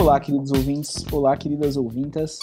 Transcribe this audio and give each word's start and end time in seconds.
Olá, 0.00 0.20
queridos 0.20 0.52
ouvintes. 0.52 1.04
Olá, 1.10 1.36
queridas 1.36 1.76
ouvintas. 1.76 2.38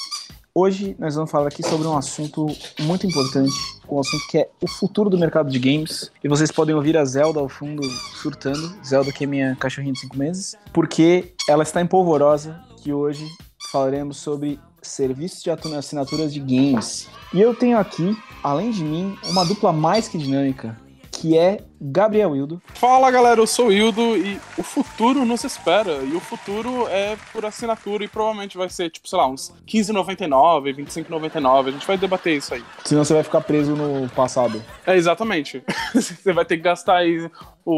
Hoje 0.53 0.93
nós 0.99 1.15
vamos 1.15 1.31
falar 1.31 1.47
aqui 1.47 1.63
sobre 1.63 1.87
um 1.87 1.97
assunto 1.97 2.47
muito 2.81 3.07
importante, 3.07 3.53
um 3.89 3.97
assunto 3.97 4.27
que 4.27 4.39
é 4.39 4.49
o 4.61 4.67
futuro 4.67 5.09
do 5.09 5.17
mercado 5.17 5.49
de 5.49 5.57
games. 5.57 6.11
E 6.21 6.27
vocês 6.27 6.51
podem 6.51 6.75
ouvir 6.75 6.97
a 6.97 7.05
Zelda 7.05 7.39
ao 7.39 7.47
fundo 7.47 7.81
surtando, 8.21 8.75
Zelda 8.85 9.09
que 9.09 9.23
é 9.23 9.27
minha 9.27 9.55
cachorrinha 9.55 9.93
de 9.93 10.01
5 10.01 10.17
meses, 10.17 10.57
porque 10.73 11.33
ela 11.47 11.63
está 11.63 11.81
em 11.81 11.87
polvorosa 11.87 12.61
que 12.83 12.91
hoje 12.91 13.25
falaremos 13.71 14.17
sobre 14.17 14.59
serviços 14.81 15.41
de 15.41 15.49
assinaturas 15.49 16.33
de 16.33 16.41
games. 16.41 17.07
E 17.33 17.39
eu 17.39 17.55
tenho 17.55 17.77
aqui, 17.77 18.17
além 18.43 18.69
de 18.69 18.83
mim, 18.83 19.17
uma 19.29 19.45
dupla 19.45 19.71
mais 19.71 20.09
que 20.09 20.17
dinâmica, 20.17 20.77
que 21.15 21.37
é 21.37 21.59
Gabriel 21.79 22.31
Wildo. 22.31 22.61
Fala 22.73 23.09
galera, 23.09 23.39
eu 23.39 23.47
sou 23.47 23.67
o 23.67 23.69
Wildo 23.69 24.17
e 24.17 24.39
o 24.57 24.63
futuro 24.63 25.23
nos 25.23 25.43
espera. 25.43 26.03
E 26.03 26.13
o 26.13 26.19
futuro 26.19 26.87
é 26.89 27.15
por 27.31 27.45
assinatura 27.45 28.03
e 28.03 28.07
provavelmente 28.07 28.57
vai 28.57 28.69
ser, 28.69 28.89
tipo, 28.89 29.07
sei 29.07 29.17
lá, 29.17 29.27
uns 29.27 29.53
15,99, 29.65 30.75
25,99. 30.75 31.67
A 31.67 31.71
gente 31.71 31.87
vai 31.87 31.97
debater 31.97 32.37
isso 32.37 32.53
aí. 32.53 32.63
Senão 32.83 33.05
você 33.05 33.13
vai 33.13 33.23
ficar 33.23 33.41
preso 33.41 33.75
no 33.75 34.09
passado. 34.09 34.61
É, 34.85 34.95
exatamente. 34.95 35.63
você 35.93 36.33
vai 36.33 36.43
ter 36.43 36.57
que 36.57 36.63
gastar 36.63 36.97
aí 36.97 37.29
o, 37.63 37.71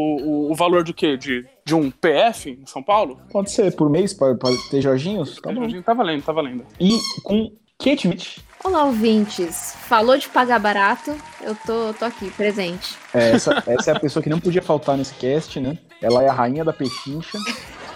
o, 0.48 0.52
o 0.52 0.54
valor 0.54 0.82
do 0.82 0.92
quê? 0.92 1.16
De, 1.16 1.46
de 1.64 1.74
um 1.74 1.90
PF 1.90 2.50
em 2.50 2.66
São 2.66 2.82
Paulo? 2.82 3.20
Pode 3.30 3.52
ser, 3.52 3.74
por 3.76 3.88
mês, 3.88 4.12
para 4.12 4.36
ter 4.70 4.80
Jorginhos? 4.80 5.40
Tá 5.40 5.50
bom. 5.50 5.60
Jorginho 5.60 5.82
tá 5.82 5.94
valendo, 5.94 6.22
tá 6.22 6.32
valendo. 6.32 6.64
E 6.80 6.98
com 7.22 7.52
Kate 7.80 8.00
Schmidt. 8.00 8.44
Olá, 8.64 8.82
ouvintes. 8.86 9.76
Falou 9.86 10.18
de 10.18 10.28
pagar 10.28 10.58
barato, 10.58 11.16
eu 11.40 11.54
tô, 11.64 11.94
tô 11.94 12.04
aqui, 12.04 12.28
presente. 12.32 12.98
É, 13.14 13.30
essa, 13.30 13.62
essa 13.68 13.92
é 13.92 13.96
a 13.96 14.00
pessoa 14.00 14.20
que 14.20 14.28
não 14.28 14.40
podia 14.40 14.60
faltar 14.60 14.96
nesse 14.96 15.14
cast, 15.14 15.60
né? 15.60 15.78
Ela 16.02 16.24
é 16.24 16.28
a 16.28 16.32
rainha 16.32 16.64
da 16.64 16.72
pechincha. 16.72 17.38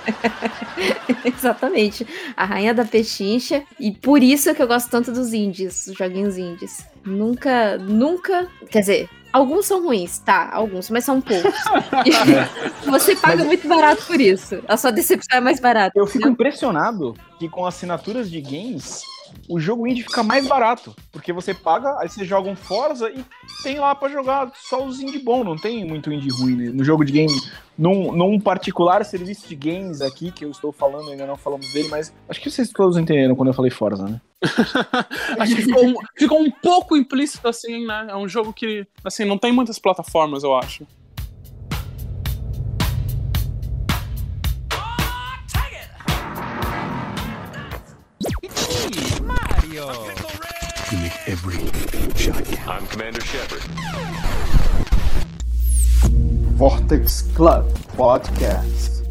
Exatamente, 1.27 2.07
a 2.37 2.45
rainha 2.45 2.73
da 2.73 2.85
pechincha. 2.85 3.65
E 3.81 3.91
por 3.91 4.23
isso 4.23 4.55
que 4.55 4.63
eu 4.63 4.69
gosto 4.69 4.89
tanto 4.89 5.11
dos 5.11 5.33
indies, 5.33 5.87
dos 5.89 5.99
joguinhos 5.99 6.39
indies. 6.39 6.87
Nunca, 7.05 7.77
nunca. 7.77 8.47
Quer 8.71 8.81
dizer, 8.81 9.11
alguns 9.33 9.67
são 9.67 9.83
ruins, 9.83 10.17
tá? 10.21 10.49
Alguns, 10.53 10.91
mas 10.91 11.05
são 11.05 11.21
poucos. 11.21 11.53
você 12.87 13.17
paga 13.17 13.39
mas... 13.39 13.47
muito 13.47 13.67
barato 13.67 14.07
por 14.07 14.21
isso. 14.21 14.63
A 14.69 14.77
sua 14.77 14.93
decepção 14.93 15.39
é 15.39 15.41
mais 15.41 15.59
barata. 15.59 15.99
Eu 15.99 16.07
fico 16.07 16.29
impressionado 16.29 17.17
que 17.41 17.49
com 17.49 17.67
assinaturas 17.67 18.31
de 18.31 18.41
games 18.41 19.03
o 19.49 19.59
jogo 19.59 19.87
indie 19.87 20.03
fica 20.03 20.23
mais 20.23 20.47
barato, 20.47 20.95
porque 21.11 21.33
você 21.33 21.53
paga, 21.53 21.97
aí 21.99 22.09
você 22.09 22.25
joga 22.25 22.49
um 22.49 22.57
Forza 22.57 23.11
e 23.11 23.25
tem 23.63 23.79
lá 23.79 23.95
para 23.95 24.09
jogar 24.13 24.53
só 24.55 24.85
os 24.85 25.01
indie 25.01 25.19
bom, 25.19 25.43
não 25.43 25.57
tem 25.57 25.85
muito 25.85 26.13
indie 26.13 26.31
ruim 26.31 26.57
né? 26.57 26.71
no 26.71 26.85
jogo 26.85 27.05
de 27.05 27.13
game. 27.13 27.41
Num, 27.77 28.13
num 28.13 28.39
particular 28.39 29.05
serviço 29.05 29.49
de 29.49 29.57
games 29.57 30.03
aqui, 30.03 30.31
que 30.31 30.45
eu 30.45 30.51
estou 30.51 30.73
falando, 30.73 31.11
ainda 31.11 31.27
não 31.27 31.37
falamos 31.37 31.73
dele, 31.73 31.89
mas 31.89 32.13
acho 32.29 32.41
que 32.41 32.51
vocês 32.51 32.69
todos 32.69 32.97
entenderam 32.97 33.35
quando 33.35 33.49
eu 33.49 33.55
falei 33.55 33.71
Forza, 33.71 34.05
né? 34.05 34.21
acho 35.39 35.57
que 35.57 35.63
ficou 35.63 35.87
um, 35.87 35.95
ficou 36.17 36.41
um 36.41 36.51
pouco 36.51 36.97
implícito 36.97 37.49
assim, 37.49 37.87
né? 37.87 38.09
É 38.11 38.17
um 38.17 38.29
jogo 38.29 38.53
que, 38.53 38.87
assim, 39.03 39.25
não 39.25 39.39
tem 39.39 39.53
muitas 39.53 39.79
plataformas, 39.79 40.45
eu 40.45 40.55
acho. 40.55 40.87
You 49.83 50.99
make 50.99 51.13
every 51.27 51.59
shot 52.17 52.45
count. 52.45 52.69
I'm 52.71 52.87
Commander 52.87 53.21
Shepard. 53.21 53.63
Vortex 56.55 57.23
Club 57.35 57.67
Podcast. 57.97 59.03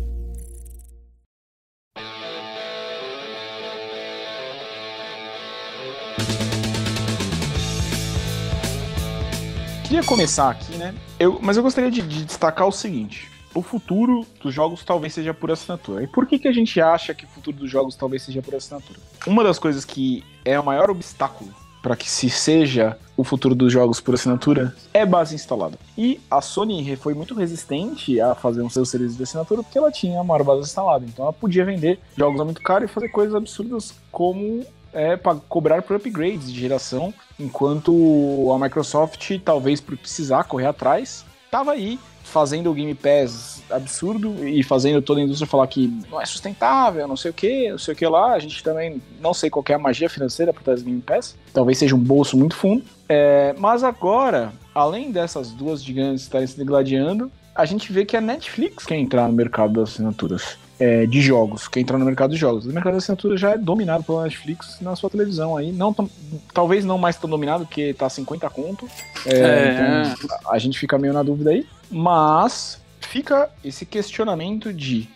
Queria 9.83 10.03
começar 10.05 10.51
aqui, 10.51 10.77
né? 10.77 10.95
Eu, 11.19 11.37
mas 11.41 11.57
eu 11.57 11.63
gostaria 11.63 11.91
de, 11.91 12.01
de 12.01 12.23
destacar 12.23 12.65
o 12.65 12.71
seguinte 12.71 13.29
o 13.53 13.61
futuro 13.61 14.25
dos 14.41 14.53
jogos 14.53 14.83
talvez 14.83 15.13
seja 15.13 15.33
por 15.33 15.51
assinatura. 15.51 16.03
E 16.03 16.07
por 16.07 16.25
que, 16.25 16.39
que 16.39 16.47
a 16.47 16.51
gente 16.51 16.79
acha 16.79 17.13
que 17.13 17.25
o 17.25 17.27
futuro 17.27 17.57
dos 17.57 17.69
jogos 17.69 17.95
talvez 17.95 18.23
seja 18.23 18.41
por 18.41 18.55
assinatura? 18.55 18.99
Uma 19.25 19.43
das 19.43 19.59
coisas 19.59 19.85
que 19.85 20.23
é 20.45 20.59
o 20.59 20.63
maior 20.63 20.89
obstáculo 20.89 21.53
para 21.81 21.95
que 21.95 22.09
se 22.09 22.29
seja 22.29 22.97
o 23.17 23.23
futuro 23.23 23.55
dos 23.55 23.73
jogos 23.73 23.99
por 23.99 24.13
assinatura 24.13 24.75
é 24.93 25.05
base 25.05 25.33
instalada. 25.33 25.77
E 25.97 26.19
a 26.29 26.39
Sony 26.41 26.95
foi 26.95 27.13
muito 27.13 27.33
resistente 27.33 28.21
a 28.21 28.35
fazer 28.35 28.61
um 28.61 28.69
seu 28.69 28.85
serviço 28.85 29.17
de 29.17 29.23
assinatura 29.23 29.63
porque 29.63 29.77
ela 29.77 29.91
tinha 29.91 30.19
a 30.19 30.23
maior 30.23 30.43
base 30.43 30.61
instalada. 30.61 31.05
Então 31.05 31.25
ela 31.25 31.33
podia 31.33 31.65
vender 31.65 31.99
jogos 32.15 32.39
a 32.39 32.45
muito 32.45 32.61
caro 32.61 32.85
e 32.85 32.87
fazer 32.87 33.09
coisas 33.09 33.33
absurdas 33.33 33.95
como 34.11 34.63
é, 34.93 35.17
cobrar 35.47 35.81
por 35.81 35.95
upgrades 35.95 36.51
de 36.51 36.59
geração, 36.59 37.13
enquanto 37.39 38.51
a 38.53 38.59
Microsoft, 38.59 39.39
talvez 39.43 39.79
por 39.79 39.97
precisar 39.97 40.43
correr 40.43 40.67
atrás, 40.67 41.25
estava 41.45 41.71
aí 41.71 41.97
fazendo 42.31 42.71
o 42.71 42.73
Game 42.73 42.95
Pass 42.95 43.61
absurdo 43.69 44.47
e 44.47 44.63
fazendo 44.63 45.01
toda 45.01 45.19
a 45.19 45.23
indústria 45.23 45.47
falar 45.47 45.67
que 45.67 45.87
não 46.09 46.19
é 46.19 46.25
sustentável, 46.25 47.07
não 47.07 47.17
sei 47.17 47.31
o 47.31 47.33
que, 47.33 47.69
não 47.69 47.77
sei 47.77 47.93
o 47.93 47.97
que 47.97 48.07
lá. 48.07 48.33
A 48.33 48.39
gente 48.39 48.63
também 48.63 49.01
não 49.19 49.33
sei 49.33 49.49
qual 49.49 49.63
é 49.69 49.73
a 49.73 49.79
magia 49.79 50.09
financeira 50.09 50.53
por 50.53 50.63
trás 50.63 50.81
do 50.81 50.85
Game 50.85 51.01
Pass. 51.01 51.35
Talvez 51.53 51.77
seja 51.77 51.95
um 51.95 51.99
bolso 51.99 52.37
muito 52.37 52.55
fundo. 52.55 52.83
É, 53.07 53.53
mas 53.57 53.83
agora, 53.83 54.53
além 54.73 55.11
dessas 55.11 55.51
duas 55.51 55.83
gigantes 55.83 56.23
estarem 56.23 56.47
se 56.47 56.57
degladiando, 56.57 57.31
a 57.53 57.65
gente 57.65 57.91
vê 57.91 58.05
que 58.05 58.15
a 58.15 58.21
Netflix 58.21 58.85
quer 58.85 58.95
entrar 58.95 59.27
no 59.27 59.33
mercado 59.33 59.73
das 59.73 59.91
assinaturas 59.91 60.57
é, 60.79 61.05
de 61.05 61.21
jogos, 61.21 61.67
quer 61.67 61.81
entrar 61.81 61.97
no 61.97 62.05
mercado 62.05 62.31
de 62.31 62.37
jogos. 62.37 62.65
O 62.65 62.69
mercado 62.69 62.93
de 62.93 62.99
assinatura 62.99 63.37
já 63.37 63.51
é 63.51 63.57
dominado 63.57 64.03
pela 64.03 64.23
Netflix 64.23 64.77
na 64.81 64.95
sua 64.95 65.09
televisão 65.09 65.55
aí. 65.55 65.71
Não 65.71 65.93
tão, 65.93 66.09
talvez 66.53 66.83
não 66.83 66.97
mais 66.97 67.17
tão 67.17 67.29
dominado, 67.29 67.65
porque 67.65 67.93
tá 67.93 68.09
50 68.09 68.49
conto. 68.49 68.87
É, 69.25 69.37
é. 69.37 70.13
Então 70.23 70.51
a 70.51 70.57
gente 70.57 70.79
fica 70.79 70.97
meio 70.97 71.13
na 71.13 71.21
dúvida 71.21 71.51
aí. 71.51 71.67
Mas 71.91 72.81
fica 72.99 73.49
esse 73.63 73.85
questionamento 73.85 74.73
de 74.73 75.09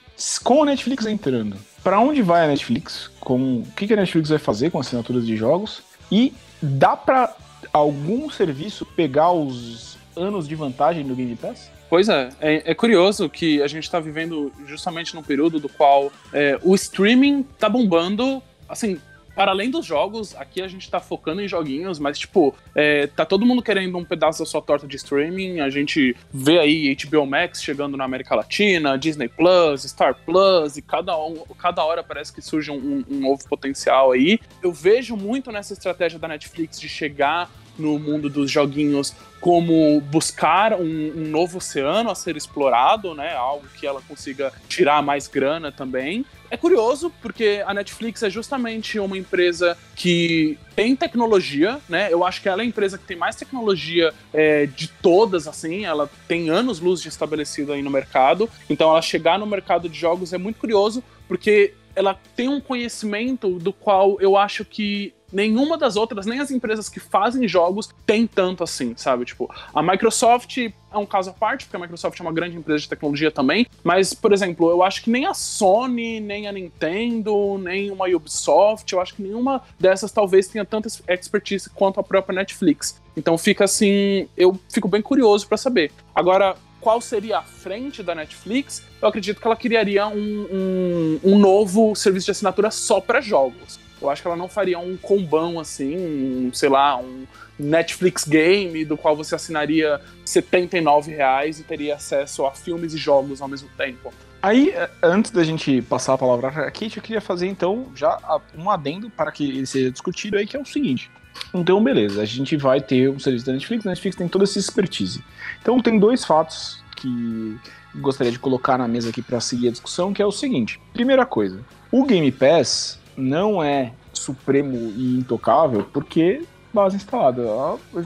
com 0.43 0.63
a 0.63 0.65
Netflix 0.65 1.05
entrando, 1.05 1.57
para 1.83 1.99
onde 1.99 2.21
vai 2.21 2.45
a 2.45 2.47
Netflix? 2.47 3.09
Com 3.19 3.59
o 3.59 3.67
que, 3.75 3.91
a 3.93 3.97
Netflix 3.97 4.29
vai 4.29 4.39
fazer 4.39 4.71
com 4.71 4.79
assinaturas 4.79 5.25
de 5.25 5.35
jogos? 5.35 5.83
E 6.11 6.33
dá 6.61 6.95
para 6.95 7.35
algum 7.73 8.29
serviço 8.29 8.85
pegar 8.85 9.31
os 9.31 9.97
anos 10.15 10.47
de 10.47 10.55
vantagem 10.55 11.05
do 11.05 11.15
Game 11.15 11.35
Pass? 11.35 11.69
Pois 11.89 12.09
é, 12.09 12.29
é, 12.39 12.71
é, 12.71 12.73
curioso 12.73 13.29
que 13.29 13.61
a 13.61 13.67
gente 13.67 13.83
está 13.83 13.99
vivendo 13.99 14.51
justamente 14.65 15.13
num 15.13 15.21
período 15.21 15.59
do 15.59 15.69
qual 15.69 16.11
é, 16.33 16.59
o 16.63 16.73
streaming 16.73 17.43
tá 17.59 17.69
bombando, 17.69 18.41
assim, 18.67 18.99
para 19.35 19.51
além 19.51 19.69
dos 19.69 19.85
jogos, 19.85 20.35
aqui 20.35 20.61
a 20.61 20.67
gente 20.67 20.89
tá 20.89 20.99
focando 20.99 21.41
em 21.41 21.47
joguinhos, 21.47 21.99
mas, 21.99 22.17
tipo, 22.17 22.55
é, 22.73 23.07
tá 23.07 23.25
todo 23.25 23.45
mundo 23.45 23.61
querendo 23.61 23.97
um 23.97 24.05
pedaço 24.05 24.39
da 24.39 24.45
sua 24.45 24.61
torta 24.61 24.87
de 24.87 24.95
streaming. 24.95 25.59
A 25.59 25.69
gente 25.69 26.15
vê 26.33 26.59
aí 26.59 26.95
HBO 26.95 27.25
Max 27.25 27.61
chegando 27.61 27.97
na 27.97 28.05
América 28.05 28.33
Latina, 28.35 28.97
Disney 28.97 29.27
Plus, 29.27 29.83
Star 29.83 30.15
Plus, 30.25 30.77
e 30.77 30.81
cada, 30.81 31.17
um, 31.17 31.43
cada 31.59 31.83
hora 31.83 32.01
parece 32.01 32.33
que 32.33 32.41
surge 32.41 32.71
um, 32.71 33.03
um 33.09 33.19
novo 33.19 33.47
potencial 33.47 34.11
aí. 34.11 34.39
Eu 34.63 34.71
vejo 34.71 35.17
muito 35.17 35.51
nessa 35.51 35.73
estratégia 35.73 36.17
da 36.17 36.27
Netflix 36.27 36.79
de 36.79 36.87
chegar 36.87 37.49
no 37.77 37.99
mundo 37.99 38.29
dos 38.29 38.49
joguinhos 38.49 39.13
como 39.41 40.01
buscar 40.01 40.73
um, 40.73 40.81
um, 40.81 41.27
novo 41.29 41.57
oceano 41.57 42.09
a 42.09 42.15
ser 42.15 42.35
explorado, 42.35 43.13
né? 43.13 43.35
Algo 43.35 43.67
que 43.75 43.85
ela 43.85 44.01
consiga 44.01 44.51
tirar 44.67 45.03
mais 45.03 45.27
grana 45.27 45.71
também. 45.71 46.25
É 46.49 46.57
curioso 46.57 47.11
porque 47.21 47.63
a 47.65 47.73
Netflix 47.73 48.23
é 48.23 48.29
justamente 48.29 48.99
uma 48.99 49.17
empresa 49.17 49.77
que 49.95 50.57
tem 50.75 50.95
tecnologia, 50.95 51.79
né? 51.87 52.11
Eu 52.11 52.23
acho 52.25 52.41
que 52.41 52.49
ela 52.49 52.61
é 52.61 52.65
a 52.65 52.67
empresa 52.67 52.97
que 52.97 53.05
tem 53.05 53.17
mais 53.17 53.35
tecnologia 53.35 54.13
é, 54.33 54.65
de 54.65 54.87
todas, 54.87 55.47
assim. 55.47 55.85
Ela 55.85 56.09
tem 56.27 56.49
anos 56.49 56.79
luz 56.79 57.01
de 57.01 57.07
estabelecido 57.07 57.73
aí 57.73 57.81
no 57.81 57.89
mercado. 57.89 58.49
Então, 58.69 58.89
ela 58.89 59.01
chegar 59.01 59.39
no 59.39 59.45
mercado 59.45 59.89
de 59.89 59.97
jogos 59.97 60.33
é 60.33 60.37
muito 60.37 60.59
curioso 60.59 61.03
porque 61.27 61.73
ela 61.95 62.19
tem 62.35 62.49
um 62.49 62.59
conhecimento 62.59 63.57
do 63.57 63.71
qual 63.71 64.19
eu 64.19 64.35
acho 64.35 64.65
que 64.65 65.13
nenhuma 65.35 65.77
das 65.77 65.97
outras, 65.97 66.25
nem 66.25 66.39
as 66.39 66.49
empresas 66.49 66.87
que 66.87 66.99
fazem 66.99 67.45
jogos, 67.45 67.89
tem 68.05 68.25
tanto 68.25 68.63
assim, 68.63 68.93
sabe? 68.95 69.25
Tipo, 69.25 69.53
a 69.73 69.83
Microsoft 69.83 70.57
é 70.57 70.97
um 70.97 71.05
caso 71.05 71.31
à 71.31 71.33
parte, 71.33 71.65
porque 71.65 71.75
a 71.75 71.79
Microsoft 71.79 72.17
é 72.17 72.23
uma 72.23 72.31
grande 72.31 72.55
empresa 72.55 72.83
de 72.83 72.89
tecnologia 72.89 73.29
também, 73.29 73.67
mas, 73.83 74.13
por 74.13 74.31
exemplo, 74.31 74.69
eu 74.69 74.81
acho 74.81 75.03
que 75.03 75.09
nem 75.09 75.25
a 75.25 75.33
Sony, 75.33 76.21
nem 76.21 76.47
a 76.47 76.53
Nintendo, 76.53 77.57
nem 77.57 77.91
uma 77.91 78.07
Ubisoft, 78.07 78.91
eu 78.93 79.01
acho 79.01 79.13
que 79.15 79.21
nenhuma 79.21 79.61
dessas 79.77 80.09
talvez 80.11 80.47
tenha 80.47 80.63
tanta 80.63 80.87
expertise 81.09 81.69
quanto 81.69 81.99
a 81.99 82.03
própria 82.03 82.33
Netflix. 82.33 83.01
Então 83.17 83.37
fica 83.37 83.65
assim, 83.65 84.29
eu 84.37 84.57
fico 84.69 84.87
bem 84.87 85.01
curioso 85.01 85.47
para 85.47 85.57
saber. 85.57 85.91
Agora, 86.13 86.55
qual 86.79 87.01
seria 87.01 87.39
a 87.39 87.41
frente 87.41 88.01
da 88.01 88.15
Netflix, 88.15 88.83
eu 89.01 89.07
acredito 89.07 89.41
que 89.41 89.47
ela 89.47 89.55
criaria 89.55 90.07
um, 90.07 90.47
um, 90.51 91.19
um 91.23 91.39
novo 91.39 91.93
serviço 91.93 92.25
de 92.25 92.31
assinatura 92.31 92.71
só 92.71 93.01
para 93.01 93.19
jogos. 93.19 93.83
Eu 94.05 94.11
acho 94.11 94.21
que 94.21 94.27
ela 94.27 94.37
não 94.37 94.47
faria 94.47 94.79
um 94.79 94.97
combão 94.97 95.59
assim, 95.59 95.97
um, 95.97 96.53
sei 96.53 96.69
lá, 96.69 96.97
um 96.97 97.25
Netflix 97.57 98.25
Game, 98.25 98.83
do 98.85 98.97
qual 98.97 99.15
você 99.15 99.35
assinaria 99.35 99.99
79 100.25 101.11
reais 101.13 101.59
e 101.59 101.63
teria 101.63 101.95
acesso 101.95 102.45
a 102.45 102.51
filmes 102.51 102.93
e 102.93 102.97
jogos 102.97 103.41
ao 103.41 103.47
mesmo 103.47 103.69
tempo. 103.77 104.13
Aí, 104.41 104.69
eh, 104.69 104.89
antes 105.01 105.31
da 105.31 105.43
gente 105.43 105.81
passar 105.81 106.13
a 106.13 106.17
palavra 106.17 106.51
para 106.51 106.67
a 106.67 106.71
Kate, 106.71 106.97
eu 106.97 107.03
queria 107.03 107.21
fazer 107.21 107.47
então 107.47 107.87
já 107.95 108.19
um 108.55 108.69
adendo 108.69 109.09
para 109.09 109.31
que 109.31 109.43
ele 109.43 109.65
seja 109.65 109.89
discutido 109.89 110.37
aí, 110.37 110.45
que 110.45 110.55
é 110.55 110.59
o 110.59 110.65
seguinte. 110.65 111.09
Então, 111.53 111.83
beleza, 111.83 112.21
a 112.21 112.25
gente 112.25 112.55
vai 112.55 112.79
ter 112.79 113.09
um 113.09 113.19
serviço 113.19 113.45
da 113.45 113.53
Netflix, 113.53 113.85
a 113.85 113.89
Netflix 113.89 114.15
tem 114.15 114.27
toda 114.27 114.43
essa 114.43 114.59
expertise. 114.59 115.23
Então, 115.61 115.81
tem 115.81 115.97
dois 115.97 116.23
fatos 116.23 116.83
que 116.95 117.57
gostaria 117.95 118.31
de 118.31 118.39
colocar 118.39 118.77
na 118.77 118.87
mesa 118.87 119.09
aqui 119.09 119.21
para 119.21 119.39
seguir 119.39 119.69
a 119.69 119.71
discussão, 119.71 120.13
que 120.13 120.21
é 120.21 120.25
o 120.25 120.31
seguinte. 120.31 120.79
Primeira 120.93 121.25
coisa, 121.25 121.59
o 121.91 122.05
Game 122.05 122.31
Pass 122.31 122.99
não 123.17 123.63
é 123.63 123.93
supremo 124.13 124.75
e 124.75 125.17
intocável 125.17 125.87
porque 125.93 126.43
base 126.73 126.95
instalada. 126.95 127.43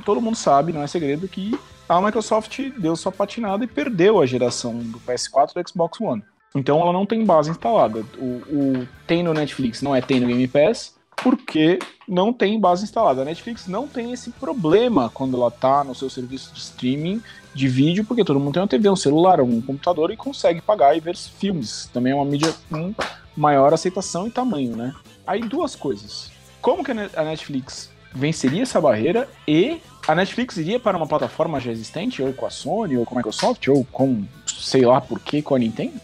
Todo 0.06 0.22
mundo 0.22 0.36
sabe, 0.36 0.72
não 0.72 0.84
é 0.84 0.88
segredo, 0.88 1.28
que 1.28 1.58
a 1.88 2.00
Microsoft 2.00 2.60
deu 2.78 2.96
sua 2.96 3.12
patinada 3.12 3.64
e 3.64 3.68
perdeu 3.68 4.22
a 4.22 4.26
geração 4.26 4.78
do 4.78 5.00
PS4 5.00 5.52
e 5.52 5.62
do 5.62 5.70
Xbox 5.70 6.00
One. 6.00 6.24
Então 6.56 6.80
ela 6.80 6.94
não 6.94 7.06
tem 7.06 7.26
base 7.26 7.50
instalada. 7.50 8.06
O, 8.18 8.26
o 8.26 8.88
tem 9.08 9.24
no 9.24 9.34
Netflix, 9.34 9.82
não 9.82 9.96
é 9.96 10.02
tem 10.02 10.20
no 10.20 10.28
Game 10.28 10.48
Pass, 10.48 10.96
porque 11.24 11.80
não 12.08 12.32
tem 12.32 12.60
base 12.60 12.84
instalada. 12.84 13.22
A 13.22 13.26
Netflix 13.26 13.68
não 13.68 13.88
tem 13.88 14.14
esse 14.14 14.32
problema 14.32 15.10
quando 15.10 15.36
ela 15.36 15.50
está 15.50 15.84
no 15.84 15.96
seu 15.96 16.10
serviço 16.10 16.54
de 16.54 16.60
streaming 16.60 17.22
de 17.54 17.68
vídeo, 17.68 18.06
porque 18.06 18.24
todo 18.24 18.40
mundo 18.40 18.54
tem 18.54 18.62
uma 18.62 18.68
TV, 18.68 18.90
um 18.90 18.96
celular, 18.96 19.42
um 19.42 19.62
computador 19.62 20.12
e 20.12 20.18
consegue 20.18 20.62
pagar 20.62 20.96
e 20.96 21.00
ver 21.00 21.16
filmes. 21.16 21.90
Também 21.94 22.14
é 22.14 22.16
uma 22.16 22.26
mídia 22.26 22.54
com 22.70 22.94
maior 23.36 23.74
aceitação 23.74 24.28
e 24.28 24.32
tamanho, 24.32 24.76
né? 24.76 24.94
Aí 25.26 25.42
duas 25.42 25.76
coisas. 25.76 26.32
Como 26.62 26.84
que 26.84 26.92
a 26.92 27.24
Netflix 27.24 27.90
venceria 28.14 28.64
essa 28.64 28.82
barreira 28.82 29.30
e 29.48 29.80
a 30.08 30.16
Netflix 30.16 30.58
iria 30.58 30.80
para 30.80 30.98
uma 30.98 31.08
plataforma 31.08 31.60
já 31.60 31.72
existente, 31.72 32.22
ou 32.22 32.34
com 32.34 32.46
a 32.46 32.50
Sony, 32.50 32.98
ou 32.98 33.06
com 33.06 33.16
a 33.16 33.18
Microsoft, 33.18 33.68
ou 33.68 33.86
com 33.86 34.24
sei 34.48 34.86
lá 34.86 35.00
por 35.00 35.20
que 35.20 35.42
com 35.42 35.56
a 35.56 35.60
Nintendo? 35.60 36.00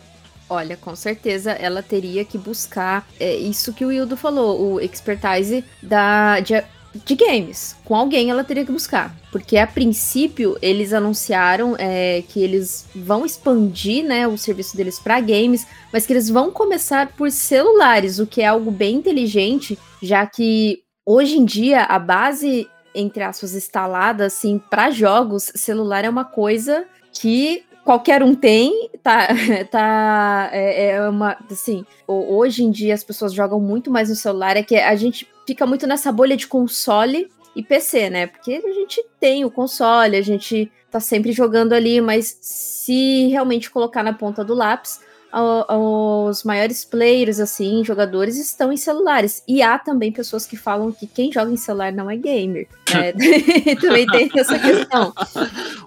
Olha, 0.48 0.78
com 0.78 0.96
certeza 0.96 1.52
ela 1.52 1.82
teria 1.82 2.24
que 2.24 2.38
buscar 2.38 3.08
é, 3.20 3.36
isso 3.36 3.74
que 3.74 3.84
o 3.84 3.92
Hildo 3.92 4.16
falou, 4.16 4.74
o 4.74 4.80
expertise 4.80 5.66
da, 5.82 6.40
de, 6.40 6.64
de, 7.06 7.16
games. 7.16 7.76
Com 7.84 7.96
alguém 7.96 8.30
ela 8.30 8.44
teria 8.44 8.66
que 8.66 8.72
buscar. 8.72 9.16
Porque 9.32 9.58
a 9.58 9.68
princípio 9.68 10.58
eles 10.62 10.94
anunciaram 10.94 11.76
é, 11.78 12.24
que 12.28 12.42
eles 12.42 12.86
vão 12.96 13.26
expandir 13.26 14.04
né, 14.04 14.28
o 14.28 14.38
serviço 14.38 14.78
deles 14.78 15.00
para 15.00 15.20
games, 15.20 15.68
mas 15.92 16.06
que 16.06 16.14
eles 16.14 16.30
vão 16.30 16.52
começar 16.52 17.14
por 17.14 17.32
celulares, 17.32 18.20
o 18.20 18.28
que 18.28 18.42
é 18.42 18.48
algo 18.48 18.72
bem 18.72 18.96
inteligente, 18.96 19.78
já 20.02 20.26
que 20.26 20.84
hoje 21.06 21.38
em 21.38 21.46
dia 21.46 21.84
a 21.84 22.00
base 22.00 22.68
entre 22.94 23.24
aspas 23.24 23.54
instalada 23.54 24.26
assim 24.26 24.58
para 24.58 24.90
jogos 24.90 25.52
celular 25.54 26.06
é 26.06 26.10
uma 26.10 26.24
coisa 26.24 26.86
que 27.12 27.64
qualquer 27.86 28.24
um 28.24 28.34
tem, 28.34 28.90
tá, 29.04 29.28
tá, 29.70 30.50
é, 30.52 30.90
é, 30.90 31.10
uma, 31.10 31.38
assim, 31.50 31.86
hoje 32.08 32.64
em 32.64 32.72
dia 32.72 32.96
as 32.96 33.04
pessoas 33.04 33.32
jogam 33.32 33.60
muito 33.60 33.92
mais 33.92 34.10
no 34.10 34.16
celular, 34.16 34.58
é 34.58 34.64
que 34.64 34.76
a 34.76 34.96
gente 34.96 35.30
fica 35.46 35.68
muito 35.68 35.86
nessa 35.86 36.12
bolha 36.12 36.36
de 36.36 36.48
console 36.48 37.32
e 37.56 37.62
PC, 37.62 38.10
né, 38.10 38.28
porque 38.28 38.62
a 38.66 38.74
gente 38.74 39.06
tem 39.20 39.46
o 39.46 39.52
console, 39.52 40.18
a 40.18 40.22
gente 40.22 40.70
tá 40.90 41.00
sempre 41.00 41.32
jogando 41.32 41.74
ali, 41.74 42.02
mas 42.02 42.38
se 42.42 43.28
realmente 43.28 43.70
colocar 43.70 44.02
na 44.02 44.14
ponta 44.14 44.44
do 44.44 44.56
lápis, 44.56 45.00
os 45.38 46.44
maiores 46.44 46.86
players, 46.86 47.40
assim, 47.40 47.84
jogadores, 47.84 48.38
estão 48.38 48.72
em 48.72 48.78
celulares. 48.78 49.44
E 49.48 49.62
há 49.62 49.78
também 49.78 50.12
pessoas 50.12 50.46
que 50.46 50.56
falam 50.56 50.92
que 50.92 51.06
quem 51.06 51.32
joga 51.32 51.52
em 51.52 51.58
celular 51.58 51.92
não 51.92 52.10
é 52.10 52.16
gamer. 52.16 52.68
Né? 52.94 53.12
também 53.82 54.08
tem 54.08 54.30
essa 54.36 54.58
questão. 54.58 55.14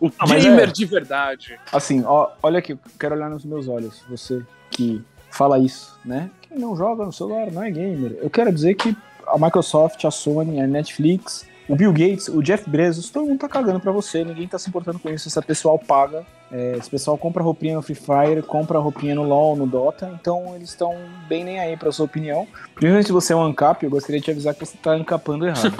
O 0.00 0.10
gamer 0.26 0.68
é, 0.68 0.72
de 0.72 0.84
verdade. 0.84 1.58
Assim, 1.72 2.04
ó, 2.04 2.30
olha 2.42 2.58
aqui, 2.58 2.72
eu 2.72 2.78
quero 2.98 3.14
olhar 3.14 3.30
nos 3.30 3.44
meus 3.44 3.68
olhos. 3.68 4.02
Você 4.10 4.42
que 4.70 5.02
fala 5.30 5.58
isso, 5.58 5.98
né? 6.04 6.30
Quem 6.42 6.58
não 6.58 6.76
joga 6.76 7.04
no 7.04 7.12
celular 7.12 7.50
não 7.50 7.62
é 7.62 7.70
gamer. 7.70 8.18
Eu 8.20 8.30
quero 8.30 8.52
dizer 8.52 8.74
que 8.74 8.96
a 9.26 9.38
Microsoft, 9.38 10.04
a 10.04 10.10
Sony, 10.10 10.60
a 10.60 10.66
Netflix, 10.66 11.46
o 11.68 11.76
Bill 11.76 11.92
Gates, 11.92 12.28
o 12.28 12.42
Jeff 12.42 12.68
Bezos, 12.68 13.10
todo 13.10 13.26
mundo 13.26 13.38
tá 13.38 13.48
cagando 13.48 13.78
pra 13.78 13.92
você, 13.92 14.24
ninguém 14.24 14.48
tá 14.48 14.58
se 14.58 14.68
importando 14.68 14.98
com 14.98 15.10
isso. 15.10 15.28
Esse 15.28 15.40
pessoal 15.42 15.78
paga, 15.78 16.24
é, 16.50 16.76
esse 16.78 16.88
pessoal 16.88 17.18
compra 17.18 17.42
roupinha 17.42 17.76
no 17.76 17.82
Free 17.82 17.94
Fire, 17.94 18.42
compra 18.42 18.78
roupinha 18.78 19.14
no 19.14 19.22
LoL, 19.22 19.54
no 19.54 19.66
Dota, 19.66 20.10
então 20.18 20.54
eles 20.56 20.70
estão 20.70 20.96
bem 21.28 21.44
nem 21.44 21.60
aí 21.60 21.76
pra 21.76 21.92
sua 21.92 22.06
opinião. 22.06 22.48
Principalmente 22.74 23.06
se 23.06 23.12
você 23.12 23.32
é 23.34 23.36
um 23.36 23.42
ancap, 23.42 23.84
eu 23.84 23.90
gostaria 23.90 24.18
de 24.18 24.24
te 24.24 24.30
avisar 24.30 24.54
que 24.54 24.60
você 24.60 24.78
tá 24.78 24.92
ancapando 24.92 25.46
errado. 25.46 25.74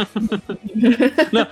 Não, 1.33 1.47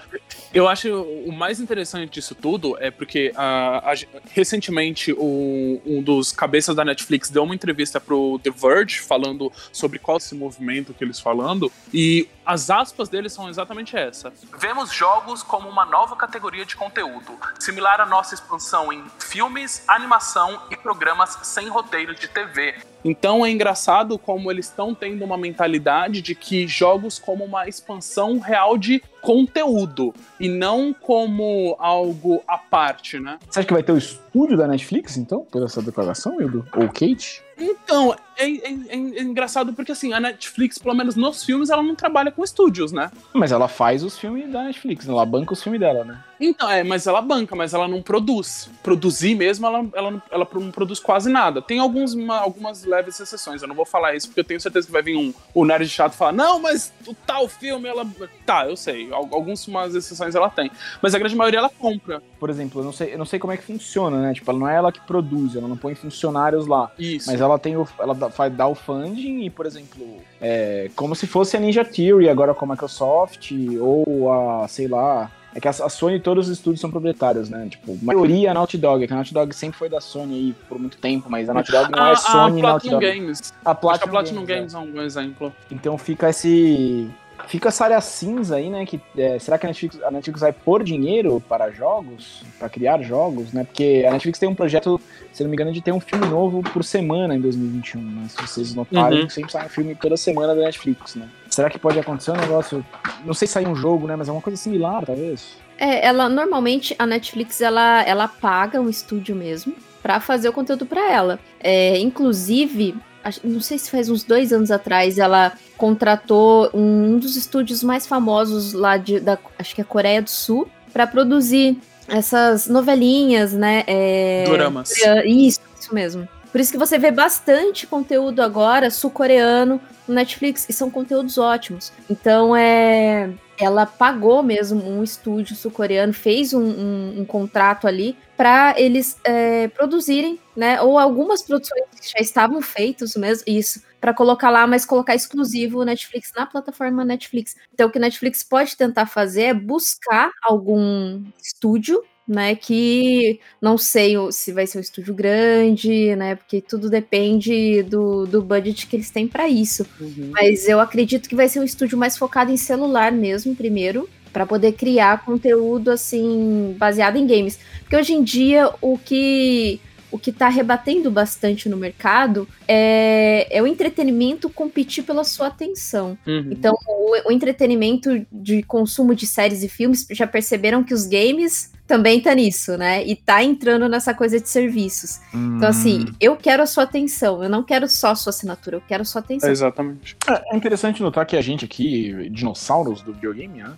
eu 0.53 0.69
acho 0.69 1.03
o 1.27 1.33
mais 1.33 1.59
interessante 1.59 2.13
disso 2.13 2.35
tudo 2.35 2.77
é 2.79 2.91
porque 2.91 3.33
uh, 3.35 3.39
a, 3.39 3.95
recentemente 4.33 5.13
o, 5.13 5.81
um 5.87 6.03
dos 6.03 6.31
cabeças 6.31 6.77
da 6.77 6.85
Netflix 6.85 7.31
deu 7.31 7.43
uma 7.43 7.55
entrevista 7.55 7.99
pro 7.99 8.39
The 8.43 8.51
Verge 8.51 9.01
falando 9.01 9.51
sobre 9.73 9.99
qual 9.99 10.19
esse 10.19 10.35
movimento 10.35 10.93
que 10.93 11.03
eles 11.03 11.19
falando 11.19 11.73
e 11.93 12.29
as 12.47 12.71
aspas 12.71 13.09
deles 13.09 13.33
são 13.33 13.49
exatamente 13.49 13.97
essa. 13.97 14.33
Vemos 14.57 14.93
jogos 14.93 15.43
como 15.43 15.69
uma 15.69 15.85
nova 15.85 16.15
categoria 16.15 16.65
de 16.65 16.77
conteúdo, 16.77 17.33
similar 17.59 18.01
à 18.01 18.07
nossa 18.07 18.35
expansão 18.35 18.93
em 18.93 19.05
filmes, 19.19 19.83
animação 19.89 20.63
e 20.71 20.77
programas 20.77 21.37
sem 21.43 21.69
roteiro 21.69 22.15
de 22.15 22.29
TV. 22.29 22.75
Então 23.05 23.45
é 23.45 23.51
engraçado 23.51 24.19
como 24.19 24.51
eles 24.51 24.67
estão 24.67 24.95
tendo 24.95 25.25
uma 25.25 25.37
mentalidade 25.37 26.23
de 26.23 26.35
que 26.35 26.67
jogos 26.67 27.19
como 27.19 27.45
uma 27.45 27.69
expansão 27.69 28.39
real 28.39 28.79
de 28.79 29.03
conteúdo 29.21 30.15
e 30.39 30.49
não 30.49 30.93
como 30.93 31.77
algo 31.79 32.43
à 32.47 32.59
parte, 32.59 33.19
né? 33.19 33.39
Você 33.49 33.61
acha 33.61 33.67
que 33.67 33.75
vai 33.75 33.83
ter 33.83 33.93
o 33.93 33.99
estúdio 33.99 34.57
da 34.57 34.67
Netflix, 34.67 35.17
então, 35.17 35.45
por 35.45 35.63
essa 35.65 35.83
declaração, 35.83 36.41
Ildo? 36.41 36.67
Ou 36.77 36.89
Kate? 36.89 37.46
Então, 37.59 38.15
é, 38.37 38.45
é, 38.45 38.71
é, 38.71 38.75
é, 38.91 39.23
engraçado 39.23 39.73
porque, 39.73 39.93
assim, 39.93 40.13
a 40.13 40.21
Netflix, 40.21 40.79
pelo 40.79 40.95
menos 40.95 41.17
nos 41.17 41.43
filmes, 41.43 41.71
ela 41.71 41.83
não 41.83 41.95
trabalha 41.95 42.31
com 42.31 42.45
estúdios, 42.45 42.93
né? 42.93 43.11
Mas 43.33 43.51
ela 43.51 43.67
faz 43.67 44.03
os 44.03 44.19
filmes 44.19 44.51
da 44.51 44.65
Netflix, 44.65 45.09
ela 45.09 45.25
banca 45.25 45.55
os 45.55 45.63
filmes 45.63 45.81
dela, 45.81 46.05
né? 46.05 46.23
Então, 46.39 46.71
é, 46.71 46.85
mas 46.85 47.07
ela 47.07 47.23
banca, 47.23 47.57
mas 47.57 47.73
ela 47.73 47.89
não 47.89 48.03
produz. 48.03 48.69
Produzir 48.83 49.35
mesmo, 49.35 49.67
ela, 49.67 49.87
ela, 49.95 50.23
ela 50.31 50.49
não 50.53 50.71
produz 50.71 51.01
quase 51.01 51.31
nada. 51.31 51.63
Tem 51.63 51.79
alguns, 51.79 52.13
uma, 52.13 52.39
algumas 52.39 52.85
leves 52.85 53.19
exceções, 53.19 53.63
eu 53.63 53.69
não 53.69 53.75
vou 53.75 53.87
falar 53.87 54.15
isso 54.15 54.29
porque 54.29 54.41
eu 54.41 54.45
tenho 54.45 54.61
certeza 54.61 54.87
que 54.87 54.93
vai 54.93 55.03
vir 55.03 55.17
um 55.17 55.33
o 55.55 55.65
nerd 55.65 55.89
chato 55.89 56.13
falar, 56.13 56.33
não, 56.33 56.61
mas 56.61 56.93
o 57.07 57.15
tal 57.15 57.49
filme, 57.49 57.89
ela... 57.89 58.07
Tá, 58.45 58.67
eu 58.67 58.77
sei, 58.77 59.11
algumas 59.13 59.67
umas 59.67 59.95
exceções 59.95 60.35
ela 60.35 60.51
tem. 60.51 60.71
Mas 61.01 61.15
a 61.15 61.19
grande 61.19 61.35
maioria 61.35 61.59
ela 61.61 61.71
compra. 61.71 62.23
Por 62.39 62.51
exemplo, 62.51 62.83
eu 62.83 62.85
não 62.85 62.93
sei, 62.93 63.15
eu 63.15 63.19
não 63.19 63.25
sei 63.25 63.39
como 63.39 63.53
é 63.53 63.57
que 63.57 63.65
funciona, 63.65 64.21
né? 64.21 64.35
Tipo, 64.35 64.53
não 64.53 64.69
é 64.69 64.77
ela 64.77 64.93
que 64.93 65.01
produz, 65.01 65.57
ela 65.57 65.67
não 65.67 65.77
põe 65.77 65.95
funcionários 65.95 66.67
lá. 66.67 66.93
Isso. 66.99 67.31
Mas 67.31 67.41
ela 67.47 67.59
tem 67.59 67.77
o, 67.77 67.89
ela 67.99 68.15
faz, 68.31 68.53
dá 68.55 68.67
o 68.67 68.75
funding 68.75 69.45
e, 69.45 69.51
por 69.51 69.67
exemplo, 69.67 70.05
é, 70.41 70.91
como 70.95 71.15
se 71.15 71.27
fosse 71.27 71.57
a 71.57 71.61
Ninja 71.61 71.85
Theory 71.85 72.29
agora 72.29 72.55
com 72.55 72.65
a 72.65 72.69
Microsoft, 72.69 73.53
ou 73.81 74.33
a, 74.33 74.69
sei 74.69 74.89
lá. 74.89 75.31
É 75.55 75.61
que 75.61 75.67
a, 75.67 75.71
a 75.71 75.89
Sony 75.89 76.21
todos 76.21 76.49
os 76.49 76.59
estúdios 76.59 76.83
são 76.83 76.91
proprietários, 76.91 77.49
né? 77.49 77.67
Tipo, 77.71 77.93
a 77.93 78.05
maioria 78.05 78.49
é 78.49 78.51
a 78.51 78.55
Naughty 78.55 78.77
Dog, 78.77 79.03
é 79.03 79.07
que 79.07 79.13
a 79.15 79.17
Naughty 79.17 79.33
Dog 79.33 79.55
sempre 79.55 79.79
foi 79.79 79.89
da 79.89 80.03
Sony 80.03 80.35
aí 80.35 80.55
por 80.69 80.79
muito 80.79 80.99
tempo, 80.99 81.31
mas 81.31 81.49
a 81.49 81.55
Naughty 81.55 81.73
Dog 81.73 81.91
não 81.91 82.03
a, 82.03 82.11
é 82.11 82.17
Sony 82.17 82.61
a 82.61 82.63
Naughty 82.63 82.91
Dog. 82.91 83.07
Games. 83.07 83.55
A 83.65 83.75
Platinum, 83.75 84.05
a 84.05 84.11
Platinum 84.11 84.45
Games, 84.45 84.75
Games 84.75 84.95
é. 84.95 84.99
é 84.99 85.01
um 85.01 85.03
exemplo. 85.03 85.53
Então 85.71 85.97
fica 85.97 86.29
esse 86.29 87.09
Fica 87.47 87.69
essa 87.69 87.85
área 87.85 88.01
cinza 88.01 88.57
aí, 88.57 88.69
né? 88.69 88.85
Que, 88.85 89.01
é, 89.17 89.39
será 89.39 89.59
que 89.59 89.67
a 89.67 89.69
Netflix, 89.69 90.03
a 90.03 90.11
Netflix 90.11 90.41
vai 90.41 90.53
pôr 90.53 90.83
dinheiro 90.83 91.43
para 91.49 91.71
jogos, 91.71 92.43
para 92.59 92.69
criar 92.69 93.03
jogos, 93.03 93.53
né? 93.53 93.65
Porque 93.65 94.05
a 94.07 94.13
Netflix 94.13 94.39
tem 94.39 94.49
um 94.49 94.55
projeto, 94.55 95.01
se 95.33 95.43
não 95.43 95.51
me 95.51 95.57
engano, 95.57 95.73
de 95.73 95.81
ter 95.81 95.93
um 95.93 96.01
filme 96.01 96.27
novo 96.27 96.63
por 96.63 96.85
semana 96.85 97.35
em 97.35 97.41
2021, 97.41 98.01
né? 98.01 98.27
Se 98.29 98.37
vocês 98.43 98.75
notarem, 98.75 99.23
uhum. 99.23 99.31
sempre 99.31 99.53
sai 99.53 99.67
um 99.67 99.69
filme 99.69 99.95
toda 99.95 100.17
semana 100.17 100.55
da 100.55 100.63
Netflix, 100.63 101.15
né? 101.15 101.29
Será 101.49 101.71
que 101.71 101.79
pode 101.79 101.99
acontecer 101.99 102.33
um 102.33 102.37
negócio, 102.37 102.85
não 103.25 103.33
sei 103.33 103.47
se 103.47 103.55
sair 103.55 103.69
um 103.69 103.77
jogo, 103.77 104.07
né? 104.07 104.17
Mas 104.17 104.29
é 104.29 104.33
uma 104.33 104.43
coisa 104.43 104.61
similar, 104.61 105.05
talvez. 105.07 105.57
É, 105.79 106.07
ela 106.07 106.29
normalmente 106.29 106.95
a 106.99 107.07
Netflix 107.07 107.61
ela, 107.61 108.03
ela 108.03 108.27
paga 108.29 108.81
um 108.81 108.89
estúdio 108.89 109.37
mesmo 109.37 109.75
para 110.03 110.21
fazer 110.21 110.49
o 110.49 110.53
conteúdo 110.53 110.87
para 110.87 111.13
ela. 111.13 111.39
É, 111.61 111.99
inclusive 111.99 112.95
não 113.43 113.61
sei 113.61 113.79
se 113.79 113.91
faz 113.91 114.09
uns 114.09 114.23
dois 114.25 114.53
anos 114.53 114.71
atrás, 114.71 115.19
ela 115.19 115.53
contratou 115.77 116.71
um 116.73 117.19
dos 117.19 117.37
estúdios 117.37 117.83
mais 117.83 118.07
famosos 118.07 118.73
lá 118.73 118.97
de, 118.97 119.21
da, 119.21 119.39
acho 119.59 119.75
que 119.75 119.81
é 119.81 119.85
Coreia 119.85 120.23
do 120.23 120.31
Sul, 120.31 120.69
para 120.93 121.07
produzir 121.07 121.79
essas 122.09 122.69
novelinhas, 122.69 123.53
né? 123.53 123.85
É, 123.87 124.45
Doramas. 124.47 124.91
Isso, 125.25 125.61
isso 125.79 125.95
mesmo. 125.95 126.29
Por 126.51 126.61
isso 126.61 126.73
que 126.73 126.79
você 126.79 126.99
vê 126.99 127.11
bastante 127.11 127.87
conteúdo 127.87 128.41
agora 128.41 128.91
sul-coreano 128.91 129.81
no 130.09 130.15
Netflix, 130.15 130.67
e 130.69 130.73
são 130.73 130.91
conteúdos 130.91 131.37
ótimos. 131.37 131.93
Então, 132.09 132.57
é 132.57 133.31
ela 133.59 133.87
pagou 133.87 134.43
mesmo 134.43 134.87
um 134.87 135.03
estúdio 135.03 135.57
sul-coreano, 135.57 136.13
fez 136.13 136.53
um, 136.53 136.63
um, 136.63 137.21
um, 137.21 137.25
contrato 137.25 137.87
ali 137.87 138.17
para 138.37 138.75
eles 138.79 139.17
é, 139.25 139.69
produzirem, 139.69 140.39
né? 140.55 140.81
Ou 140.81 140.99
algumas 140.99 141.43
produções 141.43 141.85
que 142.01 142.11
já 142.11 142.21
estavam 142.21 142.61
feitas 142.61 143.15
mesmo, 143.17 143.45
isso, 143.47 143.83
para 144.01 144.13
colocar 144.13 144.51
lá, 144.51 144.67
mas 144.67 144.85
colocar 144.85 145.15
exclusivo 145.15 145.85
Netflix 145.85 146.33
na 146.37 146.47
plataforma 146.47 147.05
Netflix. 147.05 147.57
Então, 147.73 147.89
o 147.89 147.91
que 147.91 147.99
Netflix 147.99 148.43
pode 148.43 148.77
tentar 148.77 149.07
fazer 149.07 149.43
é 149.43 149.55
buscar 149.55 150.31
algum 150.43 151.23
estúdio 151.43 152.03
né? 152.27 152.57
Que 152.57 153.39
não 153.61 153.79
sei 153.79 154.15
se 154.33 154.53
vai 154.53 154.67
ser 154.67 154.79
um 154.79 154.81
estúdio 154.81 155.15
grande, 155.15 156.17
né? 156.17 156.35
Porque 156.35 156.61
tudo 156.61 156.91
depende 156.91 157.83
do, 157.85 158.27
do 158.27 158.43
budget 158.43 158.87
que 158.87 158.97
eles 158.97 159.11
têm 159.11 159.29
para 159.29 159.49
isso. 159.49 159.87
Uhum. 160.01 160.33
Mas 160.33 160.69
eu 160.69 160.81
acredito 160.81 161.29
que 161.29 161.37
vai 161.37 161.49
ser 161.49 161.61
um 161.61 161.65
estúdio 161.65 161.97
mais 161.97 162.19
focado 162.19 162.51
em 162.51 162.57
celular 162.57 163.13
mesmo, 163.13 163.55
primeiro, 163.55 164.09
para 164.37 164.45
poder 164.45 164.73
criar 164.73 165.25
conteúdo 165.25 165.91
assim 165.91 166.77
baseado 166.79 167.17
em 167.17 167.27
games. 167.27 167.59
Porque 167.81 167.97
hoje 167.97 168.13
em 168.13 168.23
dia 168.23 168.71
o 168.83 168.99
que 168.99 169.81
o 170.17 170.19
que 170.19 170.31
está 170.31 170.49
rebatendo 170.49 171.11
bastante 171.11 171.69
no 171.69 171.77
mercado 171.77 172.49
é, 172.67 173.47
é 173.51 173.63
o 173.63 173.67
entretenimento 173.67 174.49
competir 174.49 175.05
pela 175.05 175.25
sua 175.25 175.49
atenção. 175.49 176.17
Uhum. 176.27 176.49
Então, 176.51 176.75
o, 176.89 177.29
o, 177.29 177.33
entretenimento 177.33 178.27
de 178.33 178.63
consumo 178.63 179.15
de 179.15 179.27
séries 179.27 179.63
e 179.63 179.69
filmes 179.69 180.07
já 180.11 180.27
perceberam 180.27 180.83
que 180.83 180.95
os 180.95 181.07
games 181.07 181.71
também 181.87 182.21
tá 182.21 182.35
nisso, 182.35 182.77
né? 182.77 183.07
E 183.07 183.15
tá 183.15 183.45
entrando 183.45 183.89
nessa 183.89 184.13
coisa 184.13 184.41
de 184.41 184.49
serviços. 184.49 185.21
Hum. 185.33 185.57
Então, 185.57 185.69
assim, 185.69 186.01
hum. 186.01 186.15
eu 186.19 186.35
quero 186.35 186.63
a 186.63 186.67
sua 186.67 186.85
atenção, 186.85 187.45
eu 187.45 187.49
não 187.49 187.63
quero 187.63 187.87
só 187.89 188.11
a 188.11 188.15
sua 188.17 188.31
assinatura, 188.31 188.77
eu 188.77 188.83
quero 188.89 189.03
a 189.03 189.05
sua 189.05 189.21
atenção. 189.21 189.49
É 189.49 189.53
exatamente. 189.53 190.17
É, 190.29 190.55
é 190.55 190.57
interessante 190.57 191.01
notar 191.03 191.27
que 191.27 191.37
a 191.37 191.43
gente 191.43 191.65
aqui, 191.65 192.29
dinossauros 192.31 193.03
do 193.03 193.13
videogame, 193.13 193.63
né? 193.63 193.75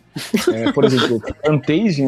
É, 0.54 0.72
por 0.72 0.84
exemplo, 0.84 1.20
Fantasia, 1.44 2.06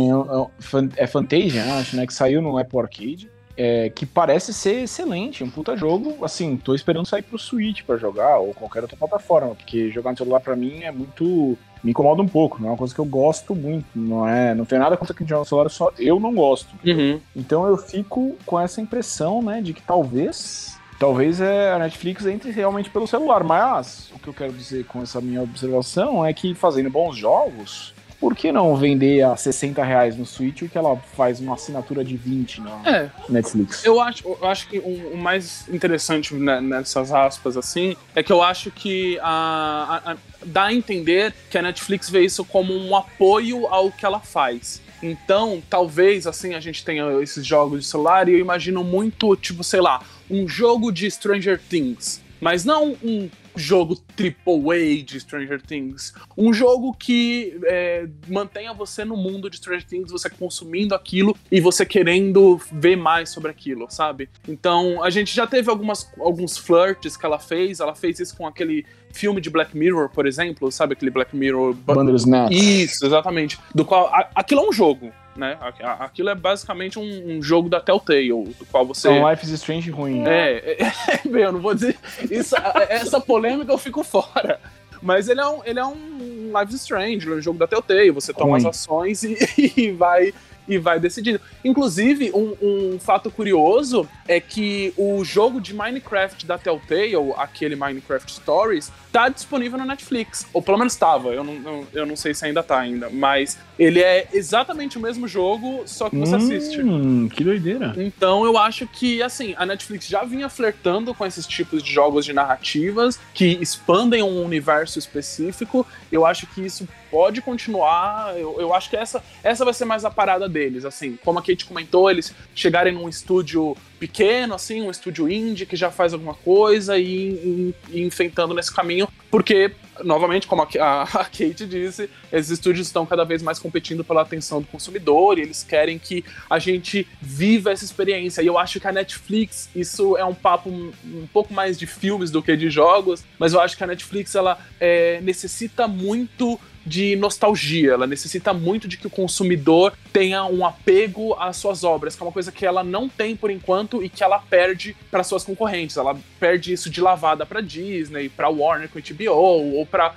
é, 0.96 1.04
é 1.04 1.06
Fantasia, 1.06 1.74
acho, 1.74 1.96
né? 1.96 2.06
Que 2.06 2.14
saiu 2.14 2.40
no 2.40 2.56
Apple 2.56 2.78
Arcade 2.78 3.28
é, 3.62 3.90
que 3.90 4.06
parece 4.06 4.54
ser 4.54 4.84
excelente, 4.84 5.44
um 5.44 5.50
puta 5.50 5.76
jogo. 5.76 6.24
Assim, 6.24 6.56
tô 6.56 6.74
esperando 6.74 7.04
sair 7.04 7.20
pro 7.20 7.38
Switch 7.38 7.82
para 7.82 7.98
jogar 7.98 8.38
ou 8.38 8.54
qualquer 8.54 8.80
outra 8.80 8.96
plataforma, 8.96 9.54
porque 9.54 9.90
jogar 9.90 10.12
no 10.12 10.16
celular 10.16 10.40
para 10.40 10.56
mim 10.56 10.82
é 10.82 10.90
muito 10.90 11.58
me 11.84 11.90
incomoda 11.90 12.22
um 12.22 12.28
pouco, 12.28 12.58
não 12.60 12.68
é 12.68 12.70
uma 12.72 12.78
coisa 12.78 12.94
que 12.94 13.00
eu 13.00 13.04
gosto 13.06 13.54
muito, 13.54 13.86
não 13.94 14.26
é, 14.26 14.54
não 14.54 14.64
tem 14.66 14.78
nada 14.78 14.96
contra 14.96 15.14
quem 15.14 15.26
joga 15.26 15.40
no 15.40 15.46
celular, 15.46 15.68
só 15.68 15.92
eu 15.98 16.18
não 16.18 16.34
gosto. 16.34 16.68
Uhum. 16.86 17.20
Então 17.36 17.66
eu 17.66 17.76
fico 17.76 18.36
com 18.46 18.58
essa 18.58 18.80
impressão, 18.80 19.42
né, 19.42 19.60
de 19.60 19.74
que 19.74 19.82
talvez 19.82 20.78
talvez 20.98 21.40
é, 21.40 21.72
a 21.72 21.78
Netflix 21.78 22.26
entre 22.26 22.50
realmente 22.50 22.90
pelo 22.90 23.06
celular, 23.06 23.42
mas 23.44 24.10
o 24.14 24.18
que 24.18 24.28
eu 24.28 24.34
quero 24.34 24.52
dizer 24.52 24.84
com 24.84 25.02
essa 25.02 25.20
minha 25.20 25.42
observação 25.42 26.24
é 26.24 26.32
que 26.32 26.54
fazendo 26.54 26.90
bons 26.90 27.16
jogos, 27.16 27.94
por 28.20 28.36
que 28.36 28.52
não 28.52 28.76
vender 28.76 29.22
a 29.22 29.34
60 29.34 29.82
reais 29.82 30.16
no 30.16 30.26
Switch 30.26 30.62
o 30.62 30.68
que 30.68 30.76
ela 30.76 30.96
faz 31.16 31.40
uma 31.40 31.54
assinatura 31.54 32.04
de 32.04 32.16
20 32.16 32.60
na 32.60 32.82
é, 32.84 33.10
Netflix? 33.28 33.82
Eu 33.84 33.98
acho, 33.98 34.28
eu 34.28 34.46
acho 34.46 34.68
que 34.68 34.78
o, 34.78 35.14
o 35.14 35.16
mais 35.16 35.66
interessante 35.68 36.34
né, 36.34 36.60
nessas 36.60 37.12
aspas 37.12 37.56
assim 37.56 37.96
é 38.14 38.22
que 38.22 38.30
eu 38.30 38.42
acho 38.42 38.70
que 38.70 39.18
a, 39.22 40.02
a, 40.04 40.12
a, 40.12 40.16
dá 40.44 40.64
a 40.64 40.74
entender 40.74 41.34
que 41.48 41.56
a 41.56 41.62
Netflix 41.62 42.10
vê 42.10 42.22
isso 42.22 42.44
como 42.44 42.74
um 42.74 42.94
apoio 42.94 43.66
ao 43.66 43.90
que 43.90 44.04
ela 44.04 44.20
faz. 44.20 44.82
Então, 45.02 45.62
talvez 45.70 46.26
assim 46.26 46.52
a 46.52 46.60
gente 46.60 46.84
tenha 46.84 47.10
esses 47.22 47.46
jogos 47.46 47.80
de 47.80 47.86
celular 47.86 48.28
e 48.28 48.32
eu 48.32 48.38
imagino 48.38 48.84
muito, 48.84 49.34
tipo, 49.34 49.64
sei 49.64 49.80
lá, 49.80 50.02
um 50.30 50.46
jogo 50.46 50.92
de 50.92 51.10
Stranger 51.10 51.58
Things 51.58 52.20
mas 52.40 52.64
não 52.64 52.96
um 53.04 53.28
jogo 53.60 53.98
AAA 54.18 55.02
de 55.04 55.20
Stranger 55.20 55.60
Things. 55.60 56.12
Um 56.36 56.52
jogo 56.52 56.94
que 56.94 57.58
é, 57.64 58.08
mantenha 58.28 58.72
você 58.72 59.04
no 59.04 59.16
mundo 59.16 59.48
de 59.48 59.56
Stranger 59.56 59.86
Things, 59.86 60.10
você 60.10 60.28
consumindo 60.28 60.94
aquilo 60.94 61.36
e 61.50 61.60
você 61.60 61.84
querendo 61.86 62.60
ver 62.72 62.96
mais 62.96 63.30
sobre 63.30 63.50
aquilo, 63.50 63.86
sabe? 63.90 64.28
Então, 64.48 65.02
a 65.02 65.10
gente 65.10 65.34
já 65.34 65.46
teve 65.46 65.70
algumas, 65.70 66.10
alguns 66.18 66.56
flirts 66.56 67.16
que 67.16 67.26
ela 67.26 67.38
fez. 67.38 67.80
Ela 67.80 67.94
fez 67.94 68.18
isso 68.18 68.36
com 68.36 68.46
aquele 68.46 68.84
filme 69.12 69.40
de 69.40 69.50
Black 69.50 69.76
Mirror, 69.76 70.08
por 70.10 70.26
exemplo, 70.26 70.70
sabe? 70.70 70.94
Aquele 70.94 71.10
Black 71.10 71.36
Mirror. 71.36 71.74
Bandersnatch. 71.74 72.52
Isso, 72.52 73.04
exatamente. 73.04 73.58
Do 73.74 73.84
qual. 73.84 74.06
A, 74.08 74.30
aquilo 74.34 74.62
é 74.62 74.68
um 74.68 74.72
jogo 74.72 75.12
né? 75.36 75.56
Aquilo 75.98 76.28
é 76.28 76.34
basicamente 76.34 76.98
um, 76.98 77.36
um, 77.36 77.42
jogo 77.42 77.68
da 77.68 77.80
Telltale, 77.80 78.28
do 78.28 78.66
qual 78.70 78.86
você. 78.86 79.08
É 79.08 79.10
um 79.10 79.28
Life 79.28 79.44
is 79.44 79.50
Strange 79.52 79.90
ruim. 79.90 80.26
É, 80.26 80.58
é, 80.58 80.82
é, 80.82 80.92
bem, 81.28 81.42
eu 81.42 81.52
não 81.52 81.60
vou 81.60 81.74
dizer. 81.74 81.96
Isso, 82.30 82.54
essa 82.88 83.20
polêmica 83.20 83.72
eu 83.72 83.78
fico 83.78 84.02
fora. 84.02 84.60
Mas 85.02 85.28
ele 85.28 85.40
é 85.40 85.46
um, 85.46 85.64
ele 85.64 85.78
é 85.78 85.84
um 85.84 86.52
Life 86.58 86.74
is 86.74 86.82
Strange, 86.82 87.30
um 87.30 87.40
jogo 87.40 87.58
da 87.58 87.66
Telltale. 87.66 88.10
Você 88.10 88.32
toma 88.32 88.50
ruim. 88.50 88.58
as 88.58 88.66
ações 88.66 89.22
e, 89.22 89.36
e 89.76 89.92
vai 89.92 90.34
e 90.68 90.78
vai 90.78 91.00
decidindo. 91.00 91.40
Inclusive, 91.64 92.30
um, 92.32 92.54
um, 92.62 92.98
fato 92.98 93.30
curioso 93.30 94.08
é 94.26 94.40
que 94.40 94.92
o 94.96 95.24
jogo 95.24 95.60
de 95.60 95.74
Minecraft 95.74 96.46
da 96.46 96.58
Telltale, 96.58 97.14
aquele 97.36 97.76
Minecraft 97.76 98.32
Stories, 98.32 98.92
tá 99.12 99.28
disponível 99.28 99.78
no 99.78 99.84
Netflix. 99.84 100.46
Ou 100.52 100.62
pelo 100.62 100.78
menos 100.78 100.92
estava, 100.92 101.30
eu 101.30 101.42
não, 101.42 101.86
eu 101.92 102.06
não 102.06 102.16
sei 102.16 102.34
se 102.34 102.44
ainda 102.44 102.62
tá 102.62 102.78
ainda. 102.78 103.10
Mas 103.10 103.58
ele 103.78 104.00
é 104.00 104.28
exatamente 104.32 104.98
o 104.98 105.00
mesmo 105.00 105.26
jogo, 105.26 105.82
só 105.86 106.08
que 106.08 106.16
você 106.16 106.34
hum, 106.34 106.38
assiste. 106.38 107.34
Que 107.34 107.44
doideira. 107.44 107.94
Então 107.96 108.44
eu 108.44 108.56
acho 108.56 108.86
que, 108.86 109.22
assim, 109.22 109.54
a 109.56 109.66
Netflix 109.66 110.06
já 110.06 110.24
vinha 110.24 110.48
flertando 110.48 111.14
com 111.14 111.26
esses 111.26 111.46
tipos 111.46 111.82
de 111.82 111.92
jogos 111.92 112.24
de 112.24 112.32
narrativas 112.32 113.18
que 113.34 113.58
expandem 113.60 114.22
um 114.22 114.44
universo 114.44 114.98
específico. 114.98 115.86
Eu 116.10 116.24
acho 116.24 116.46
que 116.46 116.64
isso 116.64 116.86
pode 117.10 117.40
continuar. 117.40 118.38
Eu, 118.38 118.60
eu 118.60 118.74
acho 118.74 118.88
que 118.88 118.96
essa, 118.96 119.22
essa 119.42 119.64
vai 119.64 119.74
ser 119.74 119.84
mais 119.84 120.04
a 120.04 120.10
parada 120.10 120.48
deles. 120.48 120.84
Assim, 120.84 121.18
como 121.24 121.38
a 121.38 121.42
Kate 121.42 121.64
comentou, 121.64 122.10
eles 122.10 122.34
chegarem 122.54 122.92
num 122.92 123.08
estúdio 123.08 123.76
pequeno, 124.00 124.54
assim, 124.54 124.80
um 124.80 124.90
estúdio 124.90 125.30
indie 125.30 125.66
que 125.66 125.76
já 125.76 125.90
faz 125.90 126.14
alguma 126.14 126.32
coisa 126.32 126.98
e, 126.98 127.74
e, 127.90 128.00
enfrentando 128.00 128.54
nesse 128.54 128.74
caminho, 128.74 129.06
porque, 129.30 129.72
novamente, 130.02 130.46
como 130.46 130.62
a, 130.62 130.68
a, 130.80 131.02
a, 131.02 131.24
Kate 131.24 131.66
disse, 131.66 132.08
esses 132.32 132.50
estúdios 132.50 132.86
estão 132.86 133.04
cada 133.04 133.24
vez 133.24 133.42
mais 133.42 133.58
competindo 133.58 134.02
pela 134.02 134.22
atenção 134.22 134.62
do 134.62 134.66
consumidor 134.68 135.38
e 135.38 135.42
eles 135.42 135.62
querem 135.62 135.98
que 135.98 136.24
a 136.48 136.58
gente 136.58 137.06
viva 137.20 137.70
essa 137.70 137.84
experiência. 137.84 138.40
E 138.40 138.46
eu 138.46 138.58
acho 138.58 138.80
que 138.80 138.88
a 138.88 138.92
Netflix, 138.92 139.68
isso 139.76 140.16
é 140.16 140.24
um 140.24 140.34
papo 140.34 140.70
um, 140.70 140.90
um 141.04 141.26
pouco 141.30 141.52
mais 141.52 141.78
de 141.78 141.86
filmes 141.86 142.30
do 142.30 142.42
que 142.42 142.56
de 142.56 142.70
jogos, 142.70 143.22
mas 143.38 143.52
eu 143.52 143.60
acho 143.60 143.76
que 143.76 143.84
a 143.84 143.86
Netflix 143.86 144.34
ela 144.34 144.58
é, 144.80 145.20
necessita 145.20 145.86
muito 145.86 146.58
de 146.84 147.14
nostalgia, 147.16 147.92
ela 147.92 148.06
necessita 148.06 148.52
muito 148.52 148.88
de 148.88 148.96
que 148.96 149.06
o 149.06 149.10
consumidor 149.10 149.92
tenha 150.12 150.44
um 150.44 150.64
apego 150.64 151.34
às 151.34 151.56
suas 151.56 151.84
obras, 151.84 152.16
que 152.16 152.22
é 152.22 152.26
uma 152.26 152.32
coisa 152.32 152.50
que 152.50 152.64
ela 152.64 152.82
não 152.82 153.08
tem 153.08 153.36
por 153.36 153.50
enquanto 153.50 154.02
e 154.02 154.08
que 154.08 154.24
ela 154.24 154.38
perde 154.38 154.96
para 155.10 155.22
suas 155.22 155.44
concorrentes. 155.44 155.96
Ela 155.96 156.16
perde 156.38 156.72
isso 156.72 156.88
de 156.90 157.00
lavada 157.00 157.44
para 157.44 157.60
Disney, 157.60 158.28
para 158.28 158.48
Warner 158.48 158.88
com 158.88 158.98
HBO 158.98 159.76
ou 159.76 159.86
para 159.86 160.14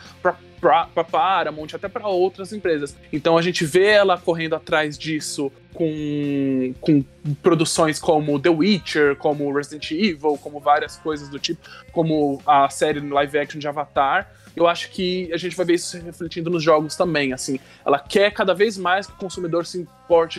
para 0.64 1.04
Paramount, 1.04 1.68
até 1.74 1.90
para 1.90 2.08
outras 2.08 2.54
empresas. 2.54 2.96
Então 3.12 3.38
a 3.38 3.42
gente 3.42 3.66
vê 3.66 3.88
ela 3.88 4.18
correndo 4.18 4.56
atrás 4.56 4.98
disso 4.98 5.52
com, 5.74 6.74
com 6.80 7.04
produções 7.42 8.00
como 8.00 8.40
The 8.40 8.50
Witcher, 8.50 9.16
como 9.18 9.52
Resident 9.54 9.92
Evil, 9.92 10.38
como 10.42 10.60
várias 10.60 10.96
coisas 10.98 11.28
do 11.28 11.40
tipo, 11.40 11.62
como 11.92 12.42
a 12.46 12.70
série 12.70 13.00
live 13.00 13.38
action 13.38 13.60
de 13.60 13.68
Avatar 13.68 14.30
eu 14.56 14.68
acho 14.68 14.92
que 14.92 15.32
a 15.34 15.38
gente 15.38 15.56
vai 15.56 15.66
ver 15.66 15.74
isso 15.74 15.90
se 15.90 16.00
refletindo 16.00 16.50
nos 16.50 16.62
jogos 16.62 16.96
também, 16.96 17.34
assim. 17.34 17.60
Ela 17.86 17.98
quer 17.98 18.32
cada 18.32 18.54
vez 18.54 18.78
mais 18.78 19.08
que 19.08 19.14
o 19.14 19.18
consumidor 19.18 19.66
se 19.66 19.88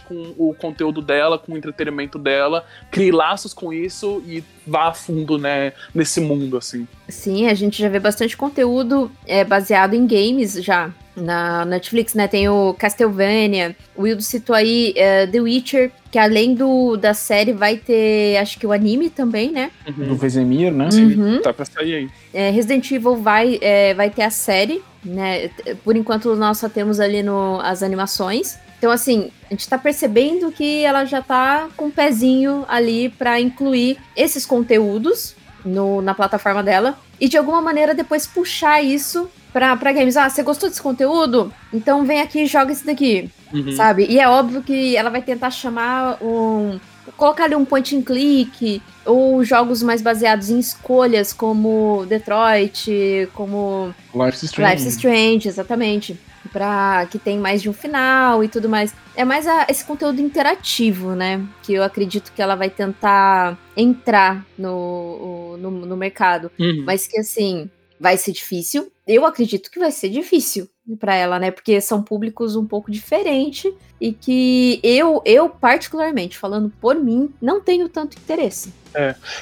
com 0.01 0.35
o 0.37 0.55
conteúdo 0.55 1.01
dela, 1.01 1.39
com 1.39 1.53
o 1.53 1.57
entretenimento 1.57 2.19
dela, 2.19 2.65
crie 2.91 3.11
laços 3.11 3.53
com 3.53 3.73
isso 3.73 4.23
e 4.27 4.43
vá 4.67 4.89
a 4.89 4.95
fundo, 4.95 5.39
né, 5.39 5.73
nesse 5.95 6.21
mundo, 6.21 6.57
assim. 6.57 6.87
Sim, 7.09 7.49
a 7.49 7.55
gente 7.55 7.81
já 7.81 7.89
vê 7.89 7.99
bastante 7.99 8.37
conteúdo 8.37 9.11
é, 9.27 9.45
baseado 9.45 9.95
em 9.95 10.07
games 10.07 10.55
já 10.55 10.93
na 11.17 11.65
Netflix, 11.65 12.15
né? 12.15 12.27
Tem 12.27 12.49
o 12.49 12.75
Castlevania, 12.75 13.77
o 13.95 14.03
Wildo 14.03 14.23
citou 14.23 14.55
aí 14.55 14.95
uh, 14.97 15.31
The 15.31 15.41
Witcher, 15.41 15.93
que 16.11 16.19
além 16.19 16.55
do 16.55 16.97
da 16.97 17.15
série 17.15 17.53
vai 17.53 17.77
ter, 17.77 18.37
acho 18.39 18.59
que 18.59 18.67
o 18.67 18.73
anime 18.73 19.11
também, 19.11 19.51
né? 19.51 19.71
Uhum. 19.87 20.09
Do 20.09 20.17
Vesemir, 20.17 20.73
né? 20.73 20.89
Uhum. 20.93 21.41
Tá 21.41 21.53
pra 21.53 21.65
sair 21.65 21.95
aí. 21.95 22.09
É, 22.33 22.51
Resident 22.51 22.91
Evil 22.91 23.17
vai, 23.17 23.59
é, 23.61 23.95
vai 23.95 24.11
ter 24.11 24.23
a 24.23 24.31
série, 24.31 24.83
né? 25.05 25.51
Por 25.85 25.97
enquanto 25.97 26.35
nós 26.35 26.59
só 26.59 26.69
temos 26.69 26.99
ali 26.99 27.23
no, 27.23 27.61
as 27.61 27.83
animações. 27.83 28.59
Então, 28.85 28.93
assim, 28.93 29.31
a 29.51 29.55
gente 29.55 29.67
tá 29.67 29.79
percebendo 29.79 30.53
que 30.53 30.85
ela 30.85 31.07
já 31.07 31.23
tá 31.23 31.69
com 31.75 31.87
um 31.87 31.91
pezinho 31.91 32.67
ali 32.69 33.09
para 33.09 33.41
incluir 33.41 33.97
esses 34.15 34.45
conteúdos 34.45 35.35
no, 35.65 36.03
na 36.03 36.13
plataforma 36.13 36.63
dela 36.63 36.99
e 37.19 37.27
de 37.27 37.39
alguma 37.39 37.63
maneira 37.63 37.95
depois 37.95 38.27
puxar 38.27 38.83
isso 38.83 39.27
pra, 39.55 39.75
pra 39.75 39.91
games. 39.91 40.19
Ah, 40.19 40.29
você 40.29 40.43
gostou 40.43 40.69
desse 40.69 40.83
conteúdo? 40.83 41.51
Então 41.73 42.05
vem 42.05 42.21
aqui 42.21 42.43
e 42.43 42.47
joga 42.47 42.73
esse 42.73 42.85
daqui. 42.85 43.31
Uhum. 43.55 43.73
Sabe? 43.73 44.05
E 44.05 44.21
é 44.21 44.29
óbvio 44.29 44.63
que 44.63 44.95
ela 44.95 45.09
vai 45.09 45.23
tentar 45.23 45.51
chamar 45.51 46.19
um. 46.23 46.79
Colocar 47.17 47.45
ali 47.45 47.55
um 47.55 47.65
point 47.65 47.97
and 47.97 48.03
click, 48.03 48.83
ou 49.07 49.43
jogos 49.45 49.83
mais 49.83 50.03
baseados 50.03 50.51
em 50.51 50.59
escolhas, 50.59 51.33
como 51.33 52.05
Detroit, 52.07 52.91
como 53.33 53.95
Life 54.15 54.37
is 54.37 54.43
Strange. 54.43 54.75
Life 54.75 54.89
is 54.89 54.95
Strange, 54.95 55.49
exatamente. 55.49 56.19
Pra 56.49 57.07
que 57.11 57.19
tem 57.19 57.39
mais 57.39 57.63
de 57.63 57.69
um 57.69 57.73
final 57.73 58.43
e 58.43 58.49
tudo 58.49 58.69
mais. 58.69 58.95
É 59.17 59.25
mais 59.25 59.47
a, 59.47 59.67
esse 59.69 59.85
conteúdo 59.85 60.21
interativo, 60.21 61.15
né? 61.15 61.45
Que 61.63 61.75
eu 61.75 61.83
acredito 61.83 62.33
que 62.33 62.43
ela 62.43 62.55
vai 62.55 62.71
tentar 62.71 63.59
entrar 63.77 64.45
no, 64.59 65.57
no, 65.57 65.71
no 65.71 65.97
mercado. 65.97 66.51
Uhum. 66.59 66.85
Mas 66.85 67.07
que 67.07 67.19
assim, 67.19 67.71
vai 67.99 68.17
ser 68.17 68.33
difícil. 68.33 68.91
Eu 69.07 69.25
acredito 69.25 69.71
que 69.71 69.79
vai 69.79 69.91
ser 69.91 70.09
difícil 70.09 70.69
para 70.99 71.15
ela, 71.15 71.39
né? 71.39 71.51
Porque 71.51 71.81
são 71.81 72.03
públicos 72.03 72.57
um 72.57 72.67
pouco 72.67 72.91
diferentes 72.91 73.73
e 74.01 74.13
que 74.13 74.81
eu, 74.83 75.23
eu 75.25 75.49
particularmente, 75.49 76.37
falando 76.37 76.73
por 76.81 76.97
mim, 76.97 77.33
não 77.41 77.61
tenho 77.61 77.89
tanto 77.89 78.17
interesse. 78.17 78.73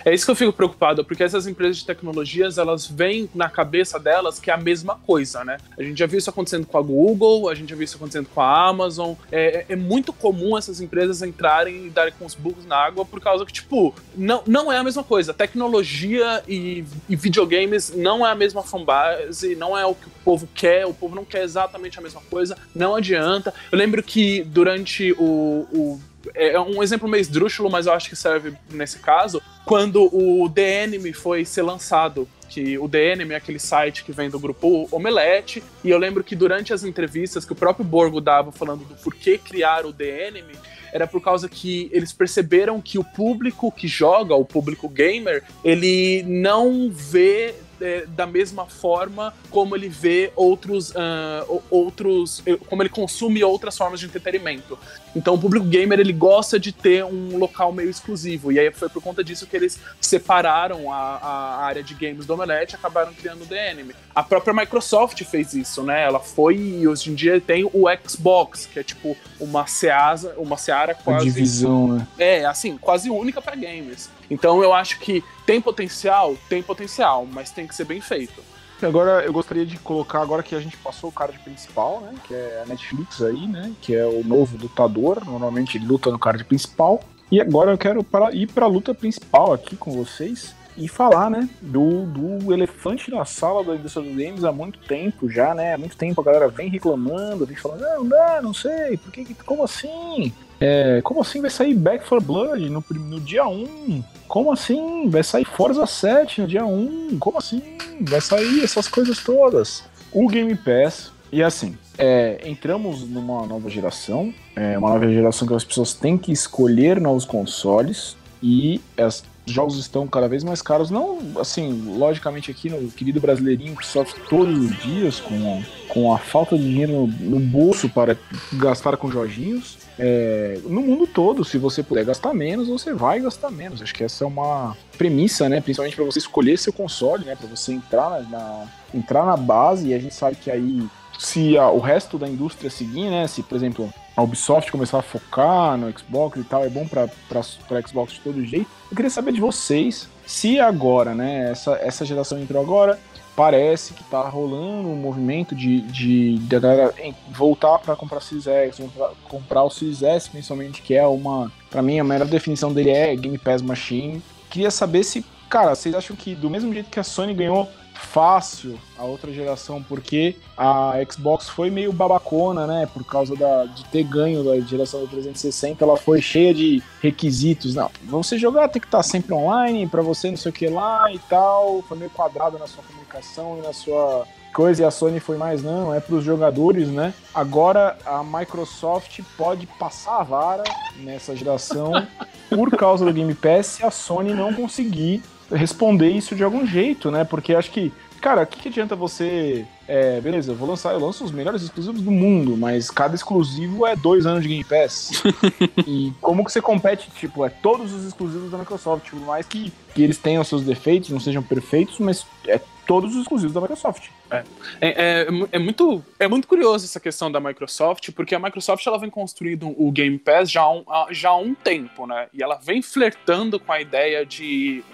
É 0.05 0.15
isso 0.15 0.25
que 0.25 0.31
eu 0.31 0.37
fico 0.37 0.53
preocupado, 0.53 1.05
porque 1.05 1.23
essas 1.23 1.47
empresas 1.47 1.77
de 1.77 1.87
tecnologias, 1.87 2.57
elas 2.57 2.87
vêm 2.87 3.29
na 3.35 3.51
cabeça 3.51 3.99
delas 3.99 4.39
que 4.39 4.51
é 4.51 4.55
a 4.55 4.57
mesma 4.57 4.97
coisa, 4.97 5.45
né? 5.45 5.59
A 5.79 5.83
gente 5.83 5.99
já 5.99 6.07
viu 6.07 6.19
isso 6.19 6.31
acontecendo 6.31 6.67
com 6.67 6.79
a 6.79 6.83
Google, 6.83 7.49
a 7.49 7.55
gente 7.55 7.71
já 7.71 7.77
viu 7.77 7.85
isso 7.85 7.97
acontecendo 7.97 8.29
com 8.35 8.41
a 8.41 8.69
Amazon. 8.69 9.15
É, 9.31 9.67
é 9.69 9.77
muito 9.77 10.13
comum 10.13 10.57
essas 10.57 10.81
empresas 10.81 11.23
entrarem 11.23 11.87
e 11.87 11.91
darem 11.91 12.15
com 12.19 12.25
os 12.25 12.35
burros 12.35 12.65
na 12.65 12.77
água 12.77 13.05
por 13.05 13.21
causa 13.21 13.45
que, 13.45 13.53
tipo, 13.53 13.95
não, 14.17 14.43
não 14.47 14.73
é 14.73 14.79
a 14.79 14.83
mesma 14.83 15.05
coisa. 15.05 15.35
Tecnologia 15.35 16.43
e, 16.49 16.85
e 17.09 17.17
videogames 17.17 17.95
não 17.95 18.27
é 18.27 18.31
a 18.31 18.35
mesma 18.35 18.63
fanbase, 18.63 19.55
não 19.55 19.77
é 19.77 19.85
o 19.85 19.95
que 19.95 20.07
o 20.07 20.13
povo 20.25 20.49
quer, 20.55 20.87
o 20.87 20.95
povo 20.95 21.15
não 21.15 21.25
quer 21.25 21.43
exatamente 21.43 21.99
a 21.99 22.03
mesma 22.03 22.23
coisa, 22.31 22.57
não 22.75 22.95
adianta. 22.95 23.53
Eu 23.71 23.77
lembro 23.77 24.03
que 24.03 24.42
durante 24.45 25.13
o, 25.13 25.67
o 25.73 26.01
é 26.35 26.59
um 26.61 26.83
exemplo 26.83 27.09
meio 27.09 27.21
esdrúxulo, 27.21 27.71
mas 27.71 27.87
eu 27.87 27.93
acho 27.93 28.09
que 28.09 28.17
serve 28.17 28.53
nesse 28.71 28.99
caso. 28.99 29.43
Quando 29.65 30.05
o 30.15 30.49
The 30.49 30.85
Enemy 30.85 31.13
foi 31.13 31.45
ser 31.45 31.63
lançado, 31.63 32.29
que 32.49 32.79
o 32.79 32.89
The 32.89 33.13
Enemy 33.13 33.33
é 33.33 33.37
aquele 33.37 33.59
site 33.59 34.05
que 34.05 34.13
vem 34.13 34.29
do 34.29 34.39
grupo 34.39 34.87
Omelete, 34.91 35.63
e 35.83 35.91
eu 35.91 35.99
lembro 35.99 36.23
que 36.23 36.37
durante 36.37 36.73
as 36.73 36.85
entrevistas 36.85 37.45
que 37.45 37.53
o 37.53 37.57
próprio 37.57 37.85
Borgo 37.85 38.21
dava 38.21 38.53
falando 38.53 38.85
do 38.85 38.95
porquê 38.97 39.39
criar 39.39 39.87
o 39.87 39.93
The 39.93 40.29
Enemy, 40.29 40.55
era 40.93 41.07
por 41.07 41.23
causa 41.23 41.49
que 41.49 41.89
eles 41.91 42.13
perceberam 42.13 42.81
que 42.81 42.99
o 42.99 43.05
público 43.05 43.73
que 43.73 43.89
joga, 43.89 44.35
o 44.35 44.45
público 44.45 44.89
gamer, 44.89 45.43
ele 45.65 46.23
não 46.25 46.91
vê 46.91 47.55
é, 47.83 48.07
da 48.07 48.27
mesma 48.27 48.67
forma 48.67 49.35
como 49.51 49.75
ele 49.77 49.89
vê 49.89 50.33
outros, 50.37 50.91
uh, 50.91 51.63
outros, 51.71 52.43
como 52.69 52.83
ele 52.83 52.89
consome 52.89 53.43
outras 53.43 53.77
formas 53.77 54.01
de 54.01 54.07
entretenimento. 54.07 54.79
Então 55.15 55.35
o 55.35 55.39
público 55.39 55.67
gamer 55.67 56.01
ele 56.01 56.13
gosta 56.13 56.59
de 56.59 56.73
ter 56.73 57.05
um 57.05 57.37
local 57.37 57.73
meio 57.73 57.91
exclusivo. 57.91 58.51
E 58.53 58.59
aí 58.59 58.71
foi 58.73 58.89
por 58.89 59.03
conta 59.03 59.23
disso 59.23 59.47
que 59.47 59.57
eles 59.57 59.79
separaram 60.01 60.91
a, 60.93 60.97
a 60.97 61.65
área 61.65 61.83
de 61.83 61.95
games 61.95 62.25
do 62.25 62.35
Omelete 62.35 62.75
e 62.75 62.77
acabaram 62.77 63.13
criando 63.13 63.43
o 63.43 63.47
The. 63.47 63.73
A 64.15 64.23
própria 64.23 64.53
Microsoft 64.53 65.23
fez 65.25 65.55
isso, 65.55 65.83
né? 65.83 66.03
Ela 66.05 66.21
foi 66.21 66.57
e 66.57 66.89
hoje 66.89 67.11
em 67.11 67.15
dia 67.15 67.41
tem 67.41 67.65
o 67.65 67.85
Xbox, 68.07 68.67
que 68.67 68.79
é 68.79 68.83
tipo 68.83 69.17
uma 69.41 69.67
seasa, 69.67 70.35
uma 70.37 70.57
seara 70.57 70.95
quase. 70.95 71.25
divisão, 71.25 71.95
né? 71.95 72.07
É, 72.19 72.45
assim, 72.45 72.77
quase 72.77 73.11
única 73.11 73.41
para 73.41 73.57
games. 73.57 74.11
Então 74.33 74.63
eu 74.63 74.73
acho 74.73 74.99
que 74.99 75.23
tem 75.45 75.61
potencial, 75.61 76.37
tem 76.49 76.63
potencial, 76.63 77.27
mas 77.31 77.51
tem 77.51 77.67
que 77.67 77.75
ser 77.75 77.85
bem 77.85 78.01
feito. 78.01 78.43
Agora 78.83 79.25
eu 79.25 79.33
gostaria 79.33 79.65
de 79.65 79.79
colocar, 79.79 80.21
agora 80.21 80.43
que 80.43 80.57
a 80.57 80.61
gente 80.61 80.77
passou 80.77 81.11
o 81.11 81.13
card 81.13 81.39
principal, 81.41 82.01
né? 82.01 82.15
Que 82.27 82.35
é 82.35 82.63
a 82.65 82.67
Netflix 82.67 83.23
aí, 83.23 83.47
né? 83.47 83.73
Que 83.81 83.95
é 83.95 84.05
o 84.05 84.25
novo 84.25 84.59
lutador. 84.59 85.25
Normalmente 85.25 85.79
ele 85.79 85.87
luta 85.87 86.11
no 86.11 86.19
card 86.19 86.43
principal. 86.45 87.01
E 87.31 87.41
agora 87.41 87.71
eu 87.71 87.79
quero 87.79 88.05
ir 88.33 88.47
para 88.49 88.65
a 88.65 88.69
luta 88.69 88.93
principal 88.93 89.53
aqui 89.53 89.77
com 89.77 89.93
vocês 89.93 90.55
e 90.77 90.89
falar, 90.89 91.31
né, 91.31 91.49
do, 91.61 92.07
do 92.07 92.53
elefante 92.53 93.11
na 93.11 93.25
sala 93.27 93.63
da 93.63 93.75
indústria 93.75 94.05
dos 94.07 94.17
games 94.17 94.43
há 94.43 94.51
muito 94.53 94.79
tempo 94.81 95.31
já, 95.31 95.55
né? 95.55 95.75
Há 95.75 95.79
muito 95.79 95.97
tempo 95.97 96.21
a 96.21 96.25
galera 96.25 96.49
vem 96.49 96.69
reclamando, 96.69 97.47
vem 97.47 97.57
falando, 97.57 97.81
não, 97.81 98.05
não, 98.05 98.43
não 98.43 98.55
sei, 98.55 98.97
por 98.97 99.13
que, 99.13 99.35
como 99.45 99.63
assim? 99.63 100.33
É, 100.65 101.03
como 101.03 101.21
assim 101.21 101.41
vai 101.41 101.51
sair 101.51 101.75
Back 101.75 102.07
for 102.07 102.23
Blood 102.23 102.71
no, 102.71 102.85
no 102.89 103.19
dia 103.19 103.45
1? 103.45 104.05
Como 104.29 104.53
assim? 104.53 105.11
Vai 105.11 105.25
sair 105.25 105.45
Forza 105.45 105.85
7 105.85 106.43
no 106.43 106.47
dia 106.47 106.65
1? 106.65 107.19
Como 107.19 107.37
assim? 107.37 107.61
Vai 108.01 108.21
sair 108.21 108.63
essas 108.63 108.87
coisas 108.87 109.19
todas. 109.19 109.83
O 110.13 110.29
Game 110.29 110.55
Pass, 110.55 111.11
e 111.33 111.43
assim, 111.43 111.77
é, 111.99 112.41
entramos 112.45 113.03
numa 113.03 113.45
nova 113.45 113.69
geração, 113.69 114.33
é 114.55 114.79
uma 114.79 114.91
nova 114.91 115.09
geração 115.09 115.49
que 115.49 115.55
as 115.55 115.65
pessoas 115.65 115.95
têm 115.95 116.17
que 116.17 116.31
escolher 116.31 117.01
novos 117.01 117.25
consoles 117.25 118.17
e 118.41 118.81
as 118.97 119.25
jogos 119.47 119.77
estão 119.79 120.07
cada 120.07 120.29
vez 120.29 120.45
mais 120.45 120.63
caros. 120.63 120.91
Não, 120.91 121.19
assim, 121.39 121.97
logicamente 121.97 122.51
aqui 122.51 122.71
no 122.71 122.91
querido 122.91 123.21
brasileirinho 123.21 123.77
que 123.77 123.87
sofre 123.87 124.21
todos 124.29 124.57
os 124.57 124.77
dias 124.83 125.21
com, 125.21 125.63
com 125.89 126.13
a 126.13 126.19
falta 126.19 126.57
de 126.57 126.65
dinheiro 126.65 127.07
no, 127.21 127.41
bolso 127.41 127.89
para 127.89 128.17
gastar 128.55 128.97
com 128.97 129.11
joguinhos. 129.11 129.79
É, 129.99 130.59
no 130.65 130.81
mundo 130.81 131.07
todo, 131.07 131.45
se 131.45 131.59
você 131.59 131.83
puder 131.83 132.05
gastar 132.05 132.33
menos, 132.33 132.69
você 132.69 132.95
vai 132.95 133.21
gastar 133.21 133.51
menos. 133.51 133.83
Acho 133.83 133.95
que 133.95 134.05
essa 134.05 134.25
é 134.25 134.27
uma 134.27 134.77
premissa, 134.97 135.49
né? 135.49 135.61
Principalmente 135.61 135.97
para 135.97 136.05
você 136.05 136.19
escolher 136.19 136.59
seu 136.59 136.73
console, 136.73 137.25
né? 137.25 137.37
Para 137.37 137.49
você 137.49 137.73
entrar 137.73 138.11
na, 138.11 138.21
na, 138.21 138.67
entrar 138.95 139.27
na 139.27 139.37
base. 139.37 139.89
E 139.89 139.95
a 139.95 139.99
gente 139.99 140.15
sabe 140.15 140.37
que 140.37 140.51
aí, 140.51 140.87
se 141.19 141.57
a, 141.57 141.71
o 141.71 141.79
resto 141.79 142.19
da 142.19 142.29
indústria 142.29 142.71
seguir, 142.71 143.11
né? 143.11 143.27
Se, 143.27 143.43
por 143.43 143.57
exemplo, 143.57 143.93
a 144.17 144.23
Ubisoft 144.23 144.71
começar 144.71 144.99
a 144.99 145.03
focar 145.03 145.77
no 145.77 145.91
Xbox 145.97 146.39
e 146.39 146.45
tal, 146.45 146.65
é 146.65 146.69
bom 146.69 146.87
para 146.87 147.83
Xbox 147.87 148.15
de 148.15 148.21
todo 148.21 148.45
jeito. 148.45 148.71
Eu 148.91 148.97
queria 148.97 149.11
saber 149.11 149.33
de 149.33 149.41
vocês 149.41 150.09
se 150.27 150.61
agora, 150.61 151.15
né, 151.15 151.51
essa, 151.51 151.73
essa 151.83 152.05
geração 152.05 152.39
entrou 152.39 152.63
agora, 152.63 152.99
parece 153.35 153.95
que 153.95 154.05
tá 154.05 154.21
rolando 154.29 154.89
um 154.89 154.97
movimento 154.97 155.55
de, 155.55 155.81
de, 155.81 156.39
de 156.39 156.61
galera 156.61 156.95
voltar 157.31 157.79
para 157.79 157.97
comprar 157.97 158.21
Series 158.21 158.47
X, 158.47 158.81
comprar 159.25 159.65
o 159.65 159.71
Series 159.71 160.03
S, 160.03 160.31
principalmente, 160.31 160.83
que 160.83 160.95
é 160.95 161.07
uma, 161.07 161.51
para 161.71 161.83
mim, 161.83 161.99
a 161.99 162.05
melhor 162.05 162.29
definição 162.29 162.73
dele 162.73 162.91
é 162.91 163.17
Game 163.17 163.39
Pass 163.39 163.63
Machine. 163.63 164.23
Queria 164.51 164.71
saber 164.71 165.03
se, 165.03 165.25
cara, 165.49 165.75
vocês 165.75 165.95
acham 165.95 166.15
que 166.15 166.35
do 166.35 166.51
mesmo 166.51 166.73
jeito 166.73 166.91
que 166.91 167.01
a 167.01 167.05
Sony 167.05 167.33
ganhou 167.35 167.69
fácil 168.03 168.79
a 168.99 169.05
outra 169.05 169.33
geração, 169.33 169.83
porque 169.83 170.37
a 170.57 170.95
Xbox 171.11 171.49
foi 171.49 171.71
meio 171.71 171.93
babacona, 171.93 172.67
né? 172.67 172.89
Por 172.93 173.05
causa 173.05 173.35
da, 173.35 173.65
de 173.65 173.85
ter 173.87 174.05
ganho 174.05 174.45
da 174.45 174.59
geração 174.61 175.01
do 175.01 175.09
360, 175.09 175.85
ela 175.85 175.97
foi 175.97 176.21
cheia 176.21 176.53
de 176.53 176.83
requisitos. 177.01 177.75
Não, 177.75 177.91
você 178.05 178.39
jogar 178.39 178.69
tem 178.69 178.81
que 178.81 178.87
estar 178.87 179.03
sempre 179.03 179.35
online, 179.35 179.87
para 179.87 180.03
você 180.03 180.31
não 180.31 180.37
sei 180.37 180.51
o 180.51 180.53
que 180.53 180.69
lá 180.69 181.13
e 181.13 181.19
tal. 181.21 181.83
Foi 181.83 181.97
meio 181.97 182.11
quadrado 182.11 182.59
na 182.59 182.67
sua 182.67 182.83
comunicação 182.83 183.59
e 183.59 183.63
na 183.67 183.73
sua 183.73 184.27
coisa 184.53 184.83
e 184.83 184.85
a 184.85 184.91
Sony 184.91 185.19
foi 185.19 185.37
mais 185.37 185.63
não, 185.63 185.95
é 185.95 185.99
para 185.99 186.15
os 186.15 186.25
jogadores, 186.25 186.89
né? 186.89 187.15
Agora 187.35 187.97
a 188.05 188.23
Microsoft 188.23 189.21
pode 189.37 189.67
passar 189.67 190.21
a 190.21 190.23
vara 190.23 190.65
nessa 190.99 191.35
geração 191.35 191.93
por 192.51 192.71
causa 192.77 193.05
do 193.05 193.13
Game 193.13 193.35
Pass 193.35 193.67
se 193.67 193.85
a 193.85 193.91
Sony 193.91 194.35
não 194.35 194.53
conseguir 194.53 195.23
responder 195.53 196.11
isso 196.11 196.35
de 196.35 196.43
algum 196.43 196.67
jeito, 196.67 197.11
né? 197.11 197.25
Porque 197.25 197.55
acho 197.55 197.71
que, 197.71 197.93
cara, 198.21 198.43
o 198.43 198.47
que, 198.47 198.61
que 198.61 198.69
adianta 198.69 198.97
você. 198.97 199.67
É, 199.87 200.21
beleza, 200.21 200.53
eu 200.53 200.57
vou 200.57 200.69
lançar, 200.69 200.93
eu 200.93 201.01
lanço 201.01 201.25
os 201.25 201.33
melhores 201.33 201.63
exclusivos 201.63 202.01
do 202.01 202.11
mundo, 202.11 202.57
mas 202.57 202.91
cada 202.91 203.15
exclusivo 203.15 203.87
é 203.87 203.95
dois 203.95 204.25
anos 204.27 204.43
de 204.43 204.49
Game 204.49 204.65
Pass. 204.65 205.23
e 205.87 206.13
como 206.21 206.45
que 206.45 206.53
você 206.53 206.63
compete, 206.63 207.11
tipo, 207.11 207.45
é 207.45 207.51
todos 207.51 207.93
os 207.93 208.05
exclusivos 208.05 208.51
da 208.51 208.59
Microsoft, 208.59 209.11
por 209.11 209.21
mais 209.21 209.47
que, 209.47 209.73
que 209.95 210.03
eles 210.03 210.19
tenham 210.19 210.43
seus 210.45 210.63
defeitos, 210.63 211.11
não 211.11 211.21
sejam 211.21 211.43
perfeitos, 211.43 211.99
mas 211.99 212.25
é 212.47 212.61
todos 212.87 213.15
os 213.15 213.23
exclusivos 213.23 213.53
da 213.55 213.61
Microsoft. 213.61 214.09
É. 214.31 214.45
É, 214.81 214.89
é, 214.89 215.27
é, 215.53 215.59
muito, 215.59 216.05
é 216.19 216.29
muito 216.29 216.49
curioso 216.49 216.85
essa 216.85 217.01
questão 217.01 217.31
da 217.31 217.41
Microsoft, 217.41 218.11
porque 218.13 218.35
a 218.35 218.39
Microsoft 218.39 218.87
ela 218.87 218.99
vem 218.99 219.11
construindo 219.11 219.69
o 219.69 219.91
Game 219.91 220.19
Pass 220.19 220.51
já 220.51 220.63
há 220.63 220.73
um, 220.73 220.85
já 221.11 221.31
há 221.31 221.37
um 221.37 221.55
tempo, 221.55 222.07
né? 222.07 222.29
E 222.33 222.43
ela 222.43 222.57
vem 222.57 222.83
flertando 222.83 223.59
com 223.61 223.73
a 223.73 223.81
ideia 223.81 224.25
de 224.25 224.85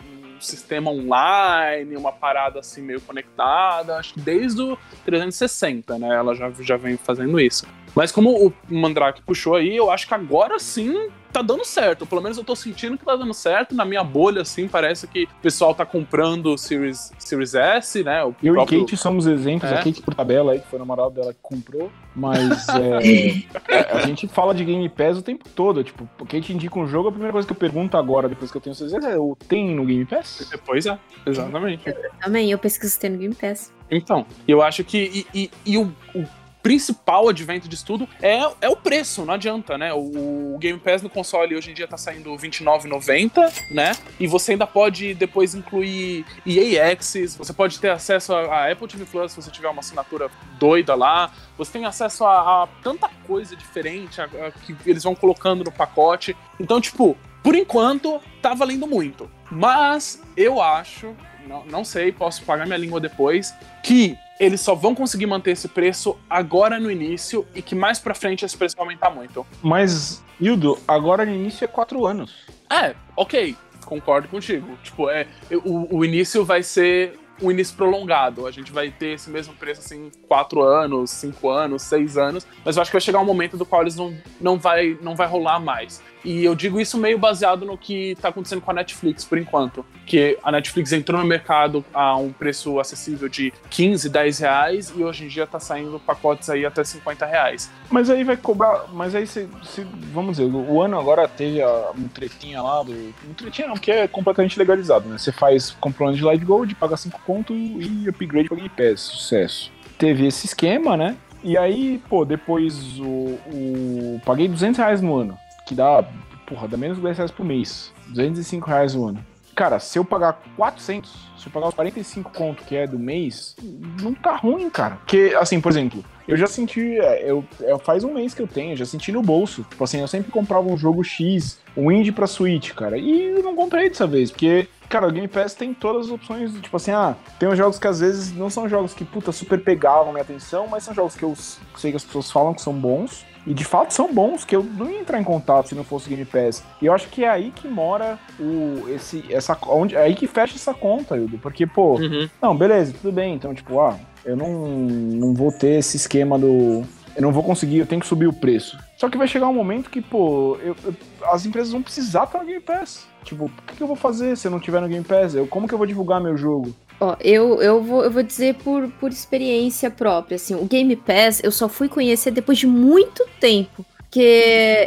sistema 0.44 0.90
online, 0.90 1.96
uma 1.96 2.12
parada 2.12 2.61
assim 2.61 2.83
meio 2.83 3.01
conectada, 3.01 3.96
acho 3.96 4.14
que 4.14 4.20
desde 4.20 4.62
o 4.62 4.79
360, 5.05 5.98
né? 5.98 6.14
Ela 6.14 6.35
já, 6.35 6.51
já 6.61 6.77
vem 6.77 6.96
fazendo 6.96 7.38
isso. 7.40 7.66
Mas 7.94 8.12
como 8.12 8.46
o 8.46 8.53
Mandrake 8.68 9.22
puxou 9.22 9.57
aí, 9.57 9.77
eu 9.77 9.90
acho 9.90 10.07
que 10.07 10.14
agora 10.14 10.59
sim 10.59 11.11
tá 11.33 11.43
dando 11.43 11.64
certo. 11.64 12.07
Pelo 12.07 12.21
menos 12.21 12.38
eu 12.38 12.45
tô 12.45 12.57
sentindo 12.57 12.97
que 12.97 13.05
tá 13.05 13.17
dando 13.17 13.35
certo. 13.35 13.75
Na 13.75 13.85
minha 13.85 14.03
bolha, 14.03 14.43
assim, 14.43 14.69
parece 14.69 15.07
que 15.07 15.25
o 15.25 15.43
pessoal 15.43 15.75
tá 15.75 15.85
comprando 15.85 16.55
o 16.55 16.59
Series, 16.59 17.12
Series 17.19 17.55
S, 17.55 18.03
né? 18.03 18.25
O 18.25 18.35
eu 18.43 18.55
próprio... 18.55 18.79
e 18.79 18.81
Kate 18.83 18.97
somos 18.97 19.27
exemplos. 19.27 19.71
É. 19.71 19.75
A 19.77 19.83
Kate 19.83 20.03
por 20.03 20.14
tabela 20.14 20.53
aí, 20.53 20.61
que 20.61 20.67
foi 20.67 20.79
o 20.79 20.81
namorado 20.81 21.11
dela 21.11 21.33
que 21.33 21.41
comprou. 21.43 21.91
Mas 22.14 22.67
é, 22.71 23.93
a 23.93 24.07
gente 24.07 24.27
fala 24.27 24.55
de 24.55 24.64
Game 24.64 24.88
Pass 24.88 25.19
o 25.19 25.23
tempo 25.23 25.49
todo. 25.55 25.85
Tipo, 25.85 26.09
o 26.21 26.27
Kate 26.27 26.53
indica 26.53 26.79
um 26.79 26.87
jogo, 26.87 27.09
a 27.09 27.12
primeira 27.12 27.33
coisa 27.33 27.47
que 27.47 27.53
eu 27.53 27.59
pergunto 27.59 27.97
agora, 27.97 28.29
depois 28.29 28.51
que 28.51 28.57
eu 28.57 28.61
tenho 28.61 28.75
certeza, 28.75 29.09
é: 29.09 29.17
tem 29.47 29.75
no 29.75 29.85
Game 29.85 30.05
Pass? 30.05 30.51
Pois 30.64 30.87
é, 30.87 30.99
exatamente. 31.27 31.88
Eu 31.88 31.95
também, 32.21 32.51
eu 32.51 32.59
pesquiso 32.59 32.93
se 32.93 33.01
tem 33.01 33.11
no 33.11 33.19
Game 33.19 33.35
Pass. 33.35 33.73
Então, 33.91 34.27
eu 34.47 34.62
acho 34.62 34.85
que. 34.85 35.27
E, 35.33 35.43
e, 35.43 35.51
e 35.64 35.79
o, 35.79 35.93
o 36.14 36.25
principal 36.68 37.31
advento 37.31 37.66
disso 37.66 37.87
tudo 37.87 38.07
é, 38.20 38.40
é 38.61 38.68
o 38.68 38.76
preço, 38.76 39.24
não 39.24 39.33
adianta, 39.33 39.78
né? 39.78 39.90
O, 39.94 40.54
o 40.54 40.59
Game 40.59 40.78
Pass 40.78 41.00
no 41.00 41.09
console 41.09 41.57
hoje 41.57 41.70
em 41.70 41.74
dia 41.74 41.88
tá 41.88 41.96
saindo 41.96 42.31
R$29,90, 42.35 43.72
né? 43.72 43.92
E 44.20 44.26
você 44.26 44.52
ainda 44.52 44.66
pode 44.66 45.14
depois 45.14 45.54
incluir 45.54 46.26
EA 46.44 46.92
Access, 46.92 47.38
você 47.38 47.54
pode 47.54 47.81
ter 47.81 47.88
acesso 47.88 48.35
a, 48.35 48.40
a 48.54 48.70
Apple 48.70 48.87
TV 48.87 49.07
Plus 49.07 49.33
se 49.33 49.40
você 49.40 49.50
tiver 49.50 49.70
uma 49.70 49.81
assinatura 49.81 50.31
doida 50.59 50.94
lá, 50.94 51.33
você 51.57 51.72
tem 51.72 51.87
acesso 51.87 52.26
a, 52.26 52.64
a 52.64 52.68
tanta 52.83 53.09
coisa 53.26 53.57
diferente 53.57 54.20
a, 54.20 54.24
a, 54.24 54.50
que 54.50 54.76
eles 54.85 55.04
vão 55.04 55.14
colocando 55.14 55.64
no 55.64 55.72
pacote. 55.72 56.37
Então, 56.61 56.83
tipo, 56.83 57.16
por 57.42 57.54
enquanto, 57.54 58.20
tá 58.42 58.52
valendo 58.52 58.87
muito. 58.87 59.31
Mas 59.50 60.22
eu 60.37 60.61
acho, 60.61 61.16
não, 61.46 61.64
não 61.64 61.83
sei, 61.83 62.12
posso 62.12 62.44
pagar 62.44 62.66
minha 62.66 62.78
língua 62.78 63.00
depois, 63.00 63.54
que 63.83 64.18
eles 64.38 64.61
só 64.61 64.74
vão 64.74 64.94
conseguir 64.94 65.27
manter 65.27 65.53
esse 65.53 65.68
preço 65.68 66.16
agora 66.29 66.79
no 66.79 66.90
início 66.90 67.46
e 67.55 67.62
que 67.62 67.74
mais 67.74 67.98
pra 67.98 68.14
frente 68.14 68.44
esse 68.44 68.57
preço 68.57 68.77
vai 68.77 68.87
aumentar 68.87 69.11
muito. 69.11 69.46
Mas, 69.62 70.22
Hildo, 70.40 70.79
agora 70.87 71.24
no 71.24 71.35
início 71.35 71.64
é 71.64 71.68
quatro 71.68 72.07
anos. 72.07 72.46
É, 72.70 72.94
ok, 73.16 73.57
concordo 73.85 74.29
contigo. 74.29 74.79
Tipo, 74.83 75.11
é, 75.11 75.27
o, 75.64 75.98
o 75.98 76.05
início 76.05 76.44
vai 76.44 76.62
ser 76.62 77.18
um 77.40 77.51
início 77.51 77.77
prolongado. 77.77 78.46
A 78.46 78.51
gente 78.51 78.72
vai 78.72 78.90
ter 78.90 79.14
esse 79.14 79.31
mesmo 79.31 79.55
preço 79.55 79.81
assim, 79.81 80.11
quatro 80.27 80.62
anos, 80.62 81.11
cinco 81.11 81.48
anos, 81.48 81.83
seis 81.83 82.16
anos, 82.16 82.46
mas 82.64 82.77
eu 82.77 82.83
acho 82.83 82.90
que 82.90 82.96
vai 82.96 83.01
chegar 83.01 83.20
um 83.20 83.24
momento 83.24 83.57
do 83.57 83.64
qual 83.64 83.83
eles 83.83 83.96
não, 83.96 84.16
não, 84.40 84.59
vai, 84.59 84.98
não 85.01 85.14
vai 85.14 85.27
rolar 85.27 85.59
mais. 85.61 86.03
E 86.29 86.45
eu 86.45 86.55
digo 86.55 86.79
isso 86.79 86.99
meio 86.99 87.19
baseado 87.19 87.64
no 87.64 87.79
que 87.79 88.11
está 88.11 88.29
acontecendo 88.29 88.61
com 88.61 88.71
a 88.71 88.75
Netflix 88.75 89.25
por 89.25 89.38
enquanto. 89.38 89.83
Que 90.05 90.38
a 90.43 90.53
Netflix 90.53 90.93
entrou 90.93 91.19
no 91.19 91.27
mercado 91.27 91.83
a 91.95 92.19
um 92.19 92.31
preço 92.31 92.79
acessível 92.79 93.31
de 93.31 93.51
15, 93.71 94.11
10 94.11 94.38
reais 94.41 94.93
e 94.95 95.03
hoje 95.03 95.25
em 95.25 95.29
dia 95.29 95.45
está 95.45 95.59
saindo 95.59 95.99
pacotes 95.99 96.51
aí 96.51 96.67
até 96.67 96.85
50 96.85 97.25
reais. 97.25 97.71
Mas 97.88 98.11
aí 98.11 98.25
vai 98.25 98.37
cobrar. 98.37 98.88
Mas 98.93 99.14
aí 99.14 99.27
se. 99.27 99.49
se 99.62 99.87
vamos 100.12 100.37
dizer, 100.37 100.53
o 100.53 100.83
ano 100.83 101.01
agora 101.01 101.27
teve 101.27 101.62
a, 101.62 101.93
um 101.97 102.62
lá 102.62 102.83
do. 102.83 102.93
Um 102.93 103.67
não, 103.67 103.77
que 103.79 103.91
é 103.91 104.07
completamente 104.07 104.59
legalizado, 104.59 105.09
né? 105.09 105.17
Você 105.17 105.33
faz 105.33 105.71
comprando 105.81 106.14
de 106.14 106.23
Live 106.23 106.45
Gold, 106.45 106.75
paga 106.75 106.99
5 106.99 107.23
conto 107.27 107.55
e 107.55 108.07
upgrade 108.07 108.51
para 108.51 108.57
Game 108.59 108.69
Pass. 108.69 109.01
Sucesso. 109.01 109.73
Teve 109.97 110.27
esse 110.27 110.45
esquema, 110.45 110.95
né? 110.95 111.17
E 111.43 111.57
aí, 111.57 112.03
pô, 112.07 112.27
depois 112.27 113.01
o, 113.01 113.38
o. 113.51 114.21
Paguei 114.27 114.47
200 114.47 114.77
reais 114.77 115.01
no 115.01 115.17
ano 115.17 115.38
que 115.68 115.74
dá, 115.74 116.02
porra, 116.46 116.66
dá 116.66 116.76
menos 116.76 116.96
de 116.96 117.02
10 117.02 117.16
reais 117.18 117.31
por 117.31 117.44
mês. 117.44 117.92
205 118.09 118.66
reais 118.66 118.94
o 118.94 119.07
ano. 119.07 119.24
Cara, 119.54 119.78
se 119.81 119.98
eu 119.98 120.04
pagar 120.04 120.40
400, 120.57 121.11
se 121.37 121.46
eu 121.46 121.52
pagar 121.52 121.68
os 121.68 121.74
45 121.74 122.31
conto 122.31 122.62
que 122.64 122.76
é 122.76 122.87
do 122.87 122.98
mês, 122.98 123.57
não 124.00 124.14
tá 124.14 124.37
ruim, 124.37 124.70
cara. 124.70 124.96
Porque, 124.96 125.37
assim, 125.38 125.61
por 125.61 125.72
exemplo, 125.72 126.02
eu 126.28 126.37
já 126.37 126.46
senti, 126.46 126.81
é, 126.81 127.28
eu, 127.28 127.44
eu, 127.61 127.76
é, 127.76 127.78
faz 127.81 128.04
um 128.04 128.14
mês 128.14 128.33
que 128.33 128.40
eu 128.40 128.46
tenho, 128.46 128.72
eu 128.72 128.76
já 128.76 128.87
senti 128.87 129.11
no 129.11 129.20
bolso. 129.20 129.64
Tipo 129.68 129.83
assim, 129.83 130.00
eu 130.00 130.07
sempre 130.07 130.31
comprava 130.31 130.66
um 130.68 130.76
jogo 130.76 131.02
X, 131.02 131.59
um 131.76 131.90
indie 131.90 132.12
pra 132.12 132.26
Switch, 132.26 132.72
cara, 132.72 132.96
e 132.96 133.31
eu 133.31 133.42
não 133.42 133.57
comprei 133.57 133.88
dessa 133.88 134.07
vez, 134.07 134.31
porque 134.31 134.68
Cara, 134.88 135.07
o 135.07 135.12
Game 135.12 135.28
Pass 135.28 135.52
tem 135.52 135.74
todas 135.74 136.07
as 136.07 136.12
opções, 136.12 136.50
tipo 136.62 136.74
assim, 136.74 136.92
ah, 136.92 137.14
tem 137.38 137.46
uns 137.46 137.59
jogos 137.59 137.78
que 137.78 137.87
às 137.87 138.00
vezes 138.00 138.33
não 138.33 138.48
são 138.48 138.66
jogos 138.66 138.94
que, 138.94 139.04
puta, 139.04 139.31
super 139.33 139.62
pegavam 139.62 140.12
minha 140.12 140.22
atenção, 140.22 140.66
mas 140.66 140.83
são 140.83 140.94
jogos 140.94 141.14
que 141.14 141.22
eu 141.22 141.37
sei 141.76 141.90
que 141.90 141.98
as 141.98 142.04
pessoas 142.04 142.31
falam 142.31 142.54
que 142.54 142.62
são 142.62 142.72
bons, 142.72 143.26
e 143.49 143.55
de 143.55 143.65
fato 143.65 143.95
são 143.95 144.13
bons, 144.13 144.45
que 144.45 144.55
eu 144.55 144.63
não 144.63 144.91
ia 144.91 145.01
entrar 145.01 145.19
em 145.19 145.25
contato 145.25 145.71
se 145.71 145.75
não 145.75 145.83
fosse 145.83 146.07
Game 146.07 146.25
Pass. 146.27 146.63
E 146.83 146.87
eu 146.87 146.93
acho 146.93 147.09
que 147.09 147.25
é 147.25 147.29
aí 147.31 147.51
que 147.51 147.67
mora 147.67 148.19
o 148.39 148.87
esse 148.91 149.25
essa 149.31 149.57
onde 149.69 149.97
é 149.97 150.03
aí 150.03 150.15
que 150.15 150.27
fecha 150.27 150.55
essa 150.55 150.75
conta, 150.75 151.17
Hildo, 151.17 151.39
porque 151.39 151.67
pô, 151.67 151.95
uhum. 151.95 152.29
não, 152.43 152.55
beleza, 152.55 152.93
tudo 153.01 153.11
bem, 153.11 153.35
então 153.35 153.55
tipo, 153.55 153.81
ah, 153.81 153.99
eu 154.23 154.37
não 154.37 154.53
não 154.53 155.33
vou 155.33 155.51
ter 155.51 155.79
esse 155.79 155.97
esquema 155.97 156.39
do 156.39 156.85
eu 157.18 157.22
não 157.22 157.33
vou 157.33 157.42
conseguir, 157.42 157.78
eu 157.78 157.87
tenho 157.87 158.00
que 158.00 158.07
subir 158.07 158.28
o 158.28 158.33
preço. 158.33 158.78
Só 158.96 159.09
que 159.09 159.18
vai 159.18 159.26
chegar 159.26 159.48
um 159.48 159.52
momento 159.52 159.90
que, 159.90 160.00
pô, 160.00 160.57
eu, 160.62 160.76
eu, 160.85 160.94
as 161.33 161.44
empresas 161.44 161.72
vão 161.72 161.83
precisar 161.83 162.22
estar 162.22 162.38
no 162.38 162.44
Game 162.44 162.61
Pass. 162.61 163.09
Tipo, 163.24 163.46
o 163.46 163.50
que, 163.74 163.83
eu 163.83 163.88
vou 163.88 163.96
fazer 163.96 164.37
se 164.37 164.46
eu 164.46 164.52
não 164.52 164.61
tiver 164.61 164.81
no 164.81 164.87
Game 164.87 165.04
Pass? 165.04 165.35
Eu, 165.35 165.44
como 165.44 165.66
que 165.66 165.74
eu 165.74 165.78
vou 165.78 165.87
divulgar 165.87 166.20
meu 166.20 166.37
jogo? 166.37 166.72
Ó, 167.00 167.16
eu, 167.20 167.61
eu, 167.61 167.83
vou, 167.83 168.04
eu 168.04 168.11
vou 168.12 168.22
dizer 168.22 168.54
por, 168.54 168.87
por 169.00 169.11
experiência 169.11 169.90
própria, 169.90 170.37
assim, 170.37 170.54
o 170.54 170.64
Game 170.64 170.94
Pass 170.94 171.40
eu 171.42 171.50
só 171.50 171.68
fui 171.68 171.88
conhecer 171.88 172.31
depois 172.31 172.57
de 172.57 172.68
muito 172.68 173.26
tempo. 173.40 173.85
Que 174.12 174.22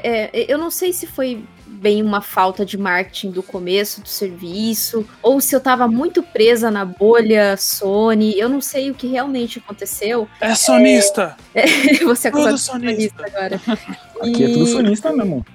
é, 0.01 0.45
eu 0.47 0.57
não 0.57 0.71
sei 0.71 0.93
se 0.93 1.05
foi 1.05 1.43
bem 1.81 2.03
uma 2.03 2.21
falta 2.21 2.63
de 2.63 2.77
marketing 2.77 3.31
do 3.31 3.41
começo 3.41 4.01
do 4.01 4.07
serviço, 4.07 5.03
ou 5.23 5.41
se 5.41 5.55
eu 5.55 5.59
tava 5.59 5.87
muito 5.87 6.21
presa 6.21 6.69
na 6.69 6.85
bolha 6.85 7.57
Sony, 7.57 8.37
eu 8.37 8.47
não 8.47 8.61
sei 8.61 8.91
o 8.91 8.93
que 8.93 9.07
realmente 9.07 9.57
aconteceu. 9.57 10.27
É 10.39 10.53
sonista! 10.53 11.35
É, 11.55 11.65
você 12.05 12.27
é 12.27 12.57
sonista 12.57 13.25
agora. 13.25 13.59
Aqui 14.21 14.43
e... 14.43 14.45
é 14.45 14.53
tudo 14.53 14.67
sonista 14.67 15.11
mesmo. 15.11 15.45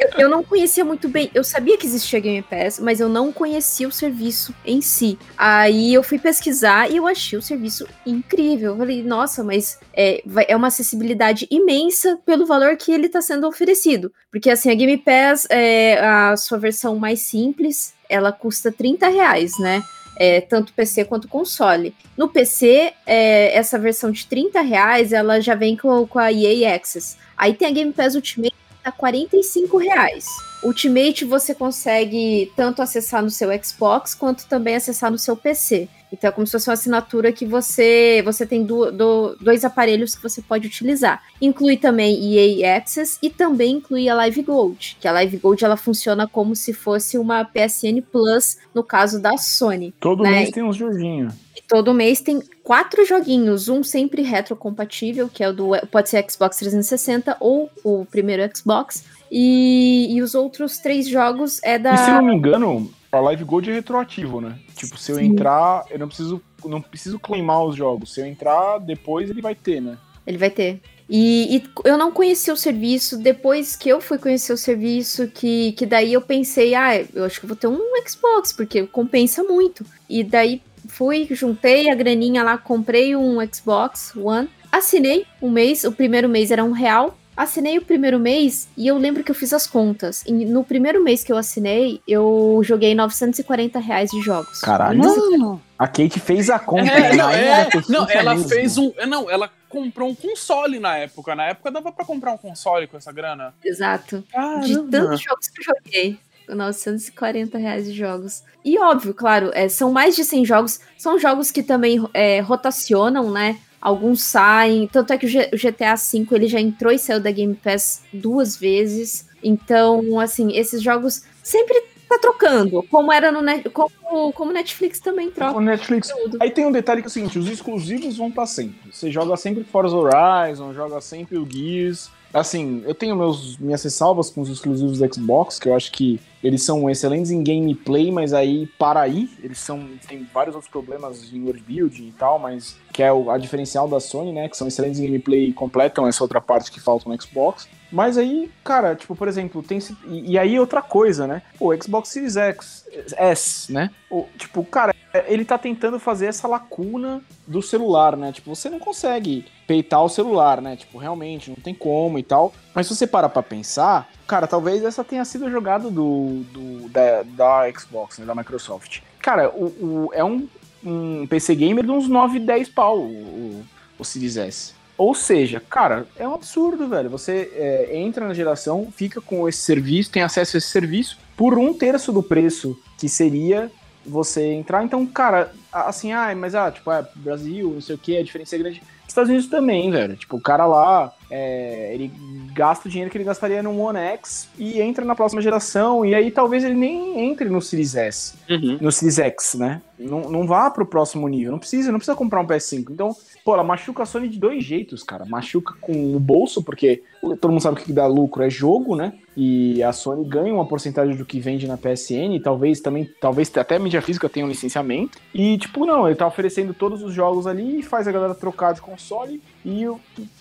Eu, 0.00 0.22
eu, 0.24 0.28
não 0.28 0.42
conhecia 0.42 0.84
muito 0.84 1.08
bem. 1.08 1.30
Eu 1.34 1.44
sabia 1.44 1.76
que 1.76 1.86
existia 1.86 2.20
Game 2.20 2.42
Pass, 2.42 2.80
mas 2.80 3.00
eu 3.00 3.08
não 3.08 3.32
conhecia 3.32 3.86
o 3.86 3.92
serviço 3.92 4.54
em 4.64 4.80
si. 4.80 5.18
Aí 5.36 5.92
eu 5.92 6.02
fui 6.02 6.18
pesquisar 6.18 6.90
e 6.90 6.96
eu 6.96 7.06
achei 7.06 7.38
o 7.38 7.42
serviço 7.42 7.86
incrível. 8.06 8.72
Eu 8.72 8.78
falei, 8.78 9.02
nossa, 9.02 9.44
mas 9.44 9.78
é, 9.94 10.22
é 10.48 10.56
uma 10.56 10.68
acessibilidade 10.68 11.46
imensa 11.50 12.18
pelo 12.24 12.46
valor 12.46 12.76
que 12.76 12.90
ele 12.90 13.06
está 13.06 13.20
sendo 13.20 13.46
oferecido. 13.46 14.12
Porque 14.30 14.50
assim, 14.50 14.70
a 14.70 14.74
Game 14.74 14.96
Pass, 14.98 15.46
é 15.50 15.98
a 16.00 16.36
sua 16.36 16.58
versão 16.58 16.96
mais 16.96 17.20
simples, 17.20 17.94
ela 18.08 18.32
custa 18.32 18.72
30 18.72 19.08
reais, 19.08 19.58
né? 19.58 19.82
É, 20.20 20.40
tanto 20.40 20.72
PC 20.72 21.04
quanto 21.04 21.28
console. 21.28 21.94
No 22.16 22.28
PC, 22.28 22.92
é, 23.06 23.56
essa 23.56 23.78
versão 23.78 24.10
de 24.10 24.26
30 24.26 24.60
reais, 24.62 25.12
ela 25.12 25.40
já 25.40 25.54
vem 25.54 25.76
com, 25.76 26.04
com 26.06 26.18
a 26.18 26.32
EA 26.32 26.74
Access. 26.74 27.16
Aí 27.36 27.54
tem 27.54 27.68
a 27.68 27.70
Game 27.70 27.92
Pass 27.92 28.16
Ultimate 28.16 28.54
a 28.84 28.90
45 28.90 29.78
reais. 29.78 30.26
Ultimate 30.62 31.24
você 31.24 31.54
consegue 31.54 32.50
tanto 32.56 32.82
acessar 32.82 33.22
no 33.22 33.30
seu 33.30 33.50
Xbox 33.62 34.14
quanto 34.14 34.46
também 34.46 34.74
acessar 34.74 35.10
no 35.10 35.18
seu 35.18 35.36
PC. 35.36 35.88
Então 36.12 36.28
é 36.28 36.32
como 36.32 36.46
se 36.46 36.52
fosse 36.52 36.68
uma 36.68 36.74
assinatura 36.74 37.32
que 37.32 37.44
você 37.44 38.22
você 38.24 38.46
tem 38.46 38.64
do, 38.64 38.90
do, 38.90 39.36
dois 39.40 39.64
aparelhos 39.64 40.14
que 40.14 40.22
você 40.22 40.40
pode 40.40 40.66
utilizar. 40.66 41.22
Inclui 41.40 41.76
também 41.76 42.34
EA 42.34 42.76
Access 42.76 43.18
e 43.22 43.30
também 43.30 43.76
inclui 43.76 44.08
a 44.08 44.14
Live 44.14 44.42
Gold, 44.42 44.96
que 45.00 45.06
a 45.06 45.12
Live 45.12 45.36
Gold 45.38 45.64
ela 45.64 45.76
funciona 45.76 46.26
como 46.26 46.56
se 46.56 46.72
fosse 46.72 47.18
uma 47.18 47.44
PSN 47.44 48.00
Plus 48.10 48.58
no 48.74 48.82
caso 48.82 49.20
da 49.20 49.36
Sony. 49.36 49.94
Todo 50.00 50.22
né? 50.22 50.30
mês 50.30 50.50
tem 50.50 50.62
uns 50.62 50.76
joguinhos. 50.76 51.34
Todo 51.66 51.92
mês 51.92 52.22
tem 52.22 52.42
quatro 52.64 53.04
joguinhos, 53.04 53.68
um 53.68 53.82
sempre 53.82 54.22
retrocompatível, 54.22 55.28
que 55.28 55.44
é 55.44 55.50
o 55.50 55.52
do 55.52 55.70
pode 55.90 56.08
ser 56.08 56.24
Xbox 56.30 56.56
360 56.56 57.36
ou 57.40 57.70
o 57.84 58.06
primeiro 58.06 58.42
Xbox, 58.56 59.04
e, 59.30 60.08
e 60.10 60.22
os 60.22 60.34
outros 60.34 60.78
três 60.78 61.06
jogos 61.06 61.60
é 61.62 61.78
da. 61.78 61.92
E 61.92 61.98
se 61.98 62.10
não 62.10 62.24
me 62.24 62.34
engano, 62.34 62.90
a 63.10 63.20
Live 63.20 63.44
Gold 63.44 63.70
é 63.70 63.74
retroativo, 63.74 64.40
né? 64.40 64.58
Tipo, 64.76 64.98
se 64.98 65.12
eu 65.12 65.16
Sim. 65.16 65.26
entrar, 65.26 65.84
eu 65.90 65.98
não 65.98 66.08
preciso, 66.08 66.42
não 66.64 66.80
preciso 66.80 67.18
claimar 67.18 67.64
os 67.64 67.76
jogos. 67.76 68.12
Se 68.12 68.20
eu 68.20 68.26
entrar, 68.26 68.78
depois 68.78 69.30
ele 69.30 69.40
vai 69.40 69.54
ter, 69.54 69.80
né? 69.80 69.96
Ele 70.26 70.38
vai 70.38 70.50
ter. 70.50 70.80
E, 71.08 71.56
e, 71.56 71.64
eu 71.84 71.96
não 71.96 72.12
conhecia 72.12 72.52
o 72.52 72.56
serviço, 72.56 73.16
depois 73.16 73.74
que 73.74 73.88
eu 73.88 73.98
fui 73.98 74.18
conhecer 74.18 74.52
o 74.52 74.58
serviço, 74.58 75.26
que, 75.28 75.72
que 75.72 75.86
daí 75.86 76.12
eu 76.12 76.20
pensei, 76.20 76.74
ah, 76.74 77.02
eu 77.14 77.24
acho 77.24 77.40
que 77.40 77.46
vou 77.46 77.56
ter 77.56 77.66
um 77.66 77.80
Xbox, 78.06 78.52
porque 78.52 78.86
compensa 78.86 79.42
muito. 79.42 79.86
E 80.08 80.22
daí 80.22 80.60
fui, 80.86 81.26
juntei 81.30 81.88
a 81.88 81.94
graninha 81.94 82.42
lá, 82.42 82.58
comprei 82.58 83.16
um 83.16 83.38
Xbox 83.50 84.14
One, 84.14 84.50
assinei 84.70 85.24
um 85.40 85.50
mês, 85.50 85.84
o 85.84 85.92
primeiro 85.92 86.28
mês 86.28 86.50
era 86.50 86.62
um 86.62 86.72
real, 86.72 87.16
assinei 87.38 87.78
o 87.78 87.82
primeiro 87.82 88.18
mês 88.18 88.68
e 88.76 88.88
eu 88.88 88.98
lembro 88.98 89.22
que 89.22 89.30
eu 89.30 89.34
fiz 89.34 89.52
as 89.52 89.66
contas. 89.66 90.24
E 90.26 90.32
no 90.32 90.64
primeiro 90.64 91.02
mês 91.02 91.22
que 91.22 91.32
eu 91.32 91.36
assinei, 91.36 92.02
eu 92.06 92.60
joguei 92.64 92.96
940 92.96 93.78
reais 93.78 94.10
de 94.10 94.20
jogos. 94.20 94.60
Caralho. 94.60 94.98
Mano. 94.98 95.62
A 95.78 95.86
Kate 95.86 96.18
fez 96.18 96.50
a 96.50 96.58
conta. 96.58 96.90
É, 96.90 97.10
né? 97.10 97.16
não, 97.16 97.30
é, 97.30 97.68
não 97.88 98.10
ela 98.10 98.36
fez 98.36 98.76
um. 98.76 98.92
É, 98.96 99.06
não, 99.06 99.30
ela 99.30 99.48
comprou 99.68 100.10
um 100.10 100.14
console 100.14 100.80
na 100.80 100.96
época. 100.96 101.36
Na 101.36 101.44
época 101.44 101.70
dava 101.70 101.92
para 101.92 102.04
comprar 102.04 102.32
um 102.32 102.38
console 102.38 102.88
com 102.88 102.96
essa 102.96 103.12
grana. 103.12 103.54
Exato. 103.64 104.24
Caramba. 104.32 104.66
De 104.66 104.82
tantos 104.90 105.20
jogos 105.20 105.48
que 105.48 105.60
eu 105.60 105.64
joguei. 105.64 106.18
940 106.48 107.58
reais 107.58 107.84
de 107.84 107.92
jogos. 107.92 108.42
E 108.64 108.78
óbvio, 108.78 109.12
claro, 109.12 109.50
é, 109.52 109.68
são 109.68 109.92
mais 109.92 110.16
de 110.16 110.24
100 110.24 110.44
jogos. 110.44 110.80
São 110.96 111.18
jogos 111.18 111.50
que 111.50 111.62
também 111.62 112.04
é, 112.12 112.40
rotacionam, 112.40 113.30
né? 113.30 113.58
Alguns 113.80 114.22
saem, 114.22 114.88
tanto 114.88 115.12
é 115.12 115.18
que 115.18 115.26
o, 115.26 115.30
GTA 115.56 115.94
V 115.94 116.26
ele 116.32 116.48
já 116.48 116.60
entrou 116.60 116.92
e 116.92 116.98
saiu 116.98 117.20
da 117.20 117.30
Game 117.30 117.54
Pass 117.54 118.02
duas 118.12 118.56
vezes. 118.56 119.28
Então, 119.42 120.18
assim, 120.18 120.56
esses 120.56 120.82
jogos 120.82 121.22
sempre 121.42 121.80
tá 122.08 122.18
trocando, 122.18 122.82
como 122.84 123.12
era 123.12 123.30
no 123.30 123.42
Net, 123.42 123.68
como, 123.68 124.32
como 124.32 124.52
Netflix 124.52 124.98
também 124.98 125.30
troca. 125.30 125.56
O 125.56 125.60
Netflix. 125.60 126.08
Tudo. 126.08 126.38
Aí 126.40 126.50
tem 126.50 126.66
um 126.66 126.72
detalhe 126.72 127.02
que 127.02 127.06
é 127.06 127.10
o 127.10 127.12
seguinte, 127.12 127.38
os 127.38 127.48
exclusivos 127.48 128.16
vão 128.16 128.28
estar 128.28 128.46
sempre. 128.46 128.90
Você 128.90 129.10
joga 129.10 129.36
sempre 129.36 129.62
Forza 129.62 129.94
Horizon, 129.94 130.72
joga 130.72 131.00
sempre 131.00 131.36
o 131.36 131.46
Gears, 131.48 132.10
Assim, 132.32 132.82
eu 132.84 132.94
tenho 132.94 133.16
meus, 133.16 133.56
minhas 133.56 133.82
ressalvas 133.82 134.28
com 134.28 134.42
os 134.42 134.50
exclusivos 134.50 134.98
do 134.98 135.14
Xbox, 135.14 135.58
que 135.58 135.68
eu 135.68 135.74
acho 135.74 135.90
que 135.90 136.20
eles 136.42 136.62
são 136.62 136.88
excelentes 136.88 137.30
em 137.30 137.42
gameplay, 137.42 138.12
mas 138.12 138.32
aí 138.32 138.66
para 138.78 139.00
aí, 139.00 139.30
eles 139.42 139.58
são 139.58 139.88
tem 140.06 140.26
vários 140.32 140.54
outros 140.54 140.70
problemas 140.70 141.32
em 141.32 141.42
world 141.42 141.62
building 141.62 142.08
e 142.08 142.12
tal, 142.12 142.38
mas 142.38 142.76
que 142.92 143.02
é 143.02 143.12
o, 143.12 143.30
a 143.30 143.38
diferencial 143.38 143.88
da 143.88 143.98
Sony, 143.98 144.32
né, 144.32 144.48
que 144.48 144.56
são 144.56 144.68
excelentes 144.68 145.00
em 145.00 145.06
gameplay 145.06 145.46
e 145.46 145.52
completam 145.52 146.06
essa 146.06 146.22
outra 146.22 146.40
parte 146.40 146.70
que 146.70 146.80
falta 146.80 147.08
no 147.08 147.20
Xbox. 147.20 147.66
Mas 147.90 148.18
aí, 148.18 148.50
cara, 148.62 148.94
tipo, 148.94 149.16
por 149.16 149.28
exemplo, 149.28 149.62
tem. 149.62 149.78
E, 150.06 150.32
e 150.32 150.38
aí 150.38 150.58
outra 150.58 150.82
coisa, 150.82 151.26
né? 151.26 151.42
O 151.58 151.74
Xbox 151.74 152.10
Series 152.10 152.36
X, 152.36 152.86
S, 153.16 153.72
né? 153.72 153.90
O, 154.10 154.26
tipo, 154.36 154.62
cara, 154.64 154.94
ele 155.26 155.44
tá 155.44 155.56
tentando 155.56 155.98
fazer 155.98 156.26
essa 156.26 156.46
lacuna 156.46 157.22
do 157.46 157.62
celular, 157.62 158.16
né? 158.16 158.32
Tipo, 158.32 158.54
você 158.54 158.68
não 158.68 158.78
consegue 158.78 159.46
peitar 159.66 160.02
o 160.04 160.08
celular, 160.08 160.60
né? 160.60 160.76
Tipo, 160.76 160.98
realmente, 160.98 161.50
não 161.50 161.56
tem 161.56 161.74
como 161.74 162.18
e 162.18 162.22
tal. 162.22 162.52
Mas 162.74 162.86
se 162.86 162.94
você 162.94 163.06
para 163.06 163.28
pra 163.28 163.42
pensar, 163.42 164.08
cara, 164.26 164.46
talvez 164.46 164.84
essa 164.84 165.02
tenha 165.02 165.24
sido 165.24 165.46
a 165.46 165.50
jogada 165.50 165.90
do, 165.90 166.44
do 166.52 166.88
da, 166.90 167.22
da 167.22 167.72
Xbox, 167.72 168.18
né? 168.18 168.26
Da 168.26 168.34
Microsoft. 168.34 169.00
Cara, 169.20 169.50
o, 169.50 169.66
o 169.66 170.10
é 170.12 170.22
um, 170.22 170.46
um 170.84 171.26
PC 171.26 171.54
gamer 171.54 171.84
de 171.84 171.90
uns 171.90 172.08
9, 172.08 172.38
10 172.38 172.68
pau, 172.68 172.98
o, 172.98 173.64
o 173.98 174.04
Series 174.04 174.36
S. 174.36 174.77
Ou 174.98 175.14
seja, 175.14 175.60
cara, 175.60 176.06
é 176.18 176.26
um 176.26 176.34
absurdo, 176.34 176.88
velho. 176.88 177.08
Você 177.08 177.52
é, 177.54 177.96
entra 177.96 178.26
na 178.26 178.34
geração, 178.34 178.88
fica 178.94 179.20
com 179.20 179.48
esse 179.48 179.60
serviço, 179.60 180.10
tem 180.10 180.22
acesso 180.22 180.56
a 180.56 180.58
esse 180.58 180.66
serviço 180.66 181.16
por 181.36 181.56
um 181.56 181.72
terço 181.72 182.12
do 182.12 182.20
preço 182.20 182.76
que 182.98 183.08
seria 183.08 183.70
você 184.04 184.52
entrar. 184.52 184.82
Então, 184.82 185.06
cara, 185.06 185.52
assim, 185.72 186.12
ah, 186.12 186.34
mas 186.34 186.54
ah, 186.56 186.70
tipo, 186.70 186.90
é 186.90 187.06
Brasil, 187.14 187.70
não 187.74 187.80
sei 187.80 187.94
o 187.94 187.98
que, 187.98 188.16
a 188.16 188.24
diferença 188.24 188.56
é 188.56 188.58
grande. 188.58 188.82
Estados 189.06 189.30
Unidos 189.30 189.48
também, 189.48 189.90
velho. 189.90 190.16
Tipo, 190.16 190.36
o 190.36 190.40
cara 190.40 190.66
lá, 190.66 191.12
é, 191.30 191.94
ele 191.94 192.12
gasta 192.52 192.88
o 192.88 192.90
dinheiro 192.90 193.10
que 193.10 193.16
ele 193.16 193.24
gastaria 193.24 193.62
no 193.62 193.76
One 193.78 193.98
X 193.98 194.48
e 194.58 194.80
entra 194.80 195.04
na 195.04 195.14
próxima 195.14 195.40
geração. 195.40 196.04
E 196.04 196.14
aí 196.14 196.30
talvez 196.30 196.62
ele 196.62 196.74
nem 196.74 197.18
entre 197.20 197.48
no 197.48 197.62
Series 197.62 197.94
S, 197.94 198.34
uhum. 198.50 198.78
no 198.80 198.92
Series 198.92 199.18
X, 199.18 199.54
né? 199.54 199.80
Não, 199.98 200.28
não 200.30 200.46
vá 200.46 200.70
pro 200.70 200.84
próximo 200.84 201.26
nível. 201.26 201.52
Não 201.52 201.58
precisa, 201.58 201.90
não 201.90 201.98
precisa 201.98 202.16
comprar 202.16 202.40
um 202.40 202.46
PS5. 202.46 202.90
Então, 202.90 203.16
pô, 203.48 203.54
ela 203.54 203.64
machuca 203.64 204.02
a 204.02 204.06
Sony 204.06 204.28
de 204.28 204.38
dois 204.38 204.62
jeitos, 204.62 205.02
cara. 205.02 205.24
Machuca 205.24 205.72
com 205.80 206.14
o 206.14 206.20
bolso, 206.20 206.62
porque 206.62 207.02
todo 207.40 207.48
mundo 207.48 207.62
sabe 207.62 207.80
que 207.80 207.90
dá 207.94 208.06
lucro 208.06 208.42
é 208.42 208.50
jogo, 208.50 208.94
né? 208.94 209.14
E 209.34 209.82
a 209.82 209.90
Sony 209.90 210.22
ganha 210.28 210.52
uma 210.52 210.66
porcentagem 210.66 211.16
do 211.16 211.24
que 211.24 211.40
vende 211.40 211.66
na 211.66 211.78
PSN, 211.78 212.38
talvez 212.44 212.78
também, 212.80 213.08
talvez 213.18 213.50
até 213.56 213.76
a 213.76 213.78
mídia 213.78 214.02
física 214.02 214.28
tenha 214.28 214.44
um 214.44 214.50
licenciamento. 214.50 215.16
E, 215.32 215.56
tipo, 215.56 215.86
não, 215.86 216.06
ele 216.06 216.14
tá 216.14 216.26
oferecendo 216.26 216.74
todos 216.74 217.02
os 217.02 217.14
jogos 217.14 217.46
ali, 217.46 217.82
faz 217.82 218.06
a 218.06 218.12
galera 218.12 218.34
trocar 218.34 218.74
de 218.74 218.82
console 218.82 219.40
e, 219.64 219.86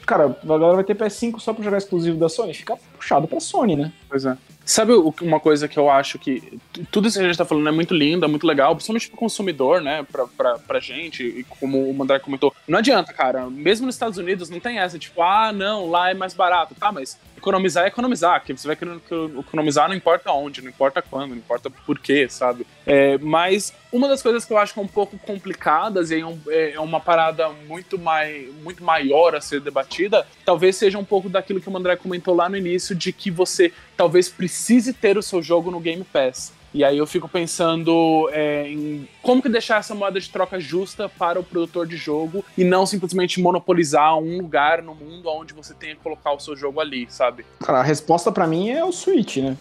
cara, 0.05 0.37
a 0.43 0.45
galera 0.45 0.75
vai 0.75 0.83
ter 0.83 0.97
PS5 0.97 1.39
só 1.39 1.53
pra 1.53 1.63
jogar 1.63 1.77
exclusivo 1.77 2.17
da 2.17 2.27
Sony. 2.27 2.53
Fica 2.53 2.77
puxado 2.97 3.27
pra 3.27 3.39
Sony, 3.39 3.75
né? 3.75 3.91
Pois 4.09 4.25
é. 4.25 4.37
Sabe 4.65 4.91
uma 5.21 5.39
coisa 5.39 5.65
que 5.65 5.79
eu 5.79 5.89
acho 5.89 6.19
que. 6.19 6.59
Tudo 6.91 7.07
isso 7.07 7.17
que 7.17 7.23
a 7.23 7.27
gente 7.27 7.37
tá 7.37 7.45
falando 7.45 7.69
é 7.69 7.71
muito 7.71 7.93
lindo, 7.93 8.25
é 8.25 8.27
muito 8.27 8.45
legal, 8.45 8.75
principalmente 8.75 9.07
pro 9.07 9.17
consumidor, 9.17 9.81
né? 9.81 10.05
Pra, 10.11 10.27
pra, 10.27 10.59
pra 10.59 10.79
gente, 10.81 11.23
e 11.23 11.45
como 11.45 11.89
o 11.89 11.93
Mandar 11.93 12.19
comentou. 12.19 12.53
Não 12.67 12.79
adianta, 12.79 13.13
cara. 13.13 13.49
Mesmo 13.49 13.85
nos 13.85 13.95
Estados 13.95 14.17
Unidos 14.17 14.49
não 14.49 14.59
tem 14.59 14.79
essa, 14.79 14.99
tipo, 14.99 15.21
ah, 15.21 15.53
não, 15.53 15.89
lá 15.89 16.11
é 16.11 16.13
mais 16.13 16.33
barato. 16.33 16.75
Tá, 16.75 16.91
mas 16.91 17.17
economizar 17.37 17.85
é 17.85 17.87
economizar, 17.87 18.43
que 18.43 18.53
você 18.53 18.67
vai 18.67 18.77
economizar 19.39 19.87
não 19.87 19.95
importa 19.95 20.31
onde, 20.31 20.61
não 20.61 20.69
importa 20.69 21.01
quando, 21.01 21.31
não 21.31 21.37
importa 21.37 21.69
por 21.69 21.99
quê, 21.99 22.27
sabe? 22.29 22.65
É, 22.85 23.17
mas 23.19 23.73
uma 23.91 24.07
das 24.07 24.21
coisas 24.21 24.43
que 24.43 24.51
eu 24.51 24.57
acho 24.57 24.73
que 24.73 24.79
é 24.79 24.83
um 24.83 24.87
pouco 24.87 25.17
complicadas 25.19 26.11
e 26.11 26.21
é, 26.49 26.71
é 26.73 26.79
uma 26.79 26.99
parada 26.99 27.49
muito, 27.67 27.97
mai, 27.97 28.49
muito 28.63 28.83
maior 28.83 29.35
a 29.35 29.41
ser 29.41 29.61
debatida, 29.61 30.25
talvez 30.43 30.75
seja 30.75 30.97
um 30.97 31.05
pouco 31.05 31.29
daquilo 31.29 31.61
que 31.61 31.69
o 31.69 31.77
André 31.77 31.95
comentou 31.95 32.35
lá 32.35 32.49
no 32.49 32.57
início, 32.57 32.95
de 32.95 33.13
que 33.13 33.29
você 33.29 33.71
talvez 33.95 34.29
precise 34.29 34.93
ter 34.93 35.17
o 35.17 35.23
seu 35.23 35.41
jogo 35.41 35.71
no 35.71 35.79
Game 35.79 36.03
Pass. 36.03 36.56
E 36.73 36.83
aí 36.83 36.97
eu 36.97 37.07
fico 37.07 37.27
pensando 37.27 38.29
é, 38.31 38.69
em 38.69 39.07
como 39.21 39.41
que 39.41 39.49
deixar 39.49 39.79
essa 39.79 39.95
moeda 39.95 40.19
de 40.19 40.29
troca 40.29 40.59
justa 40.59 41.09
para 41.09 41.39
o 41.39 41.43
produtor 41.43 41.87
de 41.87 41.97
jogo 41.97 42.43
e 42.57 42.63
não 42.63 42.85
simplesmente 42.85 43.41
monopolizar 43.41 44.17
um 44.17 44.37
lugar 44.37 44.81
no 44.81 44.93
mundo 44.93 45.29
onde 45.29 45.53
você 45.53 45.73
tenha 45.73 45.95
que 45.95 46.01
colocar 46.01 46.33
o 46.33 46.39
seu 46.39 46.55
jogo 46.55 46.79
ali, 46.79 47.07
sabe? 47.09 47.45
Cara, 47.59 47.79
a 47.79 47.83
resposta 47.83 48.31
para 48.31 48.45
mim 48.45 48.69
é 48.69 48.83
o 48.83 48.91
Switch, 48.91 49.37
né? 49.37 49.57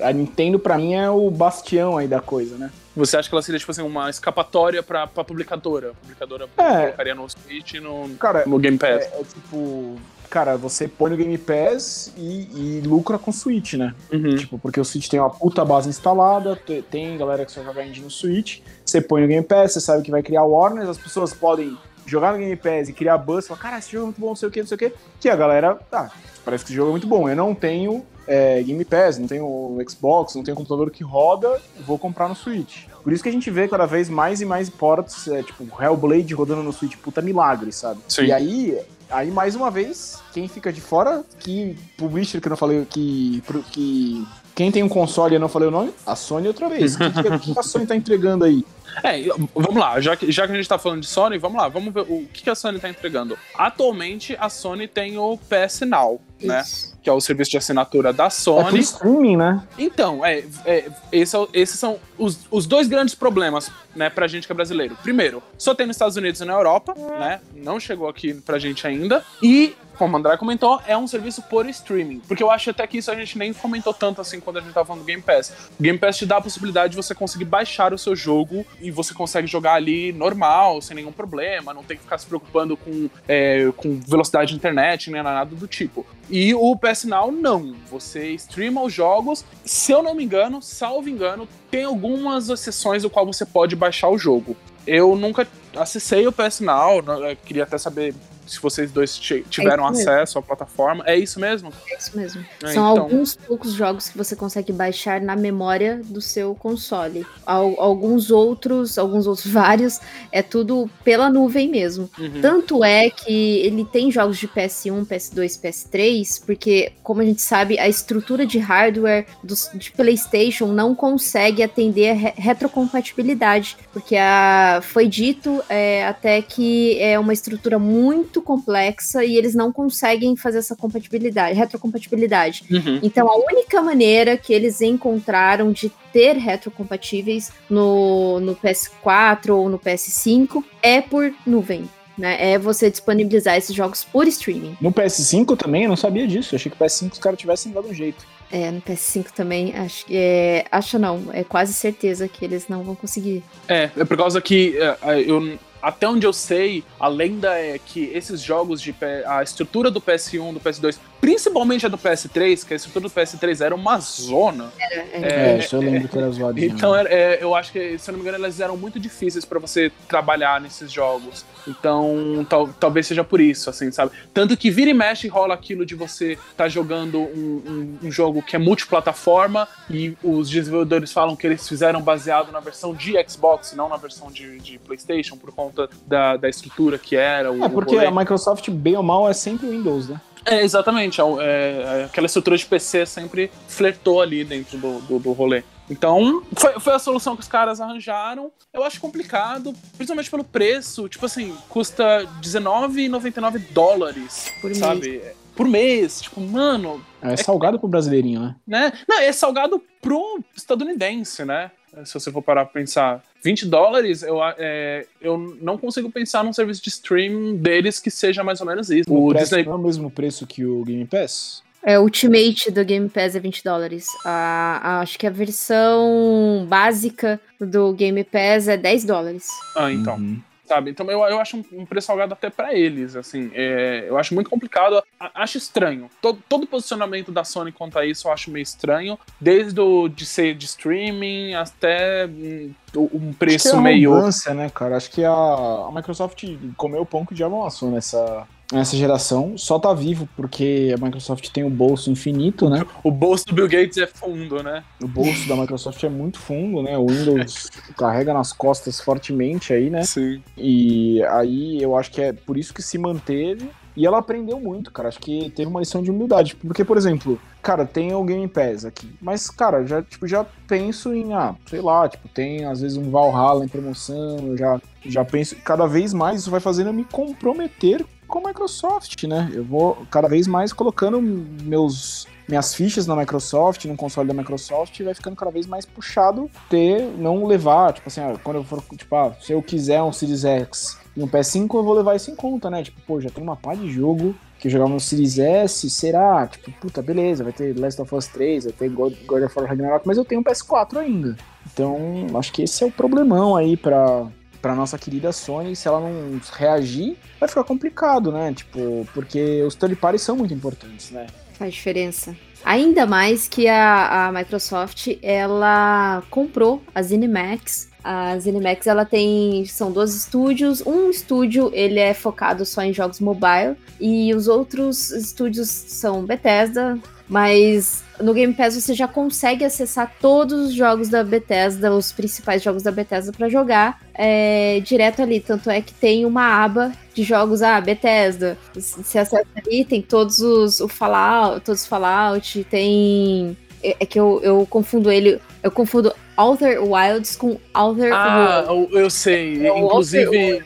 A 0.00 0.12
Nintendo 0.12 0.58
para 0.58 0.76
mim 0.76 0.94
é 0.94 1.10
o 1.10 1.30
bastião 1.30 1.96
aí 1.96 2.06
da 2.06 2.20
coisa, 2.20 2.56
né? 2.56 2.70
Você 2.94 3.16
acha 3.16 3.28
que 3.28 3.34
ela 3.34 3.42
seria, 3.42 3.58
tipo 3.58 3.70
assim, 3.70 3.82
uma 3.82 4.10
escapatória 4.10 4.82
pra, 4.82 5.06
pra 5.06 5.24
publicadora? 5.24 5.90
A 5.90 5.94
publicadora 5.94 6.46
é. 6.58 6.80
colocaria 6.82 7.14
no 7.14 7.28
Switch 7.28 7.74
e 7.74 7.80
no, 7.80 8.10
Cara, 8.18 8.44
no 8.46 8.58
Game 8.58 8.76
Pass. 8.76 9.04
É, 9.04 9.20
é 9.20 9.24
tipo, 9.24 9.98
cara, 10.32 10.56
você 10.56 10.88
põe 10.88 11.10
no 11.10 11.16
Game 11.16 11.36
Pass 11.36 12.10
e, 12.16 12.78
e 12.78 12.80
lucra 12.86 13.18
com 13.18 13.30
o 13.30 13.34
Switch, 13.34 13.74
né? 13.74 13.94
Uhum. 14.10 14.34
Tipo, 14.34 14.58
porque 14.58 14.80
o 14.80 14.84
Switch 14.84 15.06
tem 15.06 15.20
uma 15.20 15.28
puta 15.28 15.62
base 15.62 15.90
instalada, 15.90 16.58
tem 16.90 17.18
galera 17.18 17.44
que 17.44 17.52
só 17.52 17.62
joga 17.62 17.84
indie 17.84 18.00
no 18.00 18.10
Switch, 18.10 18.60
você 18.82 19.02
põe 19.02 19.20
no 19.20 19.28
Game 19.28 19.46
Pass, 19.46 19.74
você 19.74 19.80
sabe 19.80 20.02
que 20.02 20.10
vai 20.10 20.22
criar 20.22 20.44
Warner, 20.44 20.88
as 20.88 20.96
pessoas 20.96 21.34
podem 21.34 21.76
jogar 22.06 22.32
no 22.32 22.38
Game 22.38 22.56
Pass 22.56 22.88
e 22.88 22.94
criar 22.94 23.18
buzz, 23.18 23.46
falar, 23.46 23.60
cara, 23.60 23.78
esse 23.78 23.92
jogo 23.92 24.04
é 24.04 24.06
muito 24.06 24.20
bom, 24.22 24.28
não 24.28 24.36
sei 24.36 24.48
o 24.48 24.50
que, 24.50 24.60
não 24.60 24.66
sei 24.66 24.74
o 24.74 24.78
que, 24.78 24.92
que 25.20 25.28
a 25.28 25.36
galera, 25.36 25.74
tá, 25.90 26.10
parece 26.42 26.64
que 26.64 26.70
esse 26.70 26.76
jogo 26.76 26.88
é 26.88 26.92
muito 26.92 27.06
bom, 27.06 27.28
eu 27.28 27.36
não 27.36 27.54
tenho 27.54 28.02
é, 28.26 28.62
Game 28.62 28.84
Pass, 28.86 29.18
não 29.18 29.26
tenho 29.26 29.78
Xbox, 29.86 30.34
não 30.34 30.42
tenho 30.42 30.56
computador 30.56 30.90
que 30.90 31.04
roda, 31.04 31.60
vou 31.86 31.98
comprar 31.98 32.26
no 32.26 32.34
Switch. 32.34 32.86
Por 33.02 33.12
isso 33.12 33.22
que 33.22 33.28
a 33.28 33.32
gente 33.32 33.50
vê 33.50 33.68
cada 33.68 33.86
vez 33.86 34.08
mais 34.08 34.40
e 34.40 34.44
mais 34.44 34.70
ports, 34.70 35.28
é, 35.28 35.42
tipo, 35.42 35.66
Hellblade 35.80 36.34
rodando 36.34 36.62
no 36.62 36.72
Switch, 36.72 36.96
puta 36.96 37.20
milagre, 37.20 37.72
sabe? 37.72 38.00
Sim. 38.08 38.26
E 38.26 38.32
aí, 38.32 38.78
Aí, 39.12 39.30
mais 39.30 39.54
uma 39.54 39.70
vez, 39.70 40.22
quem 40.32 40.48
fica 40.48 40.72
de 40.72 40.80
fora, 40.80 41.22
que 41.38 41.76
publisher 41.98 42.40
que 42.40 42.48
eu 42.48 42.50
não 42.50 42.56
falei, 42.56 42.86
que, 42.88 43.42
que 43.70 44.26
quem 44.54 44.72
tem 44.72 44.82
um 44.82 44.88
console 44.88 45.34
e 45.34 45.36
eu 45.36 45.40
não 45.40 45.50
falei 45.50 45.68
o 45.68 45.70
nome, 45.70 45.92
a 46.06 46.16
Sony 46.16 46.48
outra 46.48 46.66
vez. 46.68 46.94
O 46.94 46.98
que, 46.98 47.52
que, 47.52 47.58
a 47.58 47.62
Sony 47.62 47.86
tá 47.86 47.94
entregando 47.94 48.44
aí? 48.44 48.64
É, 49.02 49.22
vamos 49.54 49.76
lá, 49.76 49.98
já 50.02 50.14
que, 50.14 50.30
já 50.30 50.46
que 50.46 50.52
a 50.52 50.54
gente 50.54 50.68
tá 50.68 50.76
falando 50.76 51.00
de 51.00 51.06
Sony, 51.06 51.38
vamos 51.38 51.56
lá, 51.56 51.66
vamos 51.66 51.94
ver 51.94 52.02
o 52.02 52.26
que, 52.30 52.42
que 52.42 52.50
a 52.50 52.54
Sony 52.54 52.78
tá 52.78 52.90
entregando. 52.90 53.38
Atualmente, 53.54 54.36
a 54.38 54.50
Sony 54.50 54.86
tem 54.86 55.16
o 55.16 55.38
PS 55.38 55.80
Now, 55.86 56.20
né? 56.42 56.60
Isso. 56.60 56.88
né? 56.88 56.92
Que 57.02 57.08
é 57.08 57.12
o 57.12 57.18
serviço 57.18 57.52
de 57.52 57.56
assinatura 57.56 58.12
da 58.12 58.28
Sony. 58.28 58.76
É 58.76 58.80
streaming, 58.80 59.38
né? 59.38 59.66
Então, 59.78 60.22
é, 60.22 60.44
é, 60.66 60.90
esse 61.10 61.34
é 61.34 61.46
esses 61.54 61.78
são 61.78 61.98
os, 62.18 62.40
os 62.50 62.66
dois 62.66 62.86
grandes 62.92 63.16
problemas, 63.16 63.72
né, 63.94 64.10
pra 64.10 64.26
gente 64.26 64.46
que 64.46 64.52
é 64.52 64.54
brasileiro. 64.54 64.96
Primeiro, 65.02 65.42
só 65.58 65.74
tem 65.74 65.86
nos 65.86 65.96
Estados 65.96 66.16
Unidos 66.16 66.40
e 66.40 66.44
na 66.44 66.54
Europa, 66.54 66.94
né? 67.18 67.40
Não 67.54 67.78
chegou 67.78 68.08
aqui 68.08 68.34
pra 68.34 68.58
gente 68.58 68.86
ainda. 68.86 69.24
E 69.42 69.74
como 69.96 70.16
o 70.16 70.18
André 70.18 70.36
comentou, 70.36 70.80
é 70.86 70.96
um 70.96 71.06
serviço 71.06 71.42
por 71.42 71.68
streaming. 71.68 72.20
Porque 72.26 72.42
eu 72.42 72.50
acho 72.50 72.70
até 72.70 72.86
que 72.86 72.98
isso 72.98 73.10
a 73.10 73.14
gente 73.14 73.38
nem 73.38 73.52
comentou 73.52 73.92
tanto 73.92 74.20
assim 74.20 74.40
quando 74.40 74.58
a 74.58 74.60
gente 74.60 74.72
tava 74.72 74.86
falando 74.86 75.02
do 75.02 75.06
Game 75.06 75.22
Pass. 75.22 75.52
O 75.78 75.82
Game 75.82 75.98
Pass 75.98 76.16
te 76.16 76.26
dá 76.26 76.38
a 76.38 76.40
possibilidade 76.40 76.90
de 76.90 76.96
você 76.96 77.14
conseguir 77.14 77.44
baixar 77.44 77.92
o 77.92 77.98
seu 77.98 78.16
jogo 78.16 78.66
e 78.80 78.90
você 78.90 79.14
consegue 79.14 79.46
jogar 79.46 79.74
ali 79.74 80.12
normal, 80.12 80.80
sem 80.80 80.96
nenhum 80.96 81.12
problema, 81.12 81.72
não 81.72 81.84
tem 81.84 81.96
que 81.96 82.02
ficar 82.02 82.18
se 82.18 82.26
preocupando 82.26 82.76
com, 82.76 83.08
é, 83.28 83.70
com 83.76 84.00
velocidade 84.00 84.50
de 84.50 84.56
internet, 84.56 85.10
nem 85.10 85.22
nada 85.22 85.54
do 85.54 85.66
tipo. 85.66 86.06
E 86.28 86.54
o 86.54 86.74
PS 86.76 87.04
Now, 87.04 87.30
não. 87.30 87.74
Você 87.90 88.30
streama 88.30 88.82
os 88.82 88.92
jogos. 88.92 89.44
Se 89.64 89.92
eu 89.92 90.02
não 90.02 90.14
me 90.14 90.24
engano, 90.24 90.62
salvo 90.62 91.08
engano, 91.08 91.46
tem 91.70 91.84
algumas 91.84 92.48
exceções 92.48 93.02
do 93.02 93.10
qual 93.10 93.26
você 93.26 93.44
pode 93.46 93.74
baixar 93.82 94.08
o 94.08 94.18
jogo. 94.18 94.56
Eu 94.86 95.16
nunca 95.16 95.46
acessei 95.76 96.26
o 96.26 96.32
PS 96.32 96.60
Now, 96.60 97.02
queria 97.44 97.64
até 97.64 97.76
saber 97.78 98.14
se 98.46 98.60
vocês 98.60 98.90
dois 98.90 99.18
tiveram 99.18 99.86
é 99.86 99.90
acesso 99.90 100.38
à 100.38 100.42
plataforma. 100.42 101.04
É 101.06 101.16
isso 101.16 101.38
mesmo? 101.38 101.72
É 101.90 101.96
isso 101.96 102.16
mesmo. 102.16 102.44
É, 102.62 102.72
São 102.72 102.92
então... 102.92 103.04
alguns 103.04 103.36
poucos 103.36 103.72
jogos 103.72 104.08
que 104.08 104.18
você 104.18 104.34
consegue 104.34 104.72
baixar 104.72 105.20
na 105.20 105.36
memória 105.36 106.00
do 106.04 106.20
seu 106.20 106.54
console. 106.54 107.26
alguns 107.46 108.30
outros, 108.30 108.98
alguns 108.98 109.26
outros 109.26 109.46
vários, 109.52 110.00
é 110.30 110.42
tudo 110.42 110.90
pela 111.04 111.30
nuvem 111.30 111.68
mesmo. 111.68 112.10
Uhum. 112.18 112.40
Tanto 112.40 112.84
é 112.84 113.10
que 113.10 113.58
ele 113.58 113.84
tem 113.84 114.10
jogos 114.10 114.38
de 114.38 114.48
PS1, 114.48 115.06
PS2, 115.06 115.60
PS3, 115.60 116.42
porque, 116.44 116.92
como 117.02 117.20
a 117.20 117.24
gente 117.24 117.42
sabe, 117.42 117.78
a 117.78 117.88
estrutura 117.88 118.44
de 118.44 118.58
hardware 118.58 119.26
do, 119.42 119.54
de 119.74 119.92
PlayStation 119.92 120.66
não 120.66 120.94
consegue 120.94 121.62
atender 121.62 122.10
a 122.10 122.14
re 122.14 122.32
retrocompatibilidade, 122.36 123.76
porque 123.92 124.16
a, 124.16 124.80
foi 124.82 125.06
dito 125.06 125.62
é, 125.68 126.06
até 126.06 126.42
que 126.42 126.98
é 127.00 127.18
uma 127.18 127.32
estrutura 127.32 127.78
muito 127.78 128.31
complexa 128.40 129.24
e 129.24 129.36
eles 129.36 129.54
não 129.54 129.72
conseguem 129.72 130.36
fazer 130.36 130.58
essa 130.58 130.76
compatibilidade, 130.76 131.56
retrocompatibilidade. 131.56 132.64
Uhum. 132.70 133.00
Então 133.02 133.28
a 133.28 133.36
única 133.36 133.82
maneira 133.82 134.36
que 134.36 134.52
eles 134.52 134.80
encontraram 134.80 135.72
de 135.72 135.90
ter 136.12 136.36
retrocompatíveis 136.36 137.52
no, 137.68 138.40
no 138.40 138.54
PS4 138.56 139.50
ou 139.50 139.68
no 139.68 139.78
PS5 139.78 140.64
é 140.82 141.00
por 141.00 141.32
nuvem. 141.46 141.88
Né, 142.16 142.52
é 142.52 142.58
você 142.58 142.90
disponibilizar 142.90 143.56
esses 143.56 143.74
jogos 143.74 144.04
por 144.04 144.28
streaming. 144.28 144.76
No 144.82 144.92
PS5 144.92 145.56
também, 145.56 145.84
eu 145.84 145.88
não 145.88 145.96
sabia 145.96 146.26
disso. 146.26 146.54
Eu 146.54 146.58
achei 146.58 146.70
que 146.70 146.76
o 146.76 146.84
PS5 146.84 147.12
os 147.12 147.18
caras 147.18 147.38
tivessem 147.38 147.72
dado 147.72 147.88
um 147.88 147.94
jeito. 147.94 148.26
É, 148.52 148.70
no 148.70 148.82
PS5 148.82 149.30
também, 149.30 149.74
acho 149.74 150.04
que. 150.04 150.14
É, 150.14 150.66
acho 150.70 150.98
não, 150.98 151.22
é 151.32 151.42
quase 151.42 151.72
certeza 151.72 152.28
que 152.28 152.44
eles 152.44 152.68
não 152.68 152.82
vão 152.82 152.94
conseguir. 152.94 153.42
É, 153.66 153.88
é 153.96 154.04
por 154.04 154.14
causa 154.14 154.42
que 154.42 154.76
é, 154.76 155.22
eu 155.26 155.58
até 155.82 156.08
onde 156.08 156.24
eu 156.26 156.32
sei, 156.32 156.84
a 156.98 157.08
lenda 157.08 157.58
é 157.58 157.78
que 157.78 158.04
esses 158.14 158.40
jogos 158.40 158.80
de 158.80 158.94
a 159.26 159.42
estrutura 159.42 159.90
do 159.90 160.00
PS1, 160.00 160.52
do 160.54 160.60
PS2 160.60 160.96
principalmente 161.20 161.86
a 161.86 161.88
do 161.88 161.96
PS3, 161.96 162.66
que 162.66 162.72
a 162.72 162.76
estrutura 162.76 163.08
do 163.08 163.10
PS3 163.14 163.60
era 163.64 163.72
uma 163.72 163.96
zona. 164.00 164.72
Era, 164.76 165.06
era. 165.12 165.26
É, 165.52 165.58
isso 165.58 165.76
eu 165.76 165.80
lembro 165.80 166.08
que 166.08 166.18
era 166.18 166.28
zoadinho. 166.32 166.66
Então, 166.74 166.96
é, 166.96 167.04
é, 167.04 167.38
eu 167.40 167.54
acho 167.54 167.70
que, 167.70 167.96
se 167.96 168.10
eu 168.10 168.12
não 168.12 168.18
me 168.18 168.24
engano, 168.28 168.44
elas 168.44 168.58
eram 168.58 168.76
muito 168.76 168.98
difíceis 168.98 169.44
pra 169.44 169.60
você 169.60 169.92
trabalhar 170.08 170.60
nesses 170.60 170.90
jogos. 170.90 171.44
Então, 171.68 172.44
tal- 172.50 172.68
talvez 172.72 173.06
seja 173.06 173.22
por 173.22 173.40
isso, 173.40 173.70
assim, 173.70 173.92
sabe? 173.92 174.10
Tanto 174.34 174.56
que 174.56 174.68
vira 174.68 174.90
e 174.90 174.94
mexe 174.94 175.28
rola 175.28 175.54
aquilo 175.54 175.86
de 175.86 175.94
você 175.94 176.36
tá 176.56 176.68
jogando 176.68 177.20
um, 177.20 177.62
um- 178.02 178.06
um 178.08 178.10
jogo 178.10 178.42
que 178.42 178.56
é 178.56 178.58
multiplataforma 178.58 179.68
e 179.88 180.16
os 180.24 180.50
desenvolvedores 180.50 181.12
falam 181.12 181.36
que 181.36 181.46
eles 181.46 181.68
fizeram 181.68 182.02
baseado 182.02 182.50
na 182.50 182.58
versão 182.58 182.92
de 182.92 183.14
Xbox 183.28 183.70
e 183.72 183.76
não 183.76 183.88
na 183.88 183.96
versão 183.96 184.28
de, 184.28 184.58
de 184.58 184.76
PlayStation, 184.80 185.36
por 185.36 185.52
conta 185.52 185.71
da, 186.06 186.36
da 186.36 186.48
estrutura 186.48 186.98
que 186.98 187.16
era. 187.16 187.50
O, 187.52 187.64
É 187.64 187.68
porque 187.68 187.94
rolê. 187.96 188.06
a 188.06 188.10
Microsoft, 188.10 188.68
bem 188.70 188.96
ou 188.96 189.02
mal, 189.02 189.28
é 189.28 189.32
sempre 189.32 189.68
Windows, 189.68 190.08
né? 190.08 190.20
É, 190.44 190.62
exatamente. 190.62 191.20
É, 191.20 191.24
é, 191.24 192.04
aquela 192.04 192.26
estrutura 192.26 192.56
de 192.56 192.66
PC 192.66 193.06
sempre 193.06 193.50
flertou 193.68 194.20
ali 194.20 194.44
dentro 194.44 194.76
do, 194.78 195.00
do, 195.00 195.18
do 195.18 195.32
rolê. 195.32 195.62
Então, 195.90 196.42
foi, 196.56 196.80
foi 196.80 196.94
a 196.94 196.98
solução 196.98 197.36
que 197.36 197.42
os 197.42 197.48
caras 197.48 197.80
arranjaram. 197.80 198.50
Eu 198.72 198.82
acho 198.82 199.00
complicado, 199.00 199.74
principalmente 199.96 200.30
pelo 200.30 200.42
preço. 200.44 201.08
Tipo 201.08 201.26
assim, 201.26 201.54
custa 201.68 202.20
R$19,99 202.20 203.62
dólares, 203.72 204.52
Por 204.60 204.74
sabe? 204.74 205.22
Por 205.54 205.68
mês. 205.68 206.22
Tipo, 206.22 206.40
mano, 206.40 207.04
É 207.20 207.36
salgado 207.36 207.78
pro 207.78 207.88
brasileirinho, 207.88 208.40
né? 208.40 208.56
né? 208.66 208.92
Não, 209.08 209.20
é 209.20 209.30
salgado 209.32 209.82
pro 210.00 210.40
estadunidense, 210.56 211.44
né? 211.44 211.70
Se 212.04 212.14
você 212.14 212.32
for 212.32 212.42
parar 212.42 212.64
pra 212.64 212.80
pensar. 212.80 213.22
20 213.42 213.66
dólares, 213.66 214.22
eu, 214.22 214.38
é, 214.58 215.04
eu 215.20 215.36
não 215.60 215.76
consigo 215.76 216.10
pensar 216.10 216.44
num 216.44 216.52
serviço 216.52 216.82
de 216.82 216.88
streaming 216.90 217.56
deles 217.56 217.98
que 217.98 218.10
seja 218.10 218.44
mais 218.44 218.60
ou 218.60 218.66
menos 218.66 218.88
isso. 218.90 219.12
O 219.12 219.28
O 219.28 219.34
Disney 219.34 219.64
não 219.64 219.72
é 219.72 219.76
o 219.76 219.78
mesmo 219.78 220.10
preço 220.10 220.46
que 220.46 220.64
o 220.64 220.84
Game 220.84 221.04
Pass? 221.06 221.62
É, 221.84 221.98
o 221.98 222.02
Ultimate 222.02 222.70
do 222.70 222.84
Game 222.84 223.08
Pass 223.08 223.34
é 223.34 223.40
20 223.40 223.64
dólares. 223.64 224.06
A- 224.24 224.80
a- 224.82 225.00
acho 225.00 225.18
que 225.18 225.26
a 225.26 225.30
versão 225.30 226.64
básica 226.68 227.40
do 227.60 227.92
Game 227.92 228.22
Pass 228.24 228.68
é 228.68 228.76
10 228.76 229.04
dólares. 229.04 229.48
Ah, 229.76 229.90
então. 229.92 230.14
Uhum. 230.16 230.40
Sabe? 230.72 230.90
Então 230.90 231.10
eu, 231.10 231.20
eu 231.24 231.38
acho 231.38 231.58
um, 231.58 231.64
um 231.72 231.84
preço 231.84 232.06
salgado 232.06 232.32
até 232.32 232.48
pra 232.48 232.72
eles, 232.74 233.14
assim. 233.14 233.50
É, 233.52 234.06
eu 234.08 234.16
acho 234.16 234.32
muito 234.34 234.48
complicado. 234.48 235.02
A- 235.20 235.42
acho 235.42 235.58
estranho. 235.58 236.08
Todo, 236.22 236.42
todo 236.48 236.64
o 236.64 236.66
posicionamento 236.66 237.30
da 237.30 237.44
Sony 237.44 237.70
quanto 237.70 237.98
a 237.98 238.06
isso 238.06 238.26
eu 238.26 238.32
acho 238.32 238.50
meio 238.50 238.62
estranho. 238.62 239.18
Desde 239.38 239.78
o 239.78 240.08
de 240.08 240.24
ser 240.24 240.54
de 240.54 240.64
streaming 240.64 241.52
até 241.54 242.26
hum, 242.26 242.72
um 242.96 243.28
Acho 243.28 243.38
preço 243.38 243.70
que 243.70 243.76
é 243.76 243.80
meio. 243.80 244.12
né, 244.54 244.70
cara? 244.74 244.96
Acho 244.96 245.10
que 245.10 245.22
a, 245.22 245.30
a 245.30 245.90
Microsoft 245.94 246.42
comeu 246.76 247.02
o 247.02 247.06
pão 247.06 247.26
que 247.26 247.32
o 247.32 247.36
diabo 247.36 247.60
amassou 247.60 247.90
nessa, 247.90 248.46
nessa 248.72 248.96
geração. 248.96 249.56
Só 249.56 249.78
tá 249.78 249.92
vivo 249.92 250.28
porque 250.36 250.94
a 250.96 251.04
Microsoft 251.04 251.48
tem 251.50 251.64
o 251.64 251.70
bolso 251.70 252.10
infinito, 252.10 252.68
né? 252.68 252.84
O 253.04 253.10
bolso 253.10 253.46
do 253.46 253.54
Bill 253.54 253.68
Gates 253.68 253.98
é 253.98 254.06
fundo, 254.06 254.62
né? 254.62 254.82
O 255.02 255.06
bolso 255.06 255.46
da 255.48 255.56
Microsoft 255.56 256.02
é 256.02 256.08
muito 256.08 256.38
fundo, 256.38 256.82
né? 256.82 256.96
O 256.96 257.06
Windows 257.06 257.70
carrega 257.96 258.32
nas 258.32 258.52
costas 258.52 259.00
fortemente 259.00 259.72
aí, 259.72 259.90
né? 259.90 260.02
Sim. 260.02 260.42
E 260.56 261.22
aí 261.24 261.82
eu 261.82 261.96
acho 261.96 262.10
que 262.10 262.20
é 262.20 262.32
por 262.32 262.56
isso 262.56 262.72
que 262.72 262.82
se 262.82 262.98
manteve. 262.98 263.70
E 263.94 264.06
ela 264.06 264.18
aprendeu 264.18 264.58
muito, 264.58 264.90
cara. 264.90 265.08
Acho 265.08 265.18
que 265.18 265.50
teve 265.50 265.68
uma 265.68 265.80
lição 265.80 266.02
de 266.02 266.10
humildade. 266.10 266.56
Porque, 266.56 266.84
por 266.84 266.96
exemplo, 266.96 267.38
cara, 267.60 267.84
tem 267.84 268.14
o 268.14 268.24
Game 268.24 268.48
Pass 268.48 268.84
aqui. 268.86 269.14
Mas, 269.20 269.50
cara, 269.50 269.84
já, 269.86 270.02
tipo, 270.02 270.26
já 270.26 270.46
penso 270.66 271.14
em, 271.14 271.34
ah, 271.34 271.54
sei 271.66 271.80
lá, 271.82 272.08
tipo, 272.08 272.26
tem 272.28 272.64
às 272.64 272.80
vezes 272.80 272.96
um 272.96 273.10
Valhalla 273.10 273.64
em 273.64 273.68
promoção. 273.68 274.56
Já, 274.56 274.80
já 275.04 275.24
penso. 275.24 275.56
Cada 275.56 275.86
vez 275.86 276.14
mais 276.14 276.40
isso 276.40 276.50
vai 276.50 276.60
fazendo 276.60 276.86
eu 276.86 276.92
me 276.92 277.04
comprometer 277.04 278.04
com 278.32 278.38
a 278.38 278.48
Microsoft, 278.48 279.24
né? 279.24 279.50
Eu 279.52 279.62
vou 279.62 280.06
cada 280.10 280.26
vez 280.26 280.46
mais 280.46 280.72
colocando 280.72 281.20
meus 281.20 282.26
minhas 282.48 282.74
fichas 282.74 283.06
na 283.06 283.14
Microsoft, 283.14 283.84
no 283.84 283.96
console 283.96 284.26
da 284.26 284.34
Microsoft, 284.34 284.98
e 284.98 285.02
vai 285.02 285.14
ficando 285.14 285.36
cada 285.36 285.50
vez 285.50 285.66
mais 285.66 285.86
puxado 285.86 286.50
ter, 286.68 287.02
não 287.16 287.46
levar, 287.46 287.92
tipo 287.92 288.08
assim, 288.08 288.20
ah, 288.20 288.34
quando 288.42 288.56
eu 288.56 288.64
for, 288.64 288.82
tipo, 288.96 289.14
ah, 289.14 289.34
se 289.40 289.52
eu 289.52 289.62
quiser 289.62 290.02
um 290.02 290.12
Series 290.12 290.44
X 290.44 290.98
e 291.16 291.22
um 291.22 291.28
PS5, 291.28 291.74
eu 291.74 291.84
vou 291.84 291.94
levar 291.94 292.16
isso 292.16 292.30
em 292.30 292.34
conta, 292.34 292.68
né? 292.68 292.82
Tipo, 292.82 293.00
pô, 293.06 293.20
já 293.20 293.30
tem 293.30 293.42
uma 293.42 293.56
pá 293.56 293.74
de 293.74 293.90
jogo 293.90 294.34
que 294.58 294.68
eu 294.68 294.72
jogava 294.72 294.90
no 294.90 295.00
Series 295.00 295.38
S, 295.38 295.88
será? 295.88 296.46
Tipo, 296.46 296.72
puta, 296.72 297.00
beleza, 297.00 297.44
vai 297.44 297.52
ter 297.52 297.78
Last 297.78 298.00
of 298.02 298.14
Us 298.14 298.26
3, 298.28 298.64
vai 298.64 298.72
ter 298.72 298.88
God, 298.88 299.14
God 299.26 299.44
of 299.44 299.58
War 299.58 299.68
Ragnarok, 299.68 300.06
mas 300.06 300.18
eu 300.18 300.24
tenho 300.24 300.40
um 300.40 300.44
PS4 300.44 300.98
ainda. 300.98 301.36
Então, 301.72 302.26
acho 302.34 302.52
que 302.52 302.62
esse 302.62 302.82
é 302.82 302.86
o 302.86 302.90
problemão 302.90 303.56
aí 303.56 303.76
pra, 303.76 304.26
pra 304.62 304.76
nossa 304.76 304.96
querida 304.96 305.32
Sony, 305.32 305.74
se 305.74 305.88
ela 305.88 306.00
não 306.00 306.40
reagir, 306.52 307.16
vai 307.40 307.48
ficar 307.48 307.64
complicado, 307.64 308.30
né? 308.30 308.54
Tipo, 308.54 309.06
porque 309.12 309.62
os 309.64 309.74
third 309.74 309.96
parties 309.96 310.22
são 310.22 310.36
muito 310.36 310.54
importantes, 310.54 311.10
né? 311.10 311.26
Faz 311.54 311.74
diferença. 311.74 312.34
Ainda 312.64 313.04
mais 313.04 313.48
que 313.48 313.66
a, 313.66 314.28
a 314.28 314.32
Microsoft, 314.32 315.08
ela 315.20 316.22
comprou 316.30 316.80
a 316.94 317.02
ZeniMax. 317.02 317.90
A 318.04 318.38
ZeniMax, 318.38 318.86
ela 318.86 319.04
tem, 319.04 319.64
são 319.66 319.90
dois 319.90 320.14
estúdios. 320.14 320.80
Um 320.86 321.10
estúdio, 321.10 321.70
ele 321.74 321.98
é 321.98 322.14
focado 322.14 322.64
só 322.64 322.82
em 322.82 322.92
jogos 322.92 323.18
mobile. 323.18 323.76
E 324.00 324.32
os 324.32 324.46
outros 324.46 325.10
estúdios 325.10 325.68
são 325.68 326.24
Bethesda. 326.24 326.98
Mas 327.28 328.02
no 328.20 328.34
Game 328.34 328.52
Pass 328.52 328.74
você 328.74 328.94
já 328.94 329.08
consegue 329.08 329.64
acessar 329.64 330.12
todos 330.20 330.68
os 330.68 330.74
jogos 330.74 331.08
da 331.08 331.24
Bethesda, 331.24 331.92
os 331.92 332.12
principais 332.12 332.62
jogos 332.62 332.82
da 332.82 332.90
Bethesda 332.92 333.32
para 333.32 333.48
jogar 333.48 334.00
é, 334.14 334.80
direto 334.84 335.22
ali. 335.22 335.40
Tanto 335.40 335.70
é 335.70 335.80
que 335.80 335.92
tem 335.94 336.24
uma 336.26 336.62
aba 336.64 336.92
de 337.14 337.22
jogos, 337.22 337.62
ah, 337.62 337.80
Bethesda. 337.80 338.58
Você 338.74 339.18
acessa 339.18 339.42
ali, 339.56 339.84
tem 339.84 340.02
todos 340.02 340.40
os 340.40 340.80
o 340.80 340.88
Fallout, 340.88 341.64
todos 341.64 341.82
os 341.82 341.86
Fallout, 341.86 342.64
tem. 342.64 343.56
É 343.82 343.96
é 344.00 344.06
que 344.06 344.18
eu, 344.18 344.40
eu 344.44 344.66
confundo 344.70 345.10
ele, 345.10 345.40
eu 345.62 345.70
confundo 345.70 346.14
Outer 346.36 346.80
Wilds 346.82 347.36
com 347.36 347.58
Outer 347.74 348.12
Ah, 348.12 348.64
Worlds. 348.68 348.94
eu, 348.96 349.10
sei. 349.10 349.66
É 349.66 349.78
Inclusive, 349.78 350.62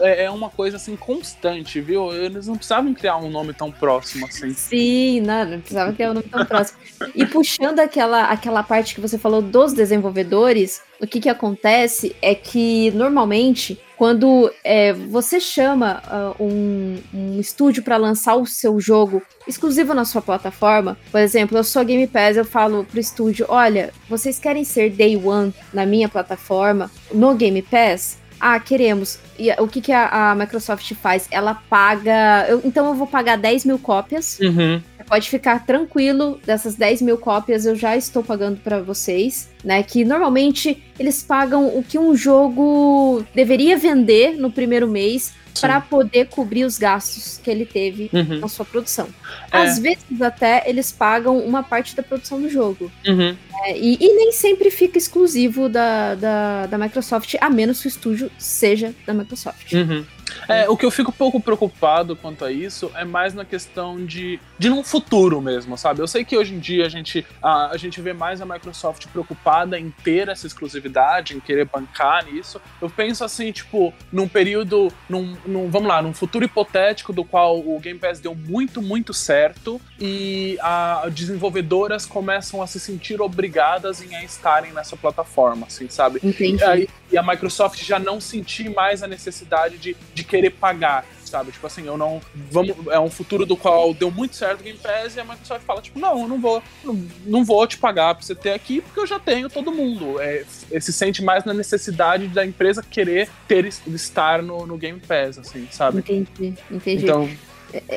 é, 0.00 0.24
é 0.24 0.30
uma 0.30 0.50
coisa 0.50 0.76
assim 0.76 0.96
constante, 0.96 1.80
viu? 1.80 2.12
Eles 2.12 2.46
não 2.46 2.56
precisavam 2.56 2.92
criar 2.94 3.16
um 3.16 3.30
nome 3.30 3.52
tão 3.52 3.70
próximo 3.70 4.26
assim. 4.26 4.52
Sim, 4.52 5.20
não, 5.20 5.44
não 5.44 5.60
precisava 5.60 5.92
que 5.92 6.02
o 6.04 6.14
nome 6.14 6.26
tão 6.28 6.44
próximo. 6.44 6.78
E 7.14 7.24
puxando 7.26 7.80
aquela, 7.80 8.24
aquela 8.24 8.62
parte 8.62 8.94
que 8.94 9.00
você 9.00 9.18
falou 9.18 9.42
dos 9.42 9.72
desenvolvedores, 9.72 10.82
o 11.00 11.06
que, 11.06 11.20
que 11.20 11.28
acontece 11.28 12.14
é 12.20 12.34
que 12.34 12.90
normalmente 12.92 13.80
quando 14.00 14.50
é, 14.64 14.94
você 14.94 15.38
chama 15.38 16.02
ah, 16.06 16.32
um, 16.40 16.96
um 17.12 17.38
estúdio 17.38 17.82
para 17.82 17.98
lançar 17.98 18.34
o 18.34 18.46
seu 18.46 18.80
jogo 18.80 19.22
exclusivo 19.46 19.92
na 19.92 20.06
sua 20.06 20.22
plataforma, 20.22 20.96
por 21.12 21.20
exemplo, 21.20 21.58
eu 21.58 21.62
sou 21.62 21.84
Game 21.84 22.06
Pass, 22.06 22.34
eu 22.34 22.44
falo 22.46 22.82
pro 22.82 22.98
estúdio, 22.98 23.44
olha, 23.46 23.92
vocês 24.08 24.38
querem 24.38 24.64
ser 24.64 24.88
Day 24.88 25.18
One 25.18 25.52
na 25.70 25.84
minha 25.84 26.08
plataforma, 26.08 26.90
no 27.12 27.34
Game 27.34 27.60
Pass? 27.60 28.16
Ah, 28.40 28.58
queremos. 28.58 29.18
E 29.40 29.50
o 29.60 29.66
que, 29.66 29.80
que 29.80 29.90
a, 29.92 30.30
a 30.30 30.34
Microsoft 30.34 30.92
faz? 30.94 31.26
Ela 31.30 31.54
paga. 31.54 32.46
eu- 32.48 32.60
então 32.64 32.86
eu 32.88 32.94
vou 32.94 33.06
pagar 33.06 33.36
10 33.38 33.64
mil 33.64 33.78
cópias. 33.78 34.38
Uhum. 34.40 34.80
Pode 35.08 35.28
ficar 35.28 35.66
tranquilo, 35.66 36.38
dessas 36.46 36.76
10 36.76 37.02
mil 37.02 37.18
cópias 37.18 37.66
eu 37.66 37.74
já 37.74 37.96
estou 37.96 38.22
pagando 38.22 38.58
para 38.60 38.80
vocês, 38.80 39.50
né? 39.64 39.82
Que 39.82 40.04
normalmente 40.04 40.84
eles 40.98 41.20
pagam 41.20 41.66
o 41.76 41.82
que 41.82 41.98
um 41.98 42.14
jogo 42.14 43.24
deveria 43.34 43.76
vender 43.76 44.36
no 44.36 44.52
primeiro 44.52 44.86
mês 44.86 45.32
para 45.60 45.80
poder 45.80 46.26
cobrir 46.28 46.64
os 46.64 46.78
gastos 46.78 47.40
que 47.42 47.50
ele 47.50 47.66
teve 47.66 48.08
Uhum. 48.12 48.38
na 48.38 48.46
sua 48.46 48.64
produção. 48.64 49.08
É. 49.50 49.56
Às 49.58 49.80
vezes 49.80 50.22
até 50.22 50.62
eles 50.66 50.92
pagam 50.92 51.38
uma 51.38 51.62
parte 51.62 51.96
da 51.96 52.04
produção 52.04 52.40
do 52.40 52.48
jogo. 52.48 52.90
Uhum. 53.04 53.34
É, 53.64 53.76
e, 53.78 53.96
e 54.00 54.14
nem 54.16 54.32
sempre 54.32 54.70
fica 54.70 54.98
exclusivo 54.98 55.68
da, 55.68 56.14
da, 56.14 56.66
da 56.66 56.78
Microsoft, 56.78 57.34
a 57.40 57.50
menos 57.50 57.80
que 57.80 57.86
o 57.86 57.88
estúdio 57.88 58.30
seja 58.38 58.94
da 59.06 59.12
Microsoft. 59.12 59.72
Uhum. 59.72 60.04
É, 60.48 60.68
o 60.68 60.76
que 60.76 60.86
eu 60.86 60.92
fico 60.92 61.10
um 61.10 61.14
pouco 61.14 61.40
preocupado 61.40 62.14
quanto 62.14 62.44
a 62.44 62.52
isso 62.52 62.90
é 62.94 63.04
mais 63.04 63.34
na 63.34 63.44
questão 63.44 64.04
de, 64.04 64.38
de 64.56 64.68
num 64.68 64.84
futuro 64.84 65.40
mesmo, 65.40 65.76
sabe? 65.76 66.00
Eu 66.00 66.06
sei 66.06 66.24
que 66.24 66.36
hoje 66.36 66.54
em 66.54 66.60
dia 66.60 66.86
a 66.86 66.88
gente, 66.88 67.26
a, 67.42 67.70
a 67.72 67.76
gente 67.76 68.00
vê 68.00 68.12
mais 68.12 68.40
a 68.40 68.46
Microsoft 68.46 69.06
preocupada 69.08 69.78
em 69.78 69.90
ter 70.04 70.28
essa 70.28 70.46
exclusividade, 70.46 71.34
em 71.34 71.40
querer 71.40 71.64
bancar 71.64 72.24
nisso. 72.24 72.60
Eu 72.80 72.88
penso 72.88 73.24
assim, 73.24 73.50
tipo, 73.50 73.92
num 74.12 74.28
período, 74.28 74.92
num, 75.08 75.36
num- 75.44 75.68
vamos 75.68 75.88
lá, 75.88 76.00
num 76.00 76.14
futuro 76.14 76.44
hipotético 76.44 77.12
do 77.12 77.24
qual 77.24 77.58
o 77.58 77.78
Game 77.80 77.98
Pass 77.98 78.20
deu 78.20 78.34
muito, 78.34 78.80
muito 78.80 79.12
certo 79.12 79.80
e 79.98 80.56
a 80.60 81.08
desenvolvedoras 81.12 82.06
começam 82.06 82.62
a 82.62 82.68
se 82.68 82.78
sentir 82.78 83.20
obrigadas 83.20 83.49
em 83.50 84.24
estarem 84.24 84.72
nessa 84.72 84.96
plataforma, 84.96 85.66
assim, 85.66 85.88
sabe? 85.88 86.20
Entendi. 86.22 86.62
E, 86.62 86.64
aí- 86.64 86.88
e 87.12 87.18
a 87.18 87.22
Microsoft 87.22 87.82
já 87.82 87.98
não 87.98 88.20
sentir 88.20 88.70
mais 88.70 89.02
a 89.02 89.08
necessidade 89.08 89.76
de, 89.78 89.96
de 90.14 90.22
querer 90.24 90.50
pagar, 90.50 91.04
sabe? 91.24 91.50
Tipo 91.50 91.66
assim, 91.66 91.84
eu 91.86 91.96
não. 91.96 92.20
Vamos, 92.50 92.74
é 92.88 93.00
um 93.00 93.10
futuro 93.10 93.44
do 93.44 93.56
qual 93.56 93.92
deu 93.92 94.10
muito 94.12 94.36
certo 94.36 94.60
o 94.60 94.62
Game 94.62 94.78
Pass 94.78 95.16
e 95.16 95.20
a 95.20 95.24
Microsoft 95.24 95.64
fala, 95.64 95.82
tipo, 95.82 95.98
não, 95.98 96.20
eu 96.22 96.28
não 96.28 96.40
vou, 96.40 96.62
não, 96.84 97.06
não 97.26 97.44
vou 97.44 97.66
te 97.66 97.76
pagar 97.78 98.14
pra 98.14 98.24
você 98.24 98.34
ter 98.34 98.52
aqui, 98.52 98.80
porque 98.80 99.00
eu 99.00 99.06
já 99.06 99.18
tenho 99.18 99.50
todo 99.50 99.72
mundo. 99.72 100.20
É, 100.20 100.44
é, 100.70 100.80
se 100.80 100.92
sente 100.92 101.22
mais 101.22 101.44
na 101.44 101.52
necessidade 101.52 102.28
da 102.28 102.44
empresa 102.46 102.82
querer 102.82 103.28
ter 103.48 103.66
estar 103.88 104.40
no, 104.42 104.64
no 104.66 104.76
Game 104.78 105.00
Pass, 105.00 105.38
assim, 105.38 105.66
sabe? 105.72 105.98
Entendi, 105.98 106.54
entendi. 106.70 107.02
Então, 107.04 107.28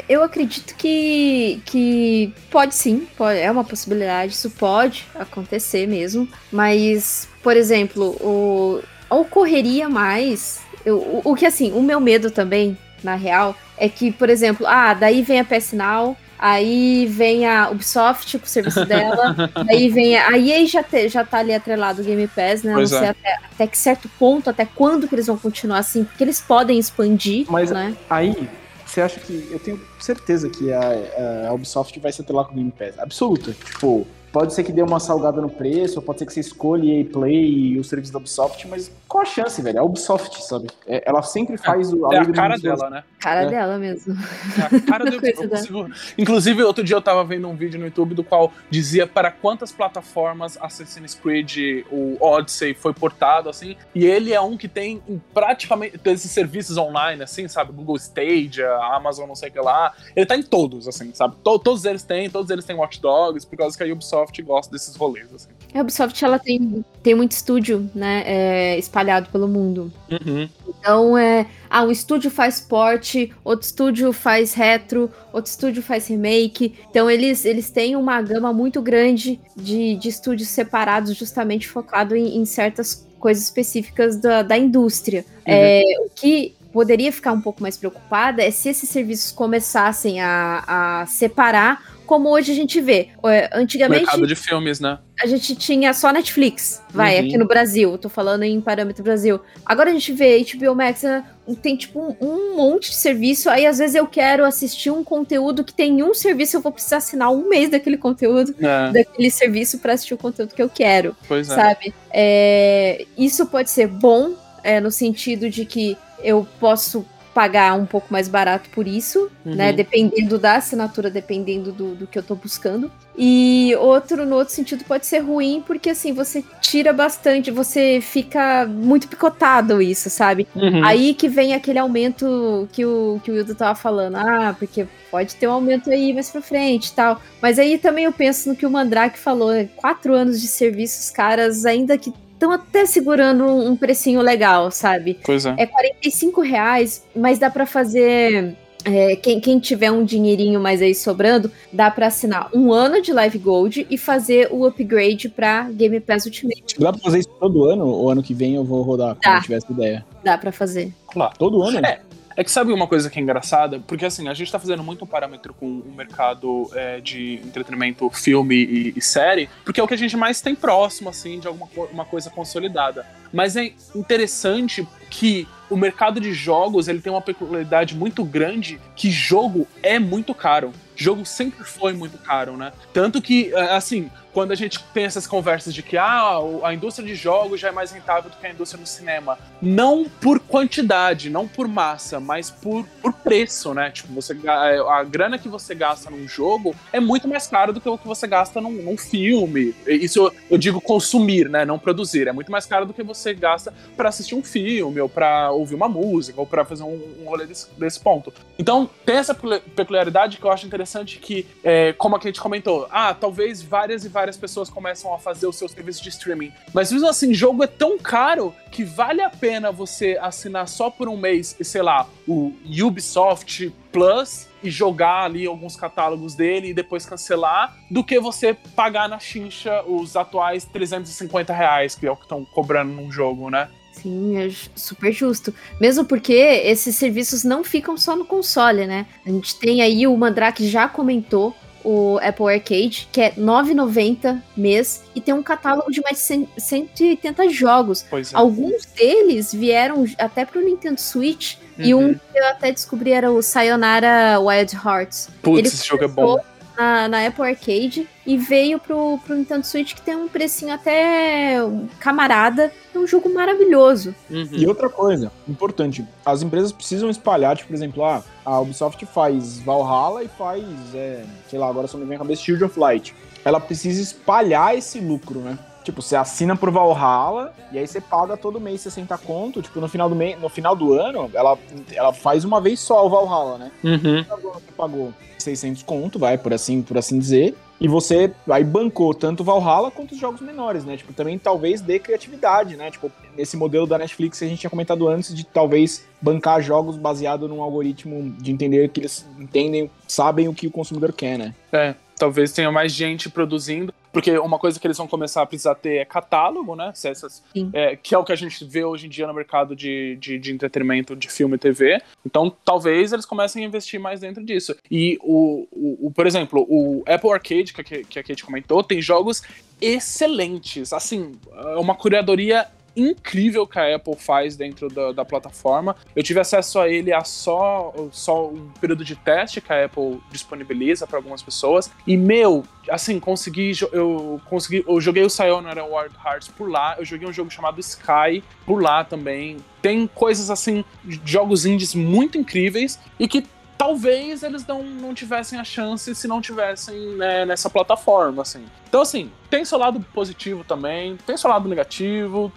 Eu 0.08 0.24
acredito 0.24 0.76
que, 0.76 1.62
que 1.66 2.34
pode 2.52 2.76
sim, 2.76 3.08
pode, 3.18 3.40
é 3.40 3.50
uma 3.50 3.64
possibilidade, 3.64 4.34
isso 4.34 4.50
pode 4.52 5.06
acontecer 5.16 5.88
mesmo, 5.88 6.28
mas, 6.52 7.28
por 7.42 7.58
exemplo, 7.58 8.16
o, 8.22 8.82
ocorreria 9.10 9.90
mais. 9.90 10.62
Eu, 10.86 10.98
o, 10.98 11.22
o 11.26 11.36
que 11.36 11.46
assim, 11.46 11.72
o 11.72 11.82
meu 11.82 12.00
medo 12.00 12.30
também, 12.30 12.78
na 13.04 13.16
real, 13.16 13.56
é 13.78 13.88
que, 13.90 14.12
por 14.12 14.30
exemplo, 14.30 14.66
ah, 14.68 14.94
daí 14.94 15.22
vem 15.22 15.40
a 15.40 15.46
PS 15.46 15.74
Now, 15.74 16.18
Aí 16.46 17.06
vem 17.06 17.48
a 17.48 17.70
Ubisoft 17.70 18.38
com 18.38 18.46
o 18.46 18.50
serviço 18.50 18.84
dela. 18.86 19.50
aí 19.70 19.88
vem 19.90 20.18
a, 20.18 20.28
a 20.28 20.38
EA 20.38 20.66
já, 20.66 20.84
te, 20.84 21.08
já 21.08 21.24
tá 21.24 21.38
ali 21.38 21.54
atrelado 21.54 22.02
o 22.02 22.04
Game 22.04 22.28
Pass, 22.28 22.64
né? 22.64 22.74
Pois 22.74 22.92
não 22.92 23.00
sei 23.00 23.08
é. 23.08 23.12
até, 23.12 23.40
até 23.46 23.68
que 23.68 23.78
certo 23.78 24.10
ponto, 24.20 24.50
até 24.50 24.66
quando 24.66 25.08
que 25.08 25.16
eles 25.16 25.28
vão 25.28 25.38
continuar 25.38 25.78
assim, 25.78 26.04
porque 26.04 26.22
eles 26.22 26.42
podem 26.42 26.78
expandir. 26.78 27.46
Mas 27.50 27.72
né? 27.72 27.96
aí, 28.10 28.50
você 28.94 29.02
acha 29.02 29.20
que. 29.20 29.50
Eu 29.52 29.60
tenho 29.60 29.80
certeza 30.00 30.50
que 30.50 30.72
a, 30.72 31.50
a 31.50 31.54
Ubisoft 31.54 32.00
vai 32.00 32.12
se 32.12 32.22
atrelar 32.22 32.46
com 32.46 32.54
o 32.54 32.56
Game 32.56 32.72
Pass. 32.72 33.00
Absoluta. 33.00 33.52
Tipo, 33.52 34.06
Pode 34.34 34.52
ser 34.52 34.64
que 34.64 34.72
dê 34.72 34.82
uma 34.82 35.00
salgada 35.00 35.40
no 35.40 35.48
preço, 35.48 36.02
pode 36.02 36.18
ser 36.18 36.26
que 36.26 36.34
você 36.34 36.40
escolha 36.40 37.02
EA 37.02 37.06
Play 37.06 37.74
e 37.74 37.80
o 37.80 37.84
serviço 37.84 38.12
da 38.12 38.18
Ubisoft, 38.18 38.68
mas 38.68 38.92
qual 39.08 39.22
a 39.22 39.26
chance, 39.26 39.62
velho? 39.62 39.78
É 39.78 39.80
a 39.80 39.84
Ubisoft, 39.84 40.44
sabe? 40.44 40.70
É, 40.88 41.04
ela 41.06 41.22
sempre 41.22 41.56
faz 41.56 41.94
o. 41.94 42.12
É 42.12 42.18
a 42.18 42.26
cara 42.26 42.58
dela, 42.58 42.90
né? 42.90 43.04
Cara 43.20 43.44
é. 43.44 43.50
dela 43.50 43.78
mesmo. 43.78 44.18
É 44.58 44.76
a 44.76 44.82
cara 44.82 45.06
do 45.06 45.18
Ubisoft. 45.22 46.14
Inclusive, 46.18 46.64
outro 46.64 46.84
dia 46.84 46.96
eu 46.96 47.02
tava 47.02 47.24
vendo 47.24 47.48
um 47.48 47.56
vídeo 47.56 47.80
no 47.80 47.86
YouTube 47.86 48.16
do 48.16 48.24
qual 48.24 48.52
dizia 48.72 49.06
para 49.06 49.30
quantas 49.30 49.72
plataformas 49.72 50.58
Assassin's 50.60 51.14
Creed, 51.14 51.86
o 51.92 52.18
Odyssey, 52.20 52.74
foi 52.74 52.92
portado, 52.92 53.50
assim. 53.50 53.78
E 53.94 54.04
ele 54.04 54.34
é 54.34 54.42
um 54.42 54.58
que 54.58 54.68
tem 54.68 55.00
praticamente 55.32 56.00
esses 56.06 56.32
serviços 56.32 56.76
online, 56.76 57.22
assim, 57.22 57.48
sabe? 57.48 57.72
Google 57.72 57.98
Stadia, 57.98 58.68
Amazon, 58.94 59.28
não 59.28 59.36
sei 59.36 59.50
o 59.50 59.52
que 59.52 59.60
lá. 59.60 59.94
Ele 60.16 60.26
tá 60.26 60.36
em 60.36 60.42
todos, 60.42 60.88
assim, 60.88 61.14
sabe? 61.14 61.36
Todos 61.44 61.86
eles 61.86 62.02
têm, 62.02 62.32
todos 62.32 62.50
eles 62.50 62.66
têm 62.66 62.76
Watch 62.76 63.00
Dogs, 63.00 63.46
por 63.46 63.58
causa 63.58 63.78
que 63.78 63.84
a 63.84 63.94
Ubisoft 63.94 64.23
Ubisoft 64.24 64.42
gosta 64.42 64.72
desses 64.72 64.96
rolês. 64.96 65.28
Assim. 65.34 65.50
A 65.74 65.82
Ubisoft 65.82 66.24
ela 66.24 66.40
tem, 66.40 66.84
tem 67.02 67.16
muito 67.16 67.32
estúdio, 67.32 67.90
né, 67.94 68.24
é, 68.26 68.78
espalhado 68.78 69.30
pelo 69.30 69.48
mundo. 69.48 69.92
Uhum. 70.10 70.50
Então 70.68 71.18
é, 71.18 71.48
ah, 71.70 71.84
um 71.84 71.92
estúdio 71.92 72.32
faz 72.32 72.60
porte, 72.62 73.34
outro 73.44 73.66
estúdio 73.66 74.14
faz 74.14 74.54
retro, 74.54 75.12
outro 75.32 75.50
estúdio 75.50 75.82
faz 75.82 76.08
remake. 76.08 76.76
Então 76.90 77.10
eles, 77.10 77.46
eles 77.46 77.70
têm 77.70 77.96
uma 77.96 78.22
gama 78.22 78.54
muito 78.54 78.82
grande 78.82 79.40
de, 79.56 79.96
de 79.96 80.10
estúdios 80.10 80.50
separados, 80.50 81.16
justamente 81.16 81.68
focado 81.68 82.16
em, 82.16 82.38
em 82.38 82.46
certas 82.46 83.08
coisas 83.20 83.44
específicas 83.44 84.18
da, 84.18 84.42
da 84.42 84.58
indústria. 84.58 85.26
Uhum. 85.38 85.42
É, 85.46 85.84
o 86.00 86.10
que 86.10 86.56
poderia 86.74 87.12
ficar 87.12 87.32
um 87.32 87.40
pouco 87.40 87.62
mais 87.62 87.78
preocupada 87.78 88.42
é 88.42 88.50
se 88.50 88.68
esses 88.68 88.90
serviços 88.90 89.32
começassem 89.32 90.20
a, 90.20 91.02
a 91.02 91.06
separar 91.06 91.94
como 92.06 92.30
hoje 92.30 92.52
a 92.52 92.56
gente 92.56 92.82
vê. 92.82 93.10
É, 93.26 93.50
antigamente. 93.54 94.02
Mercado 94.02 94.28
de 94.28 94.36
filmes, 94.36 94.80
né? 94.80 95.00
A 95.22 95.28
gente 95.28 95.56
tinha 95.56 95.94
só 95.94 96.12
Netflix, 96.12 96.82
vai, 96.90 97.20
uhum. 97.20 97.26
aqui 97.26 97.38
no 97.38 97.48
Brasil. 97.48 97.98
Tô 97.98 98.10
falando 98.10 98.44
em 98.44 98.60
parâmetro 98.60 99.04
Brasil. 99.04 99.40
Agora 99.66 99.90
a 99.90 99.94
gente 99.94 100.12
vê 100.12 100.44
HBO 100.44 100.76
Max, 100.76 101.04
né, 101.04 101.24
tem 101.62 101.78
tipo 101.78 102.00
um, 102.00 102.16
um, 102.20 102.58
monte 102.58 102.90
de 102.90 102.96
serviço. 102.96 103.50
Aí 103.50 103.66
às 103.66 103.78
vezes 103.78 103.96
eu 103.96 104.06
quero 104.08 104.44
assistir 104.44 104.90
um 104.92 105.04
conteúdo 105.04 105.64
que 105.64 105.74
tem 105.74 106.04
um 106.04 106.14
serviço, 106.14 106.58
eu 106.58 106.62
vou 106.62 106.72
precisar 106.72 106.98
assinar 106.98 107.32
um 107.32 107.48
mês 107.48 107.70
daquele 107.70 107.98
conteúdo, 107.98 108.54
é. 108.60 108.92
daquele 108.92 109.32
serviço 109.32 109.80
para 109.80 109.94
assistir 109.94 110.14
o 110.14 110.18
conteúdo 110.18 110.54
que 110.54 110.62
eu 110.62 110.70
quero. 110.70 111.16
Pois 111.28 111.50
é. 111.50 111.56
Sabe? 111.56 111.94
É, 112.12 113.06
isso 113.18 113.46
pode 113.46 113.70
ser 113.70 113.88
bom, 113.88 114.34
é, 114.64 114.80
no 114.80 114.92
sentido 114.92 115.50
de 115.50 115.66
que 115.66 115.98
eu 116.24 116.48
posso 116.60 117.06
pagar 117.34 117.74
um 117.74 117.86
pouco 117.86 118.08
mais 118.12 118.28
barato 118.28 118.70
por 118.70 118.88
isso, 118.88 119.30
uhum. 119.46 119.56
né? 119.56 119.74
Dependendo 119.74 120.38
da 120.38 120.56
assinatura, 120.56 121.10
dependendo 121.10 121.72
do, 121.72 121.96
do 121.96 122.08
que 122.08 122.18
eu 122.18 122.24
tô 122.24 122.36
buscando. 122.36 122.92
E 123.18 123.76
outro, 123.80 124.26
no 124.26 124.36
outro 124.36 124.54
sentido, 124.54 124.84
pode 124.86 125.06
ser 125.06 125.20
ruim, 125.20 125.64
porque 125.66 125.90
assim, 125.90 126.14
você 126.14 126.44
tira 126.62 126.94
bastante, 126.94 127.52
você 127.52 128.00
fica 128.02 128.66
muito 128.66 129.08
picotado 129.08 129.82
isso, 129.82 130.10
sabe? 130.10 130.48
Uhum. 130.56 130.84
Aí 130.84 131.14
que 131.14 131.28
vem 131.28 131.54
aquele 131.54 131.80
aumento 131.80 132.68
que 132.72 132.86
o, 132.86 133.20
que 133.24 133.32
o 133.32 133.36
Wildo 133.36 133.56
tava 133.56 133.76
falando, 133.76 134.16
ah, 134.16 134.56
porque 134.58 134.88
pode 135.10 135.36
ter 135.36 135.48
um 135.48 135.52
aumento 135.52 135.90
aí 135.90 136.14
mais 136.14 136.30
pra 136.30 136.42
frente 136.42 136.88
e 136.88 136.94
tal. 136.94 137.22
Mas 137.42 137.60
aí 137.60 137.78
também 137.78 138.06
eu 138.06 138.12
penso 138.12 138.50
no 138.50 138.56
que 138.56 138.66
o 138.66 138.72
Mandrake 138.72 139.18
falou, 139.18 139.52
né? 139.52 139.70
quatro 139.76 140.14
anos 140.14 140.42
de 140.42 140.48
serviços, 140.48 141.10
caras, 141.10 141.66
ainda 141.66 141.98
que 141.98 142.12
estão 142.44 142.52
até 142.52 142.86
segurando 142.86 143.46
um 143.46 143.76
precinho 143.76 144.22
legal, 144.22 144.70
sabe? 144.70 145.18
Pois 145.24 145.46
é. 145.46 145.56
É 145.58 145.66
45 145.66 146.42
reais, 146.42 147.06
mas 147.16 147.40
dá 147.40 147.50
para 147.50 147.66
fazer. 147.66 148.56
É, 148.86 149.16
quem, 149.16 149.40
quem, 149.40 149.60
tiver 149.60 149.90
um 149.92 150.04
dinheirinho 150.04 150.60
mais 150.60 150.82
aí 150.82 150.94
sobrando, 150.94 151.50
dá 151.72 151.90
para 151.90 152.08
assinar 152.08 152.50
um 152.54 152.74
ano 152.74 153.02
de 153.02 153.14
Live 153.14 153.38
Gold 153.38 153.88
e 153.90 153.98
fazer 153.98 154.50
o 154.52 154.66
upgrade 154.66 155.30
para 155.30 155.70
Game 155.72 156.02
Pass 156.02 156.26
Ultimate. 156.26 156.78
Dá 156.78 156.92
pra 156.92 157.02
fazer 157.02 157.20
isso 157.20 157.30
todo 157.40 157.64
ano? 157.64 157.88
Ou 157.88 158.10
ano 158.10 158.22
que 158.22 158.34
vem 158.34 158.56
eu 158.56 158.64
vou 158.66 158.82
rodar, 158.82 159.16
quando 159.16 159.36
eu 159.38 159.42
tiver 159.42 159.56
essa 159.56 159.72
ideia? 159.72 160.06
Dá 160.22 160.38
pra 160.38 160.52
fazer. 160.52 160.92
Claro. 161.08 161.34
Todo 161.38 161.64
ano? 161.64 161.80
É. 161.80 162.02
É 162.36 162.44
que 162.44 162.52
sabe 162.52 162.72
uma 162.74 162.88
coisa 162.88 163.10
que 163.10 163.20
é 163.20 163.22
engraçada? 163.22 163.80
Porque 163.88 164.06
assim, 164.06 164.28
a 164.28 164.34
gente 164.34 164.52
tá 164.52 164.60
fazendo 164.60 164.84
muito 164.84 165.06
parâmetro 165.06 165.54
com 165.54 165.66
o 165.66 165.94
mercado 165.96 166.70
é, 166.74 167.00
de 167.00 167.36
entretenimento, 167.44 168.10
filme 168.10 168.56
e, 168.56 168.94
e, 168.96 169.02
série, 169.02 169.50
porque 169.64 169.80
é 169.80 169.84
o 169.84 169.88
que 169.88 169.94
a 169.94 169.98
gente 169.98 170.18
mais 170.18 170.42
tem 170.42 170.56
próximo, 170.56 171.10
assim, 171.10 171.40
de 171.40 171.48
alguma 171.48 171.68
uma 171.92 172.06
coisa 172.06 172.30
consolidada. 172.30 173.06
Mas 173.32 173.56
é 173.56 173.74
interessante 173.96 174.88
que 175.10 175.48
o 175.70 175.76
mercado 175.76 176.20
de 176.20 176.34
jogos 176.34 176.88
ele 176.88 177.02
tem 177.02 177.12
uma 177.12 177.22
peculiaridade 177.22 177.96
muito 177.96 178.24
grande 178.24 178.80
que 178.96 179.10
jogo 179.10 179.68
é 179.82 179.98
muito 179.98 180.34
caro. 180.34 180.72
Jogo 180.96 181.26
sempre 181.26 181.64
foi 181.64 181.94
muito 181.94 182.18
caro, 182.20 182.56
né? 182.56 182.72
Tanto 182.94 183.22
que, 183.22 183.54
é, 183.54 183.76
assim, 183.76 184.10
quando 184.34 184.52
a 184.52 184.56
gente 184.56 184.84
tem 184.94 185.06
essas 185.06 185.28
conversas 185.28 185.74
de 185.74 185.84
que 185.84 185.98
ah, 185.98 186.40
a 186.64 186.74
indústria 186.74 187.08
de 187.08 187.16
jogos 187.16 187.60
já 187.60 187.70
é 187.70 187.72
mais 187.72 187.92
rentável 187.92 188.30
do 188.32 188.38
que 188.38 188.46
a 188.46 188.50
indústria 188.50 188.82
do 188.82 188.88
cinema. 188.88 189.38
Não 189.62 190.06
por 190.06 190.40
quantidade, 190.40 191.30
não 191.30 191.48
por 191.48 191.68
massa, 191.68 192.20
mas 192.20 192.50
por, 192.50 192.86
por 193.02 193.14
preço, 193.14 193.74
né? 193.74 193.92
Tipo, 193.92 194.12
você, 194.14 194.36
a, 194.48 195.00
a 195.00 195.04
grana 195.04 195.38
que 195.38 195.48
você 195.48 195.76
gasta 195.76 196.10
num 196.10 196.28
jogo 196.28 196.76
é 196.92 197.00
muito 197.00 197.28
mais 197.28 197.48
caro 197.48 197.72
do 197.72 197.80
que 197.80 197.88
o 197.88 197.98
que 197.98 198.08
você 198.08 198.26
gasta 198.26 198.60
num, 198.60 198.72
num 198.72 198.98
filme. 198.98 199.76
Isso 199.86 200.20
eu, 200.20 200.34
eu, 200.52 200.58
digo 200.58 200.82
consumir, 200.82 201.48
né? 201.48 201.64
Não 201.64 201.78
produzir. 201.78 202.28
É 202.28 202.32
muito 202.32 202.52
mais 202.52 202.66
caro 202.66 202.86
do 202.86 202.94
que 202.94 203.04
você 203.04 203.34
gasta 203.34 203.74
para 203.96 204.10
assistir 204.10 204.36
um 204.36 204.44
filme, 204.44 205.00
ou 205.00 205.08
para 205.08 205.52
ouvir 205.52 205.76
uma 205.76 205.88
música, 205.88 206.40
ou 206.40 206.48
para 206.48 206.66
fazer 206.66 206.84
um, 206.84 207.00
um 207.22 207.26
rolê 207.26 207.46
desse, 207.46 207.68
desse, 207.78 208.00
ponto. 208.00 208.34
Então, 208.58 208.90
tem 209.06 209.18
essa 209.18 209.36
peculiaridade 209.36 210.38
que 210.38 210.44
eu 210.44 210.52
acho 210.52 210.66
interessante 210.66 211.20
que, 211.20 211.46
é, 211.64 211.94
como 211.94 212.18
a 212.18 212.20
gente 212.20 212.42
comentou, 212.42 212.88
ah, 212.92 213.14
talvez 213.14 213.62
várias 213.62 214.04
e 214.04 214.10
várias 214.10 214.23
várias 214.24 214.38
pessoas 214.38 214.70
começam 214.70 215.14
a 215.14 215.20
fazer 215.20 215.48
os 215.48 215.58
seus 215.58 215.74
serviços 215.74 216.02
de 216.02 216.08
streaming. 216.08 216.54
Mas 216.74 216.94
mesmo 216.94 217.08
assim, 217.10 217.34
jogo 217.34 217.62
é 217.62 217.68
tão 217.68 217.98
caro 217.98 218.56
que 218.72 218.82
vale 218.82 219.22
a 219.22 219.30
pena 219.30 219.70
você 219.70 220.18
assinar 220.22 220.66
só 220.70 220.90
por 220.90 221.10
um 221.10 221.18
mês, 221.18 221.58
sei 221.62 221.82
lá, 221.82 222.08
o 222.26 222.54
Ubisoft 222.82 223.74
Plus 223.92 224.48
e 224.64 224.72
jogar 224.72 225.26
ali 225.26 225.46
alguns 225.46 225.76
catálogos 225.76 226.36
dele 226.36 226.70
e 226.70 226.74
depois 226.74 227.06
cancelar, 227.06 227.78
do 227.92 228.02
que 228.02 228.18
você 228.18 228.54
pagar 228.54 229.10
na 229.10 229.20
chincha 229.20 229.84
os 229.84 230.16
atuais 230.16 230.64
350 230.64 231.54
reais, 231.54 231.94
que 231.94 232.08
é 232.08 232.12
o 232.12 232.16
que 232.16 232.24
estão 232.24 232.46
cobrando 232.46 232.94
num 232.94 233.12
jogo, 233.12 233.50
né? 233.50 233.68
Sim, 233.92 234.38
é 234.38 234.50
super 234.74 235.12
justo. 235.12 235.54
Mesmo 235.82 236.06
porque 236.06 236.34
esses 236.34 236.96
serviços 236.96 237.44
não 237.44 237.62
ficam 237.62 237.98
só 237.98 238.16
no 238.16 238.26
console, 238.26 238.88
né? 238.88 239.06
A 239.26 239.30
gente 239.30 239.60
tem 239.60 239.82
aí, 239.82 240.08
o 240.08 240.18
Mandrake 240.18 240.68
já 240.68 240.88
comentou, 240.88 241.54
o 241.84 242.18
Apple 242.22 242.54
Arcade, 242.54 243.08
que 243.12 243.22
é 243.22 243.30
R$ 243.30 243.42
9,90 243.42 244.42
mês, 244.56 245.04
e 245.14 245.22
tem 245.22 245.34
um 245.34 245.44
catálogo 245.44 245.92
de 245.92 246.02
mais 246.02 246.18
de 246.18 246.48
180 246.58 247.50
jogos. 247.50 248.06
É. 248.12 248.22
Alguns 248.34 248.86
deles 248.86 249.54
vieram 249.54 250.06
até 250.18 250.46
pro 250.46 250.64
Nintendo 250.64 251.00
Switch, 251.00 251.56
uhum. 251.78 251.86
e 251.86 251.94
um 251.94 252.14
que 252.14 252.38
eu 252.38 252.48
até 252.48 252.72
descobri 252.72 253.12
era 253.12 253.32
o 253.32 253.42
Sayonara 253.42 254.40
Wild 254.40 254.76
Hearts. 254.76 255.30
Putz, 255.42 255.74
esse 255.74 255.88
jogo 255.88 256.04
é 256.06 256.08
bom 256.08 256.40
na, 256.78 257.08
na, 257.08 257.28
Apple 257.28 257.44
Arcade 257.44 258.08
e 258.26 258.38
veio 258.38 258.80
pro, 258.80 259.20
pro 259.26 259.36
Nintendo 259.36 259.66
Switch 259.66 259.94
que 259.94 260.02
tem 260.02 260.16
um 260.16 260.28
precinho 260.28 260.74
até 260.74 261.58
camarada. 262.00 262.72
É 262.94 262.98
um 262.98 263.08
jogo 263.08 263.34
maravilhoso. 263.34 264.14
Uhum. 264.30 264.48
E 264.52 264.68
outra 264.68 264.90
coisa, 264.90 265.32
importante, 265.48 266.06
as 266.26 266.42
empresas 266.42 266.72
precisam 266.72 267.10
espalhar, 267.10 267.56
tipo, 267.56 267.70
por 267.70 267.76
exemplo, 267.76 268.04
ah, 268.04 268.24
a 268.46 268.60
Ubisoft 268.60 269.06
faz 269.06 269.60
Valhalla 269.60 270.24
e 270.24 270.28
faz, 270.28 270.64
é, 270.94 271.26
sei 271.50 271.60
lá, 271.60 271.68
agora 271.68 271.88
só 271.88 271.98
me 271.98 272.06
vem 272.06 272.16
a 272.16 272.20
cabeça, 272.20 272.44
Shield 272.44 272.64
of 272.64 272.80
Light. 272.80 273.16
Ela 273.44 273.60
precisa 273.60 274.02
espalhar 274.02 274.78
esse 274.78 275.00
lucro, 275.00 275.40
né? 275.40 275.58
Tipo, 275.84 276.02
você 276.02 276.16
assina 276.16 276.56
por 276.56 276.72
Valhalla 276.72 277.54
e 277.72 277.78
aí 277.78 277.86
você 277.86 278.00
paga 278.00 278.38
todo 278.38 278.60
mês 278.60 278.82
60 278.82 279.18
conto. 279.20 279.62
Tipo, 279.62 279.80
no 279.80 279.88
final 279.88 280.10
do, 280.10 280.16
mês, 280.16 280.40
no 280.40 280.50
final 280.50 280.76
do 280.76 280.94
ano, 280.94 281.30
ela, 281.34 281.58
ela 281.92 282.14
faz 282.14 282.46
uma 282.46 282.62
vez 282.62 282.80
só 282.80 283.06
o 283.06 283.10
Valhalla, 283.10 283.58
né? 283.58 283.72
Uhum. 283.84 284.24
Você 284.24 284.72
pagou 284.76 285.14
600 285.38 285.84
conto, 285.84 286.18
vai, 286.18 286.38
por 286.38 286.54
assim, 286.54 286.82
por 286.82 286.98
assim 286.98 287.20
dizer. 287.20 287.56
E 287.80 287.88
você 287.88 288.32
aí 288.50 288.64
bancou 288.64 289.14
tanto 289.14 289.44
Valhalla 289.44 289.92
quanto 289.92 290.14
os 290.14 290.18
jogos 290.18 290.40
menores, 290.40 290.86
né? 290.86 290.96
Tipo, 290.96 291.12
também 291.12 291.38
talvez 291.38 291.82
dê 291.82 292.00
criatividade, 292.00 292.78
né? 292.78 292.90
Tipo, 292.90 293.12
nesse 293.36 293.58
modelo 293.58 293.86
da 293.86 293.98
Netflix 293.98 294.40
que 294.40 294.46
a 294.46 294.48
gente 294.48 294.60
tinha 294.60 294.70
comentado 294.70 295.08
antes 295.08 295.36
de 295.36 295.44
talvez 295.44 296.06
bancar 296.22 296.62
jogos 296.62 296.96
baseado 296.96 297.46
num 297.48 297.62
algoritmo 297.62 298.34
de 298.40 298.52
entender 298.54 298.88
que 298.90 299.02
eles 299.02 299.28
entendem, 299.38 299.92
sabem 300.08 300.48
o 300.48 300.54
que 300.54 300.66
o 300.66 300.72
consumidor 300.72 301.12
quer, 301.12 301.38
né? 301.38 301.54
É, 301.74 301.94
talvez 302.18 302.54
tenha 302.54 302.72
mais 302.72 302.94
gente 302.94 303.30
produzindo, 303.30 303.94
porque 304.14 304.38
uma 304.38 304.60
coisa 304.60 304.80
que 304.80 304.86
eles 304.86 304.98
vão 304.98 305.08
começar 305.08 305.42
a 305.42 305.46
precisar 305.46 305.74
ter 305.74 305.98
é 305.98 306.06
catálogo, 306.06 306.76
né? 306.76 306.94
Essas, 306.94 307.44
é, 307.74 307.96
que 307.96 308.14
é 308.14 308.18
o 308.18 308.24
que 308.24 308.32
a 308.32 308.36
gente 308.36 308.64
vê 308.64 308.86
hoje 308.86 309.08
em 309.08 309.10
dia 309.10 309.26
no 309.26 309.34
mercado 309.34 309.76
de, 309.76 310.16
de, 310.18 310.38
de, 310.38 310.54
entretenimento 310.54 311.16
de 311.16 311.28
filme 311.28 311.56
e 311.56 311.58
TV. 311.58 312.00
Então, 312.24 312.56
talvez 312.64 313.12
eles 313.12 313.26
comecem 313.26 313.64
a 313.64 313.68
investir 313.68 314.00
mais 314.00 314.20
dentro 314.20 314.46
disso. 314.46 314.76
E, 314.90 315.18
o, 315.22 315.68
o, 315.72 316.08
o 316.08 316.12
por 316.12 316.28
exemplo, 316.28 316.64
o 316.70 317.04
Apple 317.08 317.32
Arcade, 317.32 317.74
que, 317.74 318.04
que 318.04 318.20
a 318.20 318.24
Kate 318.24 318.46
comentou, 318.46 318.84
tem 318.84 319.02
jogos 319.02 319.42
excelentes. 319.82 320.94
Assim, 320.94 321.32
é 321.52 321.78
uma 321.78 321.96
curadoria 321.96 322.68
incrível 322.96 323.66
que 323.66 323.80
a 323.80 323.96
Apple 323.96 324.16
faz 324.16 324.56
dentro 324.56 324.88
da, 324.88 325.12
da, 325.12 325.26
plataforma. 325.26 325.96
Eu 326.16 326.24
tive 326.24 326.40
acesso 326.40 326.80
a 326.80 326.88
ele 326.88 327.12
a 327.12 327.24
só, 327.24 327.94
só 328.12 328.48
um 328.48 328.70
período 328.80 329.04
de 329.04 329.16
teste 329.16 329.62
que 329.62 329.72
a 329.72 329.86
Apple 329.86 330.22
disponibiliza 330.32 331.08
para 331.08 331.18
algumas 331.18 331.42
pessoas. 331.42 331.92
E, 332.06 332.16
meu, 332.16 332.64
assim, 332.90 333.20
consegui. 333.20 333.72
Eu 333.92 334.40
consegui. 334.46 334.84
Eu 334.88 335.00
joguei 335.02 335.24
o 335.24 335.30
Sayonara 335.30 335.84
Wild 335.84 336.16
Hearts 336.24 336.48
por 336.50 336.70
lá. 336.70 336.96
Eu 336.98 337.06
joguei 337.06 337.28
um 337.28 337.34
jogo 337.34 337.50
chamado 337.50 337.80
Sky 337.80 338.44
por 338.66 338.82
lá 338.82 339.04
também. 339.04 339.58
Tem 339.82 340.08
coisas 340.08 340.50
assim, 340.50 340.86
jogos 341.26 341.66
indies 341.66 341.94
muito 341.94 342.38
incríveis 342.38 343.00
e 343.20 343.28
que 343.28 343.46
talvez 343.78 344.44
eles 344.44 344.66
não, 344.66 344.84
não 344.84 345.14
tivessem 345.14 345.60
a 345.60 345.64
chance 345.64 346.14
se 346.14 346.28
não 346.28 346.42
tivessem 346.42 347.16
né, 347.16 347.46
nessa 347.46 347.70
plataforma, 347.70 348.42
assim. 348.42 348.64
Então, 348.88 349.02
assim, 349.02 349.32
tem 349.50 349.66
seu 349.66 349.78
lado 349.78 350.00
positivo 350.14 350.64
também, 350.64 351.18
tem 351.26 351.36
seu 351.36 351.50
lado 351.50 351.68
negativo. 351.68 352.52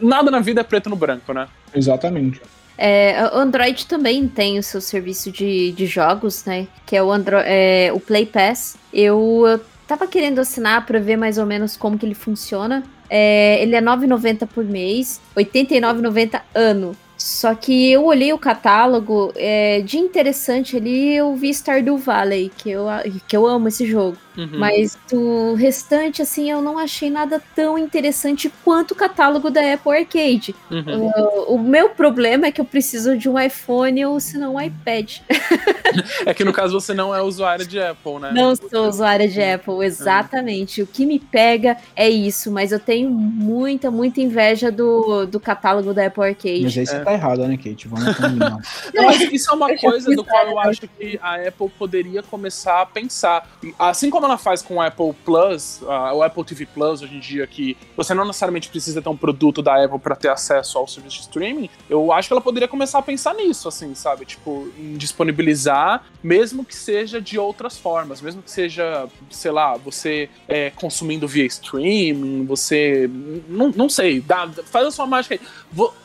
Nada 0.00 0.30
na 0.30 0.40
vida 0.40 0.60
é 0.60 0.64
preto 0.64 0.88
no 0.88 0.96
branco, 0.96 1.32
né? 1.32 1.48
Exatamente. 1.74 2.40
É, 2.82 3.30
o 3.34 3.38
Android 3.38 3.86
também 3.86 4.26
tem 4.26 4.58
o 4.58 4.62
seu 4.62 4.80
serviço 4.80 5.30
de, 5.30 5.72
de 5.72 5.84
jogos, 5.84 6.44
né? 6.46 6.66
Que 6.86 6.96
é 6.96 7.02
o, 7.02 7.12
Andro 7.12 7.36
é, 7.38 7.90
o 7.92 8.00
Play 8.00 8.24
Pass. 8.24 8.78
Eu, 8.90 9.44
eu 9.46 9.60
tava 9.86 10.06
querendo 10.06 10.38
assinar 10.38 10.86
para 10.86 10.98
ver 10.98 11.16
mais 11.16 11.36
ou 11.36 11.44
menos 11.44 11.76
como 11.76 11.98
que 11.98 12.06
ele 12.06 12.14
funciona. 12.14 12.82
É, 13.10 13.60
ele 13.62 13.74
é 13.74 13.82
9,90 13.82 14.46
por 14.46 14.64
mês, 14.64 15.20
89,90 15.36 16.40
ano. 16.54 16.96
Só 17.20 17.54
que 17.54 17.92
eu 17.92 18.06
olhei 18.06 18.32
o 18.32 18.38
catálogo, 18.38 19.30
é, 19.36 19.82
de 19.82 19.98
interessante 19.98 20.78
ali 20.78 21.14
eu 21.14 21.36
vi 21.36 21.52
Stardew 21.52 21.98
Valley, 21.98 22.50
que 22.56 22.70
eu, 22.70 22.86
que 23.28 23.36
eu 23.36 23.46
amo 23.46 23.68
esse 23.68 23.84
jogo. 23.84 24.16
Uhum. 24.40 24.58
Mas 24.58 24.96
do 25.10 25.52
restante, 25.54 26.22
assim, 26.22 26.50
eu 26.50 26.62
não 26.62 26.78
achei 26.78 27.10
nada 27.10 27.42
tão 27.54 27.76
interessante 27.76 28.50
quanto 28.64 28.92
o 28.92 28.94
catálogo 28.94 29.50
da 29.50 29.74
Apple 29.74 29.92
Arcade. 29.92 30.54
Uhum. 30.70 31.08
Uh, 31.08 31.54
o 31.54 31.58
meu 31.58 31.90
problema 31.90 32.46
é 32.46 32.52
que 32.52 32.60
eu 32.60 32.64
preciso 32.64 33.18
de 33.18 33.28
um 33.28 33.38
iPhone 33.38 34.02
ou 34.06 34.18
se 34.18 34.38
não 34.38 34.54
um 34.54 34.60
iPad. 34.60 35.18
é 36.24 36.32
que 36.32 36.42
no 36.42 36.54
caso 36.54 36.80
você 36.80 36.94
não 36.94 37.14
é 37.14 37.20
usuária 37.20 37.66
de 37.66 37.78
Apple, 37.78 38.18
né? 38.18 38.32
Não 38.32 38.56
sou 38.56 38.88
usuária 38.88 39.28
de 39.28 39.42
Apple, 39.42 39.84
exatamente. 39.84 40.80
Uhum. 40.80 40.86
O 40.86 40.90
que 40.90 41.04
me 41.04 41.18
pega 41.18 41.76
é 41.94 42.08
isso, 42.08 42.50
mas 42.50 42.72
eu 42.72 42.80
tenho 42.80 43.10
muita, 43.10 43.90
muita 43.90 44.22
inveja 44.22 44.72
do, 44.72 45.26
do 45.26 45.38
catálogo 45.38 45.92
da 45.92 46.06
Apple 46.06 46.24
Arcade. 46.24 46.62
Mas 46.62 46.78
aí 46.78 46.86
você 46.86 46.96
é. 46.96 47.00
tá 47.00 47.12
errada, 47.12 47.46
né, 47.46 47.58
Kate? 47.58 47.88
Vamos 47.88 48.16
combinar. 48.16 48.56
não, 48.94 49.04
mas 49.04 49.20
isso 49.20 49.50
é 49.50 49.54
uma 49.54 49.76
coisa 49.76 50.10
do 50.14 50.24
qual 50.24 50.46
eu 50.46 50.58
acho 50.58 50.80
que 50.82 51.18
a 51.22 51.34
Apple 51.34 51.68
poderia 51.78 52.22
começar 52.22 52.80
a 52.80 52.86
pensar. 52.86 53.46
Assim 53.78 54.08
como 54.08 54.29
ela 54.30 54.38
faz 54.38 54.62
com 54.62 54.76
o 54.76 54.80
Apple 54.80 55.12
Plus, 55.24 55.80
uh, 55.82 56.14
o 56.14 56.22
Apple 56.22 56.44
TV 56.44 56.66
Plus 56.66 57.02
hoje 57.02 57.16
em 57.16 57.20
dia, 57.20 57.46
que 57.46 57.76
você 57.96 58.14
não 58.14 58.24
necessariamente 58.24 58.68
precisa 58.68 59.02
ter 59.02 59.08
um 59.08 59.16
produto 59.16 59.60
da 59.60 59.84
Apple 59.84 59.98
para 59.98 60.16
ter 60.16 60.28
acesso 60.28 60.78
ao 60.78 60.86
serviço 60.86 61.16
de 61.16 61.22
streaming, 61.22 61.68
eu 61.88 62.12
acho 62.12 62.28
que 62.28 62.34
ela 62.34 62.40
poderia 62.40 62.68
começar 62.68 62.98
a 62.98 63.02
pensar 63.02 63.34
nisso, 63.34 63.68
assim, 63.68 63.94
sabe? 63.94 64.24
Tipo, 64.24 64.68
em 64.78 64.96
disponibilizar, 64.96 66.04
mesmo 66.22 66.64
que 66.64 66.74
seja 66.74 67.20
de 67.20 67.38
outras 67.38 67.76
formas, 67.76 68.20
mesmo 68.20 68.42
que 68.42 68.50
seja, 68.50 69.08
sei 69.30 69.50
lá, 69.50 69.76
você 69.76 70.28
é, 70.48 70.70
consumindo 70.70 71.26
via 71.26 71.44
streaming, 71.46 72.46
você. 72.46 73.10
Não, 73.48 73.70
não 73.70 73.88
sei, 73.88 74.20
dá, 74.20 74.48
faz 74.64 74.86
a 74.86 74.90
sua 74.90 75.06
mágica 75.06 75.34
aí. 75.34 75.40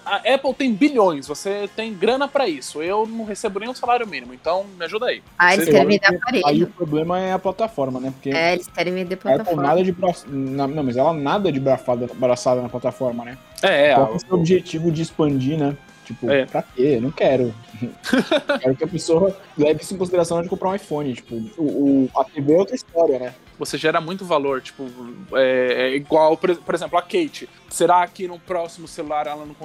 A 0.06 0.18
Apple 0.18 0.53
tem 0.53 0.74
bilhões, 0.74 1.28
você 1.28 1.68
tem 1.76 1.93
grana 1.93 2.28
para 2.28 2.47
isso. 2.47 2.82
Eu 2.82 3.08
não 3.08 3.26
recebo 3.26 3.60
nem 3.60 3.68
um 3.68 3.74
salário 3.74 4.08
mínimo, 4.08 4.34
então 4.34 4.66
me 4.78 4.86
ajuda 4.86 5.08
aí. 5.08 5.24
Ah, 5.38 5.53
eles 5.53 5.66
querem 5.66 5.88
me 5.88 5.99
dar 5.99 6.14
aparelho. 6.14 6.47
Aí 6.47 6.64
o 6.64 6.68
problema 6.68 7.20
é 7.20 7.34
a 7.34 7.39
plataforma, 7.39 7.99
né? 7.99 8.12
Porque 8.12 8.30
é, 8.30 8.53
eles 8.53 8.68
querem 8.68 8.93
vender 8.93 9.16
plataforma. 9.16 9.62
Apple 9.62 9.68
nada 9.68 9.84
de 9.84 9.91
bra... 9.91 10.14
não, 10.28 10.84
mas 10.84 10.95
ela 10.95 11.12
nada 11.14 11.51
de 11.51 11.60
braçada, 11.60 12.08
braçada 12.16 12.62
na 12.62 12.70
plataforma, 12.70 13.26
né? 13.26 13.38
É, 13.64 13.91
é. 13.91 13.95
Qual 13.95 14.14
é 14.14 14.34
o 14.34 14.36
objetivo 14.36 14.91
de 14.91 15.01
expandir, 15.01 15.58
né? 15.58 15.76
Tipo, 16.06 16.30
é. 16.30 16.45
pra 16.45 16.62
quê? 16.62 16.93
Eu 16.97 17.01
não 17.01 17.12
quero. 17.12 17.53
quero 18.62 18.76
que 18.76 18.84
a 18.84 18.88
pessoa 18.88 19.36
leve 19.58 19.82
isso 19.82 19.95
em 19.95 19.97
consideração 19.97 20.41
de 20.41 20.47
comprar 20.47 20.70
um 20.70 20.76
iPhone. 20.76 21.14
Tipo, 21.14 21.36
o, 21.58 22.10
o, 22.14 22.20
a 22.20 22.24
TV 22.24 22.53
é 22.53 22.58
outra 22.58 22.76
história, 22.76 23.18
né? 23.18 23.34
Você 23.58 23.78
gera 23.78 24.01
muito 24.01 24.26
valor, 24.26 24.62
tipo, 24.62 24.89
é, 25.34 25.89
é 25.89 25.95
igual, 25.95 26.36
por, 26.36 26.56
por, 26.58 26.76
exemplo, 26.76 26.97
a 26.97 27.01
Kate. 27.01 27.49
Será 27.70 28.06
que 28.08 28.28
no 28.28 28.38
próximo 28.39 28.88
celular 28.88 29.28
ela 29.28 29.45
não, 29.45 29.56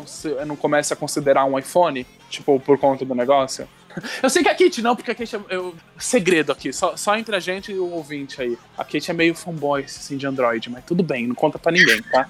não 0.47 0.57
começa 0.57 0.95
a 0.95 0.97
considerar 0.97 1.45
um 1.45 1.59
iPhone? 1.59 2.07
Tipo, 2.28 2.61
por 2.61 2.78
conta 2.78 3.05
do 3.05 3.14
negócio? 3.14 3.68
Eu 4.22 4.30
sei 4.30 4.43
que 4.43 4.49
a 4.49 4.55
Kate 4.55 4.82
não, 4.82 4.95
porque 4.95 5.11
a 5.11 5.14
Kate 5.14 5.36
é. 5.36 5.41
Eu, 5.49 5.74
segredo 5.99 6.53
aqui, 6.53 6.72
só, 6.72 6.97
só 6.97 7.16
entre 7.16 7.34
a 7.36 7.41
gente 7.41 7.72
e 7.72 7.78
o 7.78 7.91
ouvinte 7.91 8.41
aí. 8.41 8.57
A 8.76 8.84
Kate 8.84 9.11
é 9.11 9.14
meio 9.14 9.34
fanboy, 9.34 9.84
assim, 9.84 10.16
de 10.16 10.26
Android, 10.26 10.70
mas 10.70 10.84
tudo 10.84 11.03
bem, 11.03 11.26
não 11.26 11.34
conta 11.34 11.59
para 11.59 11.72
ninguém, 11.72 12.03
tá? 12.03 12.28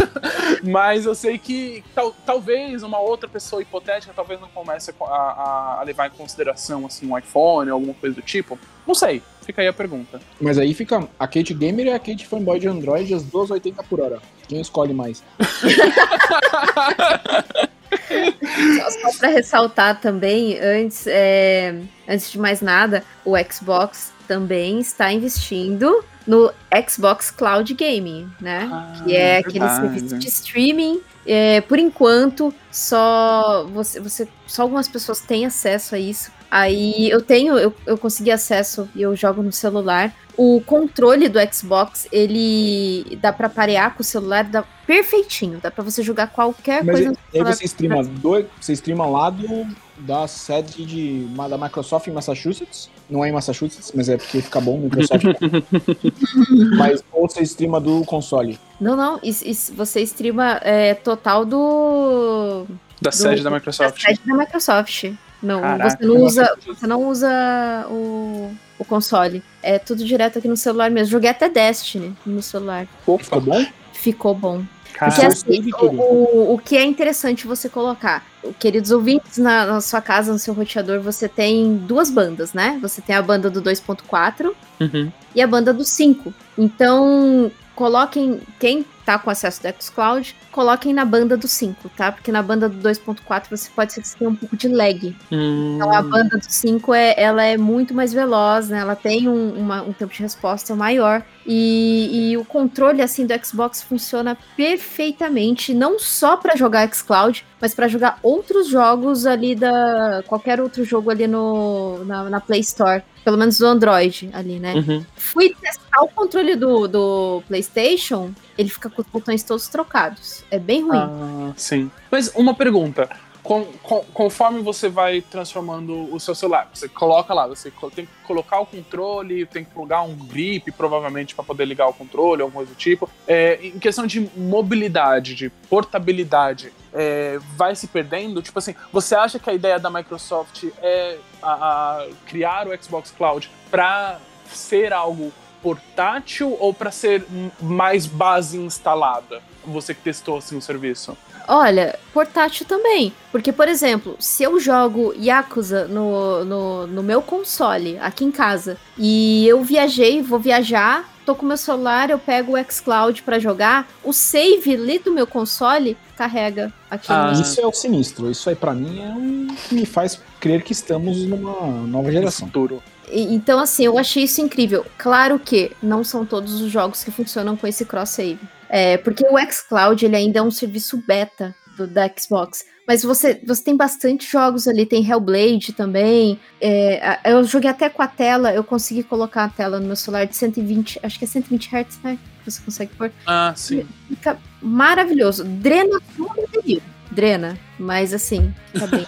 mas 0.62 1.06
eu 1.06 1.14
sei 1.14 1.38
que 1.38 1.82
tal, 1.94 2.12
talvez 2.24 2.82
uma 2.82 2.98
outra 2.98 3.28
pessoa 3.28 3.62
hipotética 3.62 4.12
talvez 4.14 4.40
não 4.40 4.48
comece 4.48 4.92
a, 5.00 5.04
a, 5.04 5.80
a, 5.80 5.82
levar 5.84 6.08
em 6.08 6.10
consideração, 6.10 6.86
assim, 6.86 7.10
um 7.10 7.16
iPhone 7.16 7.70
ou 7.70 7.74
alguma 7.74 7.94
coisa 7.94 8.16
do 8.16 8.22
tipo. 8.22 8.58
Não 8.86 8.94
sei, 8.94 9.22
fica 9.44 9.62
aí 9.62 9.68
a 9.68 9.72
pergunta. 9.72 10.20
Mas 10.40 10.58
aí 10.58 10.74
fica 10.74 11.08
a 11.18 11.26
Kate 11.26 11.54
Gamer 11.54 11.86
e 11.86 11.92
a 11.92 11.98
Kate 11.98 12.26
fanboy 12.26 12.58
de 12.58 12.68
Android, 12.68 13.12
as 13.14 13.22
duas 13.22 13.50
80 13.50 13.82
por 13.84 14.00
hora. 14.00 14.20
Quem 14.48 14.60
escolhe 14.60 14.92
mais? 14.92 15.22
só, 18.78 18.90
só 18.90 19.18
para 19.18 19.28
ressaltar 19.28 20.00
também, 20.00 20.58
antes, 20.60 21.06
é, 21.06 21.74
antes 22.08 22.30
de 22.30 22.38
mais 22.38 22.60
nada, 22.60 23.04
o 23.24 23.34
Xbox 23.50 24.12
também 24.26 24.78
está 24.80 25.12
investindo 25.12 26.04
no 26.26 26.52
Xbox 26.88 27.30
Cloud 27.30 27.74
Gaming, 27.74 28.30
né? 28.40 28.68
Ah, 28.72 29.02
que 29.02 29.16
é 29.16 29.38
aquele 29.38 29.68
serviço 29.68 30.18
de 30.18 30.28
streaming. 30.28 31.00
É, 31.26 31.60
por 31.62 31.78
enquanto, 31.78 32.54
só 32.70 33.66
você, 33.72 34.00
você, 34.00 34.28
só 34.46 34.62
algumas 34.62 34.88
pessoas 34.88 35.20
têm 35.20 35.44
acesso 35.46 35.94
a 35.94 35.98
isso. 35.98 36.30
Aí 36.50 37.08
eu 37.08 37.22
tenho, 37.22 37.56
eu, 37.56 37.72
eu 37.86 37.96
consegui 37.96 38.32
acesso 38.32 38.88
e 38.94 39.02
eu 39.02 39.14
jogo 39.14 39.40
no 39.42 39.52
celular. 39.52 40.12
O 40.36 40.60
controle 40.64 41.28
do 41.28 41.38
Xbox, 41.52 42.08
ele 42.10 43.18
dá 43.20 43.32
para 43.32 43.48
parear 43.48 43.94
com 43.94 44.00
o 44.00 44.04
celular, 44.04 44.42
dá 44.42 44.64
perfeitinho, 44.86 45.60
dá 45.62 45.70
para 45.70 45.84
você 45.84 46.02
jogar 46.02 46.28
qualquer 46.28 46.82
Mas 46.82 46.96
coisa. 46.96 47.18
E 47.32 47.38
aí 47.38 47.44
você 47.44 47.64
streama, 47.66 48.02
do, 48.02 48.44
você 48.60 48.72
streama 48.72 49.06
lá 49.06 49.30
do, 49.30 49.66
da 49.98 50.26
sede 50.26 50.84
de, 50.84 51.26
da 51.48 51.58
Microsoft 51.58 52.08
em 52.08 52.12
Massachusetts. 52.12 52.90
Não 53.08 53.24
é 53.24 53.28
em 53.28 53.32
Massachusetts, 53.32 53.92
mas 53.94 54.08
é 54.08 54.16
porque 54.16 54.40
fica 54.40 54.60
bom 54.60 54.78
Microsoft. 54.78 55.22
mas 56.76 57.04
ou 57.12 57.28
você 57.28 57.42
streama 57.42 57.80
do 57.80 58.04
console? 58.04 58.58
Não, 58.80 58.96
não. 58.96 59.20
Isso, 59.22 59.46
isso, 59.46 59.74
você 59.74 60.00
streama 60.02 60.58
é, 60.62 60.94
total 60.94 61.44
do. 61.44 62.66
Da 63.00 63.10
do, 63.10 63.16
sede 63.16 63.42
da 63.42 63.50
Microsoft. 63.50 64.02
Da 64.02 64.08
sede 64.08 64.20
da 64.26 64.34
Microsoft. 64.34 65.12
Não, 65.42 65.60
Caraca, 65.60 65.90
você 65.90 66.06
não 66.06 66.16
usa, 66.16 66.58
você 66.66 66.86
não 66.86 67.08
usa 67.08 67.86
o, 67.88 68.54
o 68.78 68.84
console. 68.84 69.42
É 69.62 69.78
tudo 69.78 70.04
direto 70.04 70.38
aqui 70.38 70.48
no 70.48 70.56
celular 70.56 70.90
mesmo. 70.90 71.12
Joguei 71.12 71.30
até 71.30 71.48
Destiny 71.48 72.14
no 72.26 72.42
celular. 72.42 72.86
Pô, 73.06 73.18
ficou 73.18 73.40
bom? 73.40 73.66
Ficou 73.92 74.34
bom. 74.34 74.64
Porque 74.98 75.24
assim, 75.24 75.70
o, 75.80 76.54
o 76.54 76.58
que 76.58 76.76
é 76.76 76.84
interessante 76.84 77.46
você 77.46 77.70
colocar, 77.70 78.26
queridos 78.58 78.90
ouvintes, 78.90 79.38
na, 79.38 79.64
na, 79.64 79.80
sua 79.80 80.02
casa, 80.02 80.30
no 80.30 80.38
seu 80.38 80.52
roteador, 80.52 81.00
você 81.00 81.26
tem 81.26 81.76
duas 81.76 82.10
bandas, 82.10 82.52
né? 82.52 82.78
Você 82.82 83.00
tem 83.00 83.16
a 83.16 83.22
banda 83.22 83.48
do 83.48 83.62
2.4 83.62 84.52
uhum. 84.78 85.10
e 85.34 85.40
a 85.40 85.46
banda 85.46 85.72
do 85.72 85.84
5. 85.84 86.34
Então, 86.58 87.50
coloquem 87.80 88.42
quem 88.58 88.84
tá 89.06 89.18
com 89.18 89.30
acesso 89.30 89.62
do 89.62 89.82
xCloud, 89.82 90.36
coloquem 90.52 90.92
na 90.92 91.02
banda 91.02 91.34
do 91.34 91.48
5, 91.48 91.88
tá? 91.96 92.12
Porque 92.12 92.30
na 92.30 92.42
banda 92.42 92.68
do 92.68 92.86
2.4 92.86 93.44
você 93.48 93.70
pode 93.74 93.94
ser 93.94 94.02
que 94.02 94.08
você 94.08 94.18
tenha 94.18 94.28
um 94.28 94.36
pouco 94.36 94.54
de 94.54 94.68
lag. 94.68 95.16
Hum. 95.32 95.76
Então 95.76 95.90
a 95.90 96.02
banda 96.02 96.36
do 96.36 96.44
5 96.44 96.92
é, 96.92 97.14
ela 97.16 97.42
é 97.42 97.56
muito 97.56 97.94
mais 97.94 98.12
veloz, 98.12 98.68
né? 98.68 98.80
Ela 98.80 98.94
tem 98.94 99.30
um, 99.30 99.54
uma, 99.54 99.80
um 99.82 99.94
tempo 99.94 100.12
de 100.12 100.20
resposta 100.20 100.76
maior. 100.76 101.22
E, 101.46 102.32
e, 102.32 102.36
o 102.36 102.44
controle 102.44 103.00
assim 103.00 103.24
do 103.24 103.34
Xbox 103.42 103.82
funciona 103.82 104.36
perfeitamente 104.54 105.00
perfeitamente, 105.30 105.72
não 105.72 105.98
só 105.98 106.36
para 106.36 106.56
jogar 106.56 106.92
xCloud, 106.92 107.44
mas 107.60 107.74
para 107.74 107.88
jogar 107.88 108.18
outros 108.22 108.68
jogos 108.68 109.26
ali 109.26 109.54
da. 109.54 110.22
qualquer 110.26 110.60
outro 110.60 110.84
jogo 110.84 111.10
ali 111.10 111.26
no, 111.26 112.04
na, 112.04 112.28
na 112.28 112.40
Play 112.40 112.60
Store. 112.60 113.02
Pelo 113.24 113.36
menos 113.36 113.58
do 113.58 113.66
Android 113.66 114.30
ali, 114.32 114.58
né? 114.58 114.74
Uhum. 114.74 115.04
Fui 115.14 115.54
testar 115.60 116.02
o 116.02 116.08
controle 116.08 116.56
do, 116.56 116.88
do 116.88 117.42
PlayStation, 117.46 118.32
ele 118.56 118.68
fica 118.68 118.88
com 118.88 119.02
os 119.02 119.08
botões 119.08 119.42
todos 119.42 119.68
trocados. 119.68 120.44
É 120.50 120.58
bem 120.58 120.82
ruim. 120.82 120.98
Ah, 120.98 121.52
sim. 121.56 121.90
Mas 122.10 122.32
uma 122.34 122.54
pergunta. 122.54 123.08
Com, 123.42 123.64
com, 123.82 124.04
conforme 124.12 124.60
você 124.60 124.90
vai 124.90 125.22
transformando 125.22 126.14
o 126.14 126.20
seu 126.20 126.34
celular, 126.34 126.70
você 126.72 126.86
coloca 126.88 127.32
lá, 127.32 127.46
você 127.46 127.72
tem 127.94 128.04
que 128.04 128.12
colocar 128.26 128.60
o 128.60 128.66
controle, 128.66 129.46
tem 129.46 129.64
que 129.64 129.70
plugar 129.70 130.02
um 130.02 130.14
grip, 130.14 130.70
provavelmente, 130.72 131.34
para 131.34 131.42
poder 131.42 131.64
ligar 131.64 131.88
o 131.88 131.94
controle, 131.94 132.42
alguma 132.42 132.58
coisa 132.58 132.74
do 132.74 132.76
tipo. 132.76 133.08
É, 133.26 133.58
em 133.62 133.78
questão 133.78 134.06
de 134.06 134.30
mobilidade, 134.36 135.34
de 135.34 135.48
portabilidade, 135.70 136.70
é, 136.92 137.38
vai 137.56 137.74
se 137.74 137.86
perdendo? 137.86 138.42
Tipo 138.42 138.58
assim, 138.58 138.74
você 138.92 139.14
acha 139.14 139.38
que 139.38 139.48
a 139.48 139.54
ideia 139.54 139.78
da 139.78 139.90
Microsoft 139.90 140.64
é 140.82 141.18
a, 141.42 141.52
a 141.52 142.06
criar 142.26 142.66
o 142.68 142.82
Xbox 142.82 143.10
Cloud 143.10 143.50
para 143.70 144.18
ser 144.52 144.92
algo 144.92 145.32
portátil 145.62 146.56
ou 146.58 146.72
para 146.72 146.90
ser 146.90 147.24
mais 147.60 148.06
base 148.06 148.58
instalada? 148.58 149.42
Você 149.64 149.94
que 149.94 150.02
testou 150.02 150.38
assim 150.38 150.56
o 150.56 150.62
serviço? 150.62 151.16
Olha, 151.46 151.98
portátil 152.12 152.64
também. 152.64 153.12
Porque, 153.32 153.52
por 153.52 153.68
exemplo, 153.68 154.16
se 154.18 154.42
eu 154.42 154.58
jogo 154.60 155.12
Yakuza 155.16 155.86
no, 155.86 156.44
no, 156.44 156.86
no 156.86 157.02
meu 157.02 157.20
console, 157.20 157.98
aqui 157.98 158.24
em 158.24 158.30
casa, 158.30 158.78
e 158.96 159.46
eu 159.46 159.62
viajei, 159.62 160.22
vou 160.22 160.38
viajar, 160.38 161.08
tô 161.24 161.34
com 161.34 161.46
meu 161.46 161.56
celular, 161.56 162.10
eu 162.10 162.18
pego 162.18 162.58
o 162.58 162.72
xCloud 162.72 163.22
para 163.22 163.38
jogar, 163.38 163.88
o 164.02 164.12
save 164.12 164.74
ali 164.74 164.98
do 164.98 165.12
meu 165.12 165.26
console 165.26 165.96
carrega 166.16 166.72
aqui. 166.90 167.06
Ah, 167.08 167.32
no... 167.32 167.40
isso 167.40 167.60
é 167.60 167.66
o 167.66 167.72
sinistro. 167.72 168.30
Isso 168.30 168.48
aí 168.48 168.56
para 168.56 168.74
mim 168.74 169.02
é 169.02 169.08
um 169.08 169.46
que 169.68 169.74
me 169.74 169.86
faz 169.86 170.20
crer 170.38 170.62
que 170.62 170.72
estamos 170.72 171.24
numa 171.24 171.86
nova 171.86 172.10
geração. 172.12 172.46
Futuro. 172.46 172.82
Então, 173.12 173.58
assim, 173.58 173.84
eu 173.84 173.98
achei 173.98 174.24
isso 174.24 174.40
incrível. 174.40 174.86
Claro 174.96 175.38
que 175.38 175.72
não 175.82 176.04
são 176.04 176.24
todos 176.24 176.60
os 176.60 176.70
jogos 176.70 177.02
que 177.02 177.10
funcionam 177.10 177.56
com 177.56 177.66
esse 177.66 177.84
cross-save. 177.84 178.38
É, 178.68 178.96
porque 178.98 179.24
o 179.26 179.36
xCloud 179.50 180.04
ele 180.04 180.14
ainda 180.14 180.38
é 180.38 180.42
um 180.42 180.50
serviço 180.50 180.96
beta 180.96 181.54
do, 181.76 181.86
da 181.86 182.08
Xbox. 182.08 182.64
Mas 182.86 183.02
você, 183.02 183.40
você 183.46 183.62
tem 183.62 183.76
bastante 183.76 184.30
jogos 184.30 184.66
ali, 184.66 184.84
tem 184.84 185.08
Hellblade 185.08 185.72
também. 185.72 186.38
É, 186.60 187.20
eu 187.24 187.44
joguei 187.44 187.70
até 187.70 187.88
com 187.88 188.02
a 188.02 188.08
tela, 188.08 188.52
eu 188.52 188.64
consegui 188.64 189.02
colocar 189.02 189.44
a 189.44 189.48
tela 189.48 189.78
no 189.78 189.86
meu 189.86 189.96
celular 189.96 190.26
de 190.26 190.36
120, 190.36 190.98
acho 191.02 191.18
que 191.18 191.24
é 191.24 191.28
120 191.28 191.68
Hz, 191.68 192.00
né? 192.02 192.18
Que 192.42 192.50
você 192.50 192.60
consegue 192.62 192.92
pôr. 192.96 193.12
Ah, 193.26 193.52
sim. 193.56 193.86
Fica 194.08 194.38
maravilhoso. 194.60 195.44
Drena 195.44 196.00
tudo 196.16 196.82
Drena, 197.10 197.58
mas 197.78 198.14
assim, 198.14 198.54
tá 198.72 198.86
bem. 198.86 199.04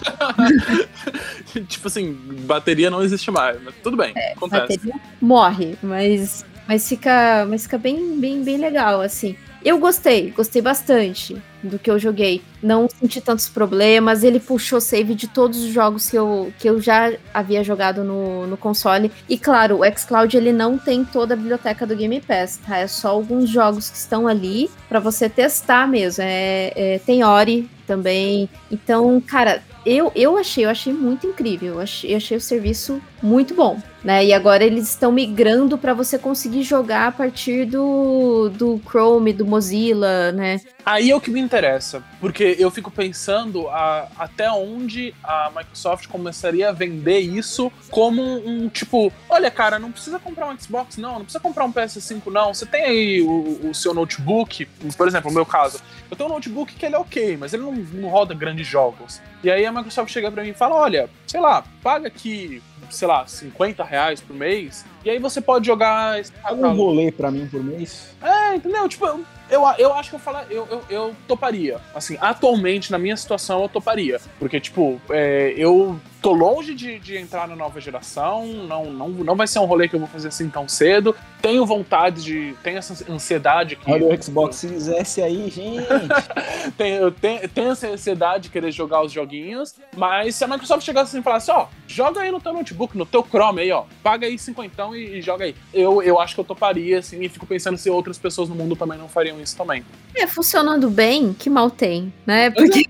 tipo 1.67 1.87
assim, 1.87 2.13
bateria 2.41 2.89
não 2.89 3.01
existe 3.01 3.31
mais, 3.31 3.61
mas 3.63 3.73
tudo 3.81 3.95
bem, 3.95 4.11
é, 4.15 4.33
acontece. 4.33 4.77
Bateria 4.77 4.95
morre, 5.21 5.77
mas, 5.81 6.45
mas 6.67 6.87
fica, 6.87 7.45
mas 7.49 7.63
fica 7.63 7.77
bem, 7.77 8.19
bem, 8.19 8.43
bem 8.43 8.57
legal, 8.57 8.99
assim. 8.99 9.37
Eu 9.63 9.77
gostei, 9.79 10.31
gostei 10.31 10.61
bastante 10.61 11.41
do 11.63 11.79
que 11.79 11.89
eu 11.89 11.97
joguei. 11.97 12.41
Não 12.61 12.87
senti 12.89 13.21
tantos 13.21 13.49
problemas. 13.49 14.23
Ele 14.23 14.39
puxou 14.39 14.81
save 14.81 15.15
de 15.15 15.27
todos 15.27 15.63
os 15.63 15.71
jogos 15.71 16.09
que 16.09 16.17
eu, 16.17 16.53
que 16.59 16.69
eu 16.69 16.81
já 16.81 17.13
havia 17.33 17.63
jogado 17.63 18.03
no, 18.03 18.45
no 18.45 18.57
console. 18.57 19.11
E 19.27 19.37
claro, 19.37 19.79
o 19.79 19.97
xCloud 19.97 20.35
ele 20.35 20.51
não 20.51 20.77
tem 20.77 21.03
toda 21.05 21.33
a 21.33 21.37
biblioteca 21.37 21.85
do 21.85 21.95
Game 21.95 22.19
Pass, 22.21 22.57
tá? 22.57 22.77
É 22.77 22.87
só 22.87 23.09
alguns 23.09 23.49
jogos 23.49 23.89
que 23.89 23.97
estão 23.97 24.27
ali 24.27 24.69
para 24.89 24.99
você 24.99 25.29
testar 25.29 25.87
mesmo. 25.87 26.23
É, 26.23 26.73
é, 26.75 26.99
tem 26.99 27.23
Ori 27.23 27.69
também. 27.87 28.49
Então, 28.71 29.19
cara, 29.21 29.63
eu, 29.85 30.11
eu 30.15 30.37
achei, 30.37 30.65
eu 30.65 30.69
achei 30.69 30.93
muito 30.93 31.27
incrível. 31.27 31.75
Eu 31.75 31.79
achei, 31.79 32.13
eu 32.13 32.17
achei 32.17 32.37
o 32.37 32.41
serviço 32.41 33.01
muito 33.21 33.53
bom 33.53 33.81
né? 34.03 34.25
E 34.25 34.33
agora 34.33 34.63
eles 34.63 34.89
estão 34.89 35.11
migrando 35.11 35.77
para 35.77 35.93
você 35.93 36.17
conseguir 36.17 36.63
jogar 36.63 37.07
a 37.07 37.11
partir 37.11 37.65
do, 37.65 38.49
do 38.49 38.81
Chrome, 38.85 39.31
do 39.31 39.45
Mozilla, 39.45 40.31
né? 40.31 40.59
Aí 40.85 41.11
é 41.11 41.15
o 41.15 41.21
que 41.21 41.31
me 41.31 41.39
interessa, 41.39 42.03
porque 42.19 42.57
eu 42.59 42.69
fico 42.69 42.91
pensando 42.91 43.69
a, 43.69 44.07
até 44.17 44.51
onde 44.51 45.15
a 45.23 45.49
Microsoft 45.55 46.07
começaria 46.07 46.69
a 46.69 46.71
vender 46.73 47.19
isso 47.19 47.71
como 47.89 48.21
um, 48.21 48.65
um, 48.65 48.69
tipo, 48.69 49.11
olha 49.29 49.49
cara, 49.49 49.79
não 49.79 49.93
precisa 49.93 50.19
comprar 50.19 50.47
um 50.47 50.59
Xbox 50.59 50.97
não, 50.97 51.13
não 51.13 51.23
precisa 51.23 51.39
comprar 51.39 51.63
um 51.63 51.71
PS5 51.71 52.25
não, 52.29 52.53
você 52.53 52.65
tem 52.65 52.83
aí 52.83 53.21
o, 53.21 53.69
o 53.69 53.73
seu 53.73 53.93
notebook, 53.93 54.65
por 54.97 55.07
exemplo, 55.07 55.29
no 55.29 55.35
meu 55.35 55.45
caso, 55.45 55.79
eu 56.11 56.17
tenho 56.17 56.29
um 56.29 56.33
notebook 56.33 56.75
que 56.75 56.85
ele 56.85 56.95
é 56.95 56.99
ok, 56.99 57.37
mas 57.37 57.53
ele 57.53 57.63
não, 57.63 57.71
não 57.71 58.09
roda 58.09 58.33
grandes 58.33 58.67
jogos. 58.67 59.21
E 59.43 59.49
aí 59.49 59.65
a 59.65 59.71
Microsoft 59.71 60.11
chega 60.11 60.31
para 60.31 60.43
mim 60.43 60.49
e 60.49 60.53
fala, 60.53 60.75
olha, 60.75 61.09
sei 61.25 61.39
lá, 61.39 61.63
paga 61.81 62.07
aqui 62.07 62.61
sei 62.93 63.07
lá, 63.07 63.25
50 63.25 63.83
reais 63.83 64.21
por 64.21 64.35
mês. 64.35 64.85
E 65.03 65.09
aí 65.09 65.19
você 65.19 65.41
pode 65.41 65.65
jogar. 65.65 66.21
Paga 66.41 66.67
um 66.67 66.75
rolê 66.75 67.11
pra 67.11 67.29
mim 67.29 67.47
por 67.47 67.63
mês. 67.63 68.15
É, 68.21 68.55
entendeu? 68.55 68.87
Tipo, 68.87 69.05
eu, 69.49 69.61
eu 69.77 69.93
acho 69.93 70.09
que 70.09 70.15
eu, 70.15 70.19
fala, 70.19 70.47
eu, 70.49 70.67
eu, 70.69 70.83
eu 70.89 71.15
toparia. 71.27 71.79
Assim, 71.93 72.17
atualmente, 72.19 72.91
na 72.91 72.97
minha 72.97 73.15
situação, 73.15 73.61
eu 73.61 73.69
toparia. 73.69 74.19
Porque, 74.39 74.59
tipo, 74.59 74.99
é, 75.09 75.53
eu 75.57 75.99
tô 76.23 76.31
longe 76.31 76.73
de, 76.73 76.97
de 76.99 77.17
entrar 77.17 77.49
na 77.49 77.55
nova 77.55 77.81
geração, 77.81 78.45
não, 78.45 78.85
não, 78.85 79.09
não 79.09 79.35
vai 79.35 79.45
ser 79.45 79.59
um 79.59 79.65
rolê 79.65 79.89
que 79.89 79.95
eu 79.95 79.99
vou 79.99 80.07
fazer 80.07 80.29
assim 80.29 80.49
tão 80.49 80.69
cedo. 80.69 81.13
Tenho 81.41 81.65
vontade 81.65 82.23
de. 82.23 82.55
Tenho 82.63 82.77
essa 82.77 83.11
ansiedade 83.11 83.75
que. 83.75 83.91
Olha 83.91 84.05
o 84.07 84.23
Xbox 84.23 84.55
Series 84.55 84.87
S 84.87 85.21
aí, 85.21 85.49
gente! 85.49 85.85
tenho, 86.77 86.95
eu 86.95 87.11
tenho, 87.11 87.49
tenho 87.49 87.71
essa 87.71 87.89
ansiedade 87.89 88.43
de 88.43 88.49
querer 88.49 88.71
jogar 88.71 89.03
os 89.03 89.11
joguinhos, 89.11 89.75
mas 89.97 90.35
se 90.35 90.43
a 90.45 90.47
Microsoft 90.47 90.85
chegasse 90.85 91.09
assim 91.09 91.19
e 91.19 91.23
falasse, 91.23 91.51
ó, 91.51 91.67
joga 91.85 92.21
aí 92.21 92.31
no 92.31 92.39
teu 92.39 92.53
notebook, 92.53 92.97
no 92.97 93.05
teu 93.05 93.21
Chrome 93.21 93.61
aí, 93.61 93.71
ó, 93.73 93.83
paga 94.01 94.25
aí 94.25 94.39
cinquentão 94.39 94.92
e, 94.95 95.17
e 95.17 95.21
joga 95.21 95.45
aí. 95.45 95.55
Eu, 95.73 96.01
eu 96.01 96.19
acho 96.19 96.35
que 96.35 96.41
eu 96.41 96.45
toparia, 96.45 96.99
assim, 96.99 97.21
e 97.21 97.29
fico 97.29 97.45
pensando 97.45 97.77
se 97.77 97.89
outras 97.89 98.17
pessoas 98.17 98.49
no 98.49 98.55
mundo 98.55 98.75
também 98.75 98.97
não 98.97 99.07
fariam 99.07 99.39
isso 99.41 99.55
também. 99.55 99.83
É, 100.15 100.27
funcionando 100.27 100.89
bem, 100.89 101.33
que 101.33 101.49
mal 101.49 101.69
tem, 101.69 102.13
né? 102.25 102.49
Porque 102.49 102.83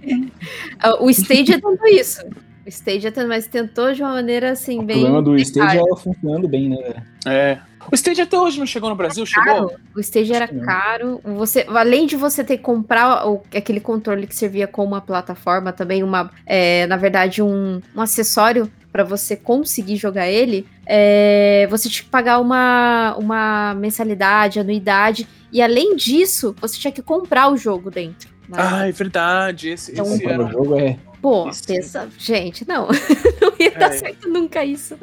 o 0.99 1.09
Stage 1.09 1.53
é 1.53 1.59
tudo 1.59 1.85
isso. 1.87 2.21
O 2.65 2.69
Stage 2.69 3.07
até 3.07 3.25
mais 3.25 3.47
tentou 3.47 3.93
de 3.93 4.01
uma 4.01 4.13
maneira 4.13 4.51
assim, 4.51 4.79
o 4.79 4.83
bem. 4.83 4.97
O 4.97 5.01
problema 5.01 5.21
do 5.21 5.37
Stage 5.37 5.77
é 5.77 5.97
funcionando 5.97 6.47
bem, 6.47 6.69
né? 6.69 7.03
É. 7.25 7.59
O 7.91 7.95
Stage 7.95 8.21
até 8.21 8.37
hoje 8.37 8.59
não 8.59 8.65
chegou 8.65 8.89
no 8.89 8.95
Brasil, 8.95 9.25
chegou? 9.25 9.73
O 9.95 9.99
Stage 9.99 10.33
era 10.33 10.47
caro. 10.47 11.19
Você, 11.23 11.65
além 11.69 12.05
de 12.05 12.15
você 12.15 12.43
ter 12.43 12.57
que 12.57 12.63
comprar 12.63 13.27
o, 13.27 13.43
aquele 13.55 13.79
controle 13.79 14.27
que 14.27 14.35
servia 14.35 14.67
como 14.67 14.89
uma 14.89 15.01
plataforma, 15.01 15.71
também 15.71 16.03
uma, 16.03 16.31
é, 16.45 16.87
na 16.87 16.97
verdade, 16.97 17.41
um, 17.41 17.81
um 17.95 18.01
acessório 18.01 18.71
para 18.91 19.03
você 19.03 19.35
conseguir 19.35 19.95
jogar 19.95 20.27
ele, 20.27 20.67
é, 20.85 21.67
você 21.69 21.89
tinha 21.89 22.03
que 22.03 22.09
pagar 22.09 22.39
uma, 22.39 23.15
uma 23.17 23.73
mensalidade, 23.73 24.59
anuidade, 24.59 25.27
e 25.51 25.61
além 25.61 25.95
disso, 25.95 26.55
você 26.61 26.77
tinha 26.77 26.91
que 26.91 27.01
comprar 27.01 27.51
o 27.51 27.57
jogo 27.57 27.89
dentro. 27.89 28.29
Né? 28.47 28.57
Ah, 28.59 28.87
é 28.87 28.91
verdade. 28.91 29.69
Esse, 29.69 29.91
então, 29.93 30.05
esse 30.05 30.25
era... 30.25 30.43
o 30.43 30.51
jogo 30.51 30.79
é 30.79 30.97
Pô, 31.23 31.49
pensa, 31.65 32.09
gente, 32.17 32.67
não, 32.67 32.89
não 33.41 33.53
ia 33.57 33.71
dar 33.71 33.93
é. 33.93 33.97
certo 33.97 34.27
nunca 34.27 34.65
isso. 34.65 34.97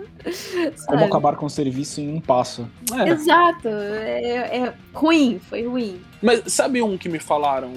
Sabe? 0.76 0.86
Como 0.86 1.04
acabar 1.06 1.34
com 1.34 1.46
o 1.46 1.50
serviço 1.50 1.98
em 2.02 2.12
um 2.12 2.20
passo. 2.20 2.68
É. 2.92 3.08
Exato, 3.08 3.66
é, 3.66 4.58
é, 4.58 4.74
ruim, 4.92 5.40
foi 5.48 5.66
ruim. 5.66 5.98
Mas 6.20 6.42
sabe 6.52 6.82
um 6.82 6.98
que 6.98 7.08
me 7.08 7.18
falaram 7.18 7.72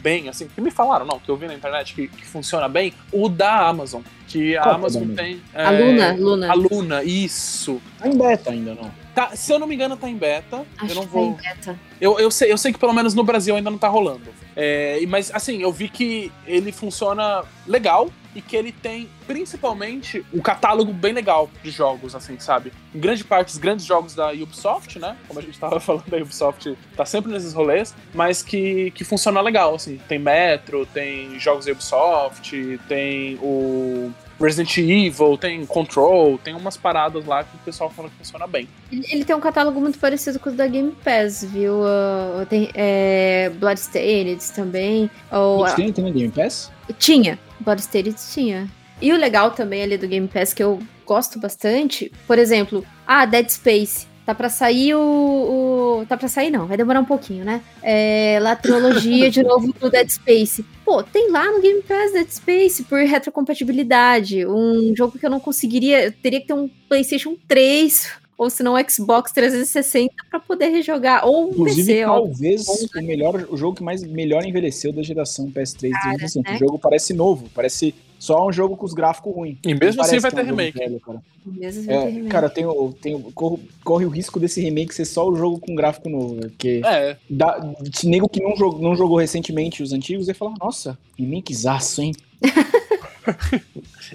bem, 0.00 0.28
assim, 0.28 0.46
que 0.46 0.60
me 0.60 0.70
falaram, 0.70 1.04
não, 1.04 1.18
que 1.18 1.28
eu 1.28 1.36
vi 1.36 1.48
na 1.48 1.54
internet 1.54 1.92
que, 1.92 2.06
que 2.06 2.24
funciona 2.24 2.68
bem? 2.68 2.94
O 3.10 3.28
da 3.28 3.66
Amazon. 3.66 4.02
Que 4.28 4.56
a 4.56 4.62
Qual 4.62 4.74
Amazon 4.76 5.08
tem. 5.16 5.42
A 5.52 5.70
Luna, 5.72 6.12
Luna. 6.12 6.50
A 6.52 6.54
Luna, 6.54 7.02
isso. 7.02 7.82
Tá 7.98 8.06
em 8.06 8.16
beta 8.16 8.52
ainda, 8.52 8.76
não? 8.76 8.92
Tá, 9.12 9.34
se 9.34 9.52
eu 9.52 9.58
não 9.58 9.66
me 9.66 9.74
engano, 9.74 9.96
tá 9.96 10.08
em 10.08 10.16
beta. 10.16 10.64
Acho 10.78 10.92
eu 10.92 10.94
não 10.94 11.02
que 11.02 11.08
vou. 11.08 11.34
Tá 11.34 11.40
em 11.40 11.54
beta. 11.56 11.78
Eu, 12.00 12.18
eu, 12.18 12.30
sei, 12.30 12.52
eu 12.52 12.58
sei 12.58 12.72
que 12.72 12.78
pelo 12.78 12.92
menos 12.92 13.14
no 13.14 13.24
Brasil 13.24 13.56
ainda 13.56 13.70
não 13.70 13.78
tá 13.78 13.88
rolando. 13.88 14.30
É, 14.54 15.00
mas 15.08 15.30
assim, 15.34 15.62
eu 15.62 15.72
vi 15.72 15.88
que 15.88 16.32
ele 16.46 16.72
funciona 16.72 17.44
legal 17.66 18.10
e 18.34 18.42
que 18.42 18.56
ele 18.56 18.70
tem 18.70 19.08
principalmente 19.26 20.24
um 20.32 20.40
catálogo 20.40 20.92
bem 20.92 21.12
legal 21.12 21.50
de 21.62 21.70
jogos, 21.70 22.14
assim, 22.14 22.38
sabe? 22.38 22.72
Em 22.94 22.98
grande 22.98 23.24
parte, 23.24 23.48
os 23.48 23.58
grandes 23.58 23.84
jogos 23.84 24.14
da 24.14 24.30
Ubisoft, 24.30 24.98
né? 24.98 25.16
Como 25.26 25.40
a 25.40 25.42
gente 25.42 25.58
tava 25.60 25.80
falando, 25.80 26.12
a 26.12 26.16
Ubisoft 26.16 26.76
tá 26.96 27.04
sempre 27.04 27.32
nesses 27.32 27.52
rolês, 27.52 27.94
mas 28.14 28.42
que, 28.42 28.90
que 28.92 29.04
funciona 29.04 29.40
legal, 29.40 29.74
assim. 29.74 30.00
Tem 30.08 30.18
Metro, 30.18 30.86
tem 30.86 31.38
jogos 31.38 31.66
da 31.66 31.72
Ubisoft, 31.72 32.80
tem 32.88 33.36
o 33.42 34.12
Resident 34.40 34.76
Evil, 34.78 35.36
tem 35.36 35.66
Control, 35.66 36.38
tem 36.38 36.54
umas 36.54 36.76
paradas 36.76 37.24
lá 37.26 37.42
que 37.42 37.56
o 37.56 37.58
pessoal 37.58 37.90
fala 37.90 38.08
que 38.08 38.16
funciona 38.16 38.46
bem. 38.46 38.68
Ele 38.92 39.24
tem 39.24 39.34
um 39.34 39.40
catálogo 39.40 39.80
muito 39.80 39.98
parecido 39.98 40.38
com 40.38 40.50
o 40.50 40.52
da 40.52 40.66
Game 40.66 40.92
Pass, 41.04 41.44
viu? 41.44 41.80
Uh, 41.80 42.46
tem 42.48 42.70
é, 42.74 43.50
Bloodstained 43.58 44.40
também. 44.54 45.10
Ou, 45.32 45.58
Bloodstained 45.58 45.92
tem 45.92 46.04
no 46.04 46.12
Game 46.12 46.32
Pass? 46.32 46.70
Tinha. 46.98 47.38
Bloodstained 47.60 48.14
tinha. 48.32 48.68
E 49.00 49.12
o 49.12 49.16
legal 49.16 49.50
também 49.50 49.82
ali 49.82 49.96
do 49.96 50.08
Game 50.08 50.28
Pass 50.28 50.52
que 50.52 50.62
eu 50.62 50.78
gosto 51.04 51.38
bastante, 51.38 52.12
por 52.26 52.38
exemplo, 52.38 52.84
ah, 53.06 53.24
Dead 53.24 53.48
Space. 53.48 54.06
Tá 54.28 54.34
pra 54.34 54.50
sair 54.50 54.94
o, 54.94 55.00
o. 55.00 56.06
Tá 56.06 56.14
pra 56.14 56.28
sair, 56.28 56.50
não, 56.50 56.66
vai 56.66 56.76
demorar 56.76 57.00
um 57.00 57.04
pouquinho, 57.06 57.46
né? 57.46 57.62
É, 57.82 58.38
lá 58.42 58.52
a 58.52 58.56
trilogia 58.56 59.30
de 59.30 59.40
novo 59.42 59.72
do 59.72 59.88
Dead 59.88 60.06
Space. 60.06 60.62
Pô, 60.84 61.02
tem 61.02 61.30
lá 61.30 61.50
no 61.50 61.62
Game 61.62 61.80
Pass 61.80 62.12
Dead 62.12 62.28
Space 62.28 62.82
por 62.82 62.98
retrocompatibilidade. 62.98 64.46
Um 64.46 64.94
jogo 64.94 65.18
que 65.18 65.24
eu 65.24 65.30
não 65.30 65.40
conseguiria. 65.40 66.04
Eu 66.04 66.12
teria 66.12 66.42
que 66.42 66.46
ter 66.46 66.52
um 66.52 66.68
PlayStation 66.90 67.38
3 67.48 68.27
ou 68.38 68.48
se 68.48 68.62
não 68.62 68.74
Xbox 68.88 69.32
360 69.32 70.14
para 70.30 70.38
poder 70.38 70.68
rejogar 70.68 71.26
ou 71.26 71.48
um 71.48 71.50
Inclusive, 71.50 71.92
PC, 71.92 72.04
ó. 72.04 72.14
talvez 72.20 72.66
o 72.68 73.02
melhor 73.02 73.46
o 73.50 73.56
jogo 73.56 73.76
que 73.76 73.82
mais 73.82 74.02
melhor 74.04 74.44
envelheceu 74.46 74.92
da 74.92 75.02
geração 75.02 75.50
PS3 75.50 75.90
Cara, 75.90 76.16
360. 76.16 76.48
né? 76.50 76.56
O 76.56 76.58
jogo 76.60 76.78
parece 76.78 77.12
novo, 77.12 77.50
parece 77.52 77.92
só 78.16 78.46
um 78.48 78.52
jogo 78.52 78.76
com 78.76 78.86
os 78.86 78.94
gráficos 78.94 79.32
ruins. 79.34 79.56
E 79.64 79.74
mesmo 79.74 80.00
assim 80.02 80.18
vai 80.20 80.30
que 80.30 80.36
é 80.38 80.40
ter 80.40 80.44
um 80.44 80.50
remake. 80.56 80.78
velho, 80.78 81.00
cara. 81.00 81.22
Mesmo 81.44 81.84
ter 81.86 81.92
É, 81.92 82.04
remake. 82.06 82.28
cara, 82.28 82.48
tem 82.48 82.64
o, 82.66 82.92
tem 82.92 83.14
o- 83.16 83.32
corre, 83.32 83.58
corre 83.84 84.04
o 84.06 84.08
risco 84.08 84.38
desse 84.40 84.60
remake 84.60 84.94
ser 84.94 85.04
só 85.04 85.28
o 85.28 85.34
jogo 85.36 85.58
com 85.58 85.74
gráfico 85.74 86.08
novo, 86.08 86.36
porque 86.40 86.80
É, 86.84 87.16
dá, 87.28 87.60
se 87.92 88.08
nego 88.08 88.28
que 88.28 88.40
não 88.42 88.56
jogou, 88.56 88.80
não 88.80 88.94
jogou 88.96 89.16
recentemente 89.18 89.82
os 89.82 89.92
antigos, 89.92 90.28
ia 90.28 90.34
falar, 90.34 90.54
nossa, 90.60 90.96
remakezaço, 91.18 92.02
hein? 92.02 92.12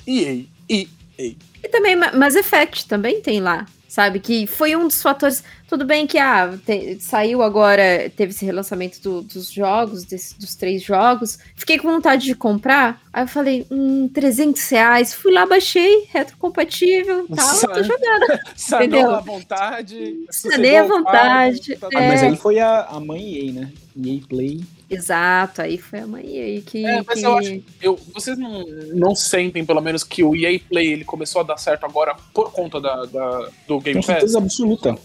EA, 0.07 0.43
e 0.69 0.87
E 1.17 1.67
também 1.69 1.95
Ma- 1.95 2.11
Mass 2.13 2.35
Effect 2.35 2.87
também 2.87 3.21
tem 3.21 3.39
lá, 3.39 3.65
sabe? 3.93 4.19
Que 4.19 4.47
foi 4.47 4.75
um 4.75 4.87
dos 4.87 5.03
fatores. 5.03 5.43
Tudo 5.69 5.85
bem 5.85 6.07
que 6.07 6.17
ah, 6.17 6.57
te- 6.65 6.97
saiu 6.99 7.43
agora, 7.43 8.11
teve 8.15 8.31
esse 8.31 8.43
relançamento 8.43 8.99
do- 9.01 9.21
dos 9.21 9.51
jogos, 9.51 10.03
desse- 10.03 10.35
dos 10.39 10.55
três 10.55 10.81
jogos. 10.81 11.37
Fiquei 11.55 11.77
com 11.77 11.91
vontade 11.91 12.25
de 12.25 12.33
comprar. 12.33 12.99
Aí 13.13 13.23
eu 13.23 13.27
falei, 13.27 13.67
hum, 13.69 14.09
300 14.11 14.67
reais. 14.69 15.13
Fui 15.13 15.31
lá, 15.31 15.45
baixei, 15.45 16.07
retrocompatível, 16.11 17.27
tal, 17.27 17.35
Nossa. 17.37 17.67
tô 17.67 17.83
jogando. 17.83 18.39
sanou 18.57 18.85
Entendeu? 18.87 19.11
à 19.15 19.19
vontade. 19.19 20.15
Sanei 20.31 20.77
à 20.77 20.83
vontade, 20.87 21.75
fardo, 21.77 21.95
é. 21.95 22.05
Ah, 22.05 22.07
mas 22.09 22.23
aí 22.23 22.35
foi 22.35 22.59
a, 22.59 22.81
a 22.85 22.99
mãe 22.99 23.47
EA, 23.47 23.51
né? 23.53 23.71
EA 24.03 24.19
Play. 24.27 24.61
Exato, 24.93 25.61
aí 25.61 25.77
foi 25.77 25.99
a 25.99 26.07
mãe 26.07 26.23
aí 26.25 26.61
que. 26.61 26.85
É, 26.85 27.01
mas 27.05 27.19
que- 27.19 27.25
eu 27.25 27.37
acho- 27.37 27.61
Eu, 27.81 27.99
vocês 28.13 28.37
não, 28.37 28.63
não 28.93 29.15
sentem, 29.15 29.65
pelo 29.65 29.81
menos, 29.81 30.03
que 30.03 30.23
o 30.23 30.35
EA 30.35 30.59
Play 30.69 30.87
ele 30.93 31.03
começou 31.05 31.41
a 31.41 31.43
dar 31.43 31.57
certo 31.57 31.85
agora 31.85 32.15
por 32.33 32.51
conta 32.51 32.79
da, 32.79 33.05
da- 33.05 33.49
do 33.67 33.79
Game 33.79 33.99
Com 34.01 34.05
Pass? 34.07 34.17
certeza 34.17 34.37
absoluta. 34.39 34.97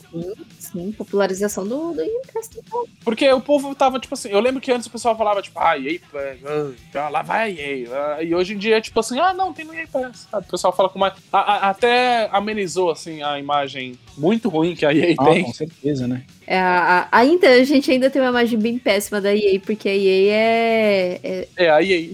Sim, 0.59 0.93
popularização 0.93 1.67
do, 1.67 1.93
do 1.93 1.97
Game 1.97 2.21
Pass. 2.33 2.51
Porque 3.05 3.31
o 3.33 3.41
povo 3.41 3.75
tava, 3.75 3.99
tipo 3.99 4.15
assim, 4.15 4.29
eu 4.29 4.41
lembro 4.41 4.61
que 4.61 4.71
antes 4.71 4.87
o 4.87 4.91
pessoal 4.91 5.17
falava, 5.17 5.41
tipo, 5.41 5.59
ah, 5.59 5.79
EA 5.79 5.99
Play, 6.11 6.41
ah, 6.95 7.09
lá 7.09 7.23
vai 7.23 7.43
a 7.45 7.51
EA. 7.51 7.89
ah, 8.17 8.23
e 8.23 8.35
hoje 8.35 8.55
em 8.55 8.59
dia 8.59 8.77
é 8.77 8.81
tipo 8.81 8.99
assim, 9.01 9.19
ah, 9.19 9.33
não, 9.33 9.53
tem 9.53 9.65
no 9.65 9.75
EA 9.75 9.87
Pass. 9.87 10.29
sabe? 10.31 10.47
O 10.47 10.51
pessoal 10.51 10.73
fala 10.75 10.89
com 10.89 10.99
mais. 10.99 11.15
a- 11.33 11.39
a- 11.39 11.71
até 11.71 12.29
amenizou, 12.33 12.91
assim, 12.91 13.23
a 13.23 13.39
imagem 13.39 13.99
muito 14.17 14.49
ruim 14.49 14.75
que 14.75 14.85
a 14.85 14.93
EA 14.93 15.15
Ah, 15.19 15.25
tem. 15.25 15.45
com 15.45 15.53
certeza, 15.55 16.07
né? 16.07 16.25
É, 16.51 16.59
a- 16.59 17.07
a- 17.13 17.19
ainda, 17.19 17.47
a 17.47 17.63
gente 17.63 17.91
ainda 17.91 18.09
tem 18.09 18.23
uma 18.23 18.31
imagem 18.31 18.59
bem 18.59 18.79
péssima 18.79 19.21
da 19.21 19.35
EA, 19.37 19.61
porque 19.61 19.87
a 19.87 19.95
EA 19.95 20.33
é, 20.35 21.21
é, 21.23 21.49
É, 21.59 21.71
a 21.71 21.83
EA. 21.83 22.09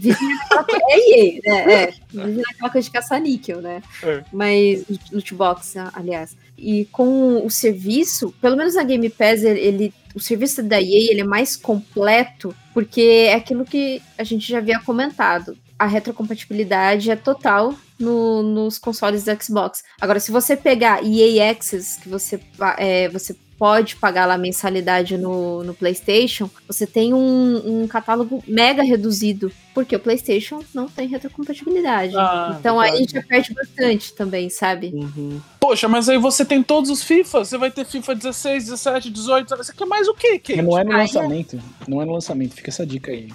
É 0.90 0.98
EA, 0.98 1.40
né? 1.44 1.72
É. 1.72 1.86
Vive 2.12 2.42
naquela 2.42 2.70
coisa 2.70 2.84
de 2.86 2.90
caça-níquel, 2.92 3.60
né? 3.60 3.80
É. 4.02 4.24
Mas. 4.32 4.84
Loot 5.12 5.34
box, 5.34 5.76
a- 5.78 5.92
aliás. 5.94 6.36
E 6.58 6.84
com 6.86 7.46
o 7.46 7.50
serviço, 7.50 8.34
pelo 8.40 8.56
menos 8.56 8.74
na 8.74 8.82
Game 8.82 9.08
Pass, 9.08 9.44
ele. 9.44 9.60
ele- 9.60 9.94
o 10.14 10.20
serviço 10.20 10.62
da 10.62 10.80
EA 10.80 11.10
ele 11.12 11.20
é 11.20 11.24
mais 11.24 11.56
completo, 11.56 12.54
porque 12.72 13.26
é 13.28 13.34
aquilo 13.34 13.64
que 13.64 14.00
a 14.18 14.22
gente 14.24 14.48
já 14.48 14.58
havia 14.58 14.78
comentado. 14.80 15.56
A 15.78 15.86
retrocompatibilidade 15.86 17.10
é 17.10 17.16
total 17.16 17.74
no- 17.98 18.42
nos 18.42 18.78
consoles 18.78 19.24
do 19.24 19.42
Xbox. 19.42 19.82
Agora, 20.00 20.18
se 20.20 20.30
você 20.30 20.56
pegar 20.56 21.04
EA 21.04 21.50
Access, 21.50 22.00
que 22.00 22.08
você, 22.08 22.38
é, 22.78 23.08
você 23.08 23.34
pode 23.64 23.96
pagar 23.96 24.26
lá 24.26 24.36
mensalidade 24.36 25.16
no, 25.16 25.64
no 25.64 25.72
PlayStation, 25.72 26.50
você 26.68 26.86
tem 26.86 27.14
um, 27.14 27.62
um 27.82 27.88
catálogo 27.88 28.44
mega 28.46 28.82
reduzido, 28.82 29.50
porque 29.74 29.96
o 29.96 30.00
PlayStation 30.00 30.60
não 30.72 30.88
tem 30.88 31.08
retrocompatibilidade. 31.08 32.16
Ah, 32.16 32.56
então 32.58 32.78
aí 32.80 32.90
verdade. 32.92 33.12
já 33.14 33.22
perde 33.22 33.52
bastante 33.54 34.12
também, 34.14 34.48
sabe? 34.48 34.92
Uhum. 34.94 35.40
Poxa, 35.60 35.88
mas 35.88 36.08
aí 36.08 36.18
você 36.18 36.44
tem 36.44 36.62
todos 36.62 36.90
os 36.90 37.02
FIFA. 37.02 37.44
Você 37.44 37.58
vai 37.58 37.70
ter 37.70 37.84
FIFA 37.84 38.14
16, 38.14 38.64
17, 38.66 39.10
18. 39.10 39.56
Você 39.56 39.72
quer 39.72 39.86
mais 39.86 40.06
o 40.08 40.14
quê, 40.14 40.38
Kate? 40.38 40.62
Não 40.62 40.78
é 40.78 40.84
no 40.84 40.92
Ah, 40.92 40.96
é. 40.96 40.98
lançamento. 40.98 41.60
Não 41.88 42.00
é 42.00 42.04
no 42.04 42.12
lançamento. 42.12 42.54
Fica 42.54 42.70
essa 42.70 42.86
dica 42.86 43.10
aí. 43.10 43.28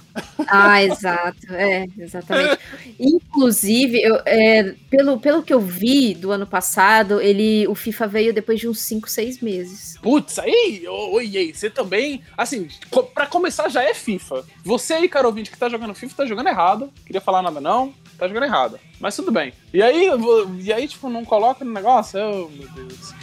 Ah, 0.48 0.82
exato, 0.84 1.54
é, 1.54 1.88
exatamente. 1.98 2.60
Inclusive, 3.00 4.02
eu, 4.02 4.22
é, 4.26 4.76
pelo, 4.90 5.20
pelo 5.20 5.44
que 5.44 5.54
eu 5.54 5.60
vi 5.60 6.14
do 6.14 6.32
ano 6.32 6.46
passado, 6.48 7.20
ele, 7.20 7.68
o 7.68 7.76
FIFA 7.76 8.08
veio 8.08 8.34
depois 8.34 8.60
de 8.60 8.68
uns 8.68 8.80
5, 8.80 9.10
6 9.10 9.42
meses. 9.42 9.98
Putz, 10.02 10.38
aí, 10.40 10.86
ô, 10.88 11.14
ô, 11.16 11.22
EA, 11.22 11.54
você 11.54 11.70
também, 11.70 12.22
assim, 12.38 12.68
co- 12.90 13.04
pra 13.04 13.26
começar 13.26 13.70
já 13.70 13.84
é 13.84 13.94
FIFA. 13.94 14.46
Você 14.64 14.94
aí, 14.94 15.10
cara 15.10 15.28
ouvinte, 15.28 15.50
que 15.52 15.58
tá 15.58 15.68
jogando 15.68 15.94
FIFA, 15.96 16.16
tá 16.16 16.26
jogando 16.30 16.48
errado. 16.48 16.90
Queria 17.06 17.20
falar 17.22 17.42
nada 17.42 17.60
não, 17.60 17.94
tá 18.18 18.28
jogando 18.28 18.44
errado. 18.44 18.80
Mas 19.00 19.16
tudo 19.16 19.32
bem. 19.32 19.52
E 19.74 19.82
aí, 19.82 20.06
eu 20.06 20.56
e 20.60 20.72
aí 20.72 20.88
tipo, 20.88 21.10
não 21.10 21.26
coloca 21.26 21.66
no 21.66 21.72
negócio? 21.74 22.20
Oh, 22.20 22.50
meu 22.50 22.70
Deus. 22.70 23.14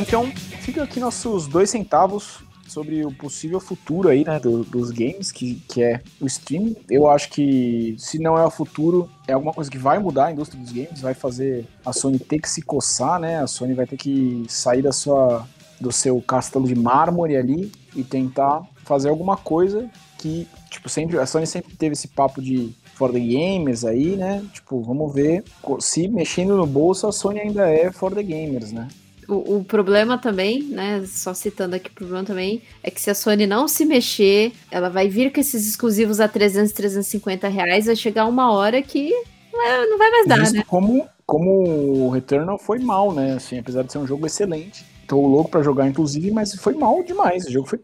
Então 0.00 0.30
fica 0.62 0.82
aqui 0.82 0.98
nossos 0.98 1.46
dois 1.46 1.68
centavos 1.70 2.38
sobre 2.66 3.04
o 3.04 3.12
possível 3.12 3.60
futuro 3.60 4.08
aí, 4.08 4.24
né, 4.24 4.38
do- 4.40 4.64
dos 4.64 4.90
games, 4.90 5.30
que, 5.32 5.54
que 5.68 5.82
é 5.82 6.02
o 6.20 6.26
stream. 6.26 6.74
Eu 6.90 7.08
acho 7.08 7.30
que 7.30 7.94
se 7.98 8.18
não 8.18 8.36
é 8.36 8.44
o 8.44 8.50
futuro, 8.50 9.08
é 9.26 9.32
alguma 9.32 9.52
coisa 9.52 9.70
que 9.70 9.78
vai 9.78 9.98
mudar 9.98 10.26
a 10.26 10.32
indústria 10.32 10.60
dos 10.60 10.72
games, 10.72 11.00
vai 11.00 11.14
fazer 11.14 11.66
a 11.84 11.92
Sony 11.92 12.18
ter 12.18 12.38
que 12.38 12.48
se 12.50 12.62
coçar, 12.62 13.18
né? 13.20 13.40
A 13.40 13.46
Sony 13.46 13.72
vai 13.74 13.86
ter 13.86 13.96
que 13.96 14.44
sair 14.48 14.82
da 14.82 14.92
sua 14.92 15.46
do 15.80 15.92
seu 15.92 16.20
castelo 16.20 16.66
de 16.66 16.74
mármore 16.74 17.36
ali 17.36 17.72
e 17.94 18.02
tentar 18.02 18.62
fazer 18.84 19.08
alguma 19.08 19.36
coisa 19.36 19.88
que, 20.18 20.46
tipo, 20.70 20.88
sempre 20.88 21.18
a 21.18 21.26
Sony 21.26 21.46
sempre 21.46 21.76
teve 21.76 21.92
esse 21.92 22.08
papo 22.08 22.40
de 22.40 22.74
for 22.94 23.12
the 23.12 23.20
gamers 23.20 23.84
aí, 23.84 24.16
né? 24.16 24.42
Tipo, 24.52 24.80
vamos 24.82 25.12
ver 25.12 25.44
se 25.80 26.08
mexendo 26.08 26.56
no 26.56 26.66
bolso 26.66 27.06
a 27.06 27.12
Sony 27.12 27.40
ainda 27.40 27.68
é 27.68 27.92
for 27.92 28.14
the 28.14 28.22
gamers, 28.22 28.72
né? 28.72 28.88
O, 29.28 29.56
o 29.56 29.64
problema 29.64 30.16
também, 30.16 30.62
né, 30.62 31.04
só 31.04 31.34
citando 31.34 31.74
aqui 31.74 31.90
o 31.90 31.94
problema 31.94 32.22
também, 32.22 32.62
é 32.80 32.90
que 32.92 33.00
se 33.00 33.10
a 33.10 33.14
Sony 33.14 33.44
não 33.44 33.66
se 33.66 33.84
mexer, 33.84 34.52
ela 34.70 34.88
vai 34.88 35.08
vir 35.08 35.32
com 35.32 35.40
esses 35.40 35.68
exclusivos 35.68 36.20
a 36.20 36.28
300, 36.28 36.70
350 36.72 37.48
reais, 37.48 37.86
vai 37.86 37.96
chegar 37.96 38.26
uma 38.26 38.52
hora 38.52 38.80
que 38.80 39.10
não 39.52 39.98
vai, 39.98 40.10
mais 40.10 40.26
dar, 40.28 40.52
né? 40.52 40.62
como, 40.66 41.08
como 41.26 42.06
o 42.06 42.10
Returnal 42.10 42.58
foi 42.58 42.78
mal, 42.78 43.12
né? 43.12 43.34
Assim, 43.34 43.58
apesar 43.58 43.82
de 43.82 43.92
ser 43.92 43.98
um 43.98 44.06
jogo 44.06 44.26
excelente. 44.26 44.84
Tô 45.08 45.20
louco 45.20 45.50
pra 45.50 45.62
jogar, 45.62 45.86
inclusive, 45.88 46.30
mas 46.30 46.54
foi 46.54 46.74
mal 46.74 47.02
demais. 47.02 47.46
O 47.46 47.52
jogo 47.52 47.68
foi. 47.68 47.80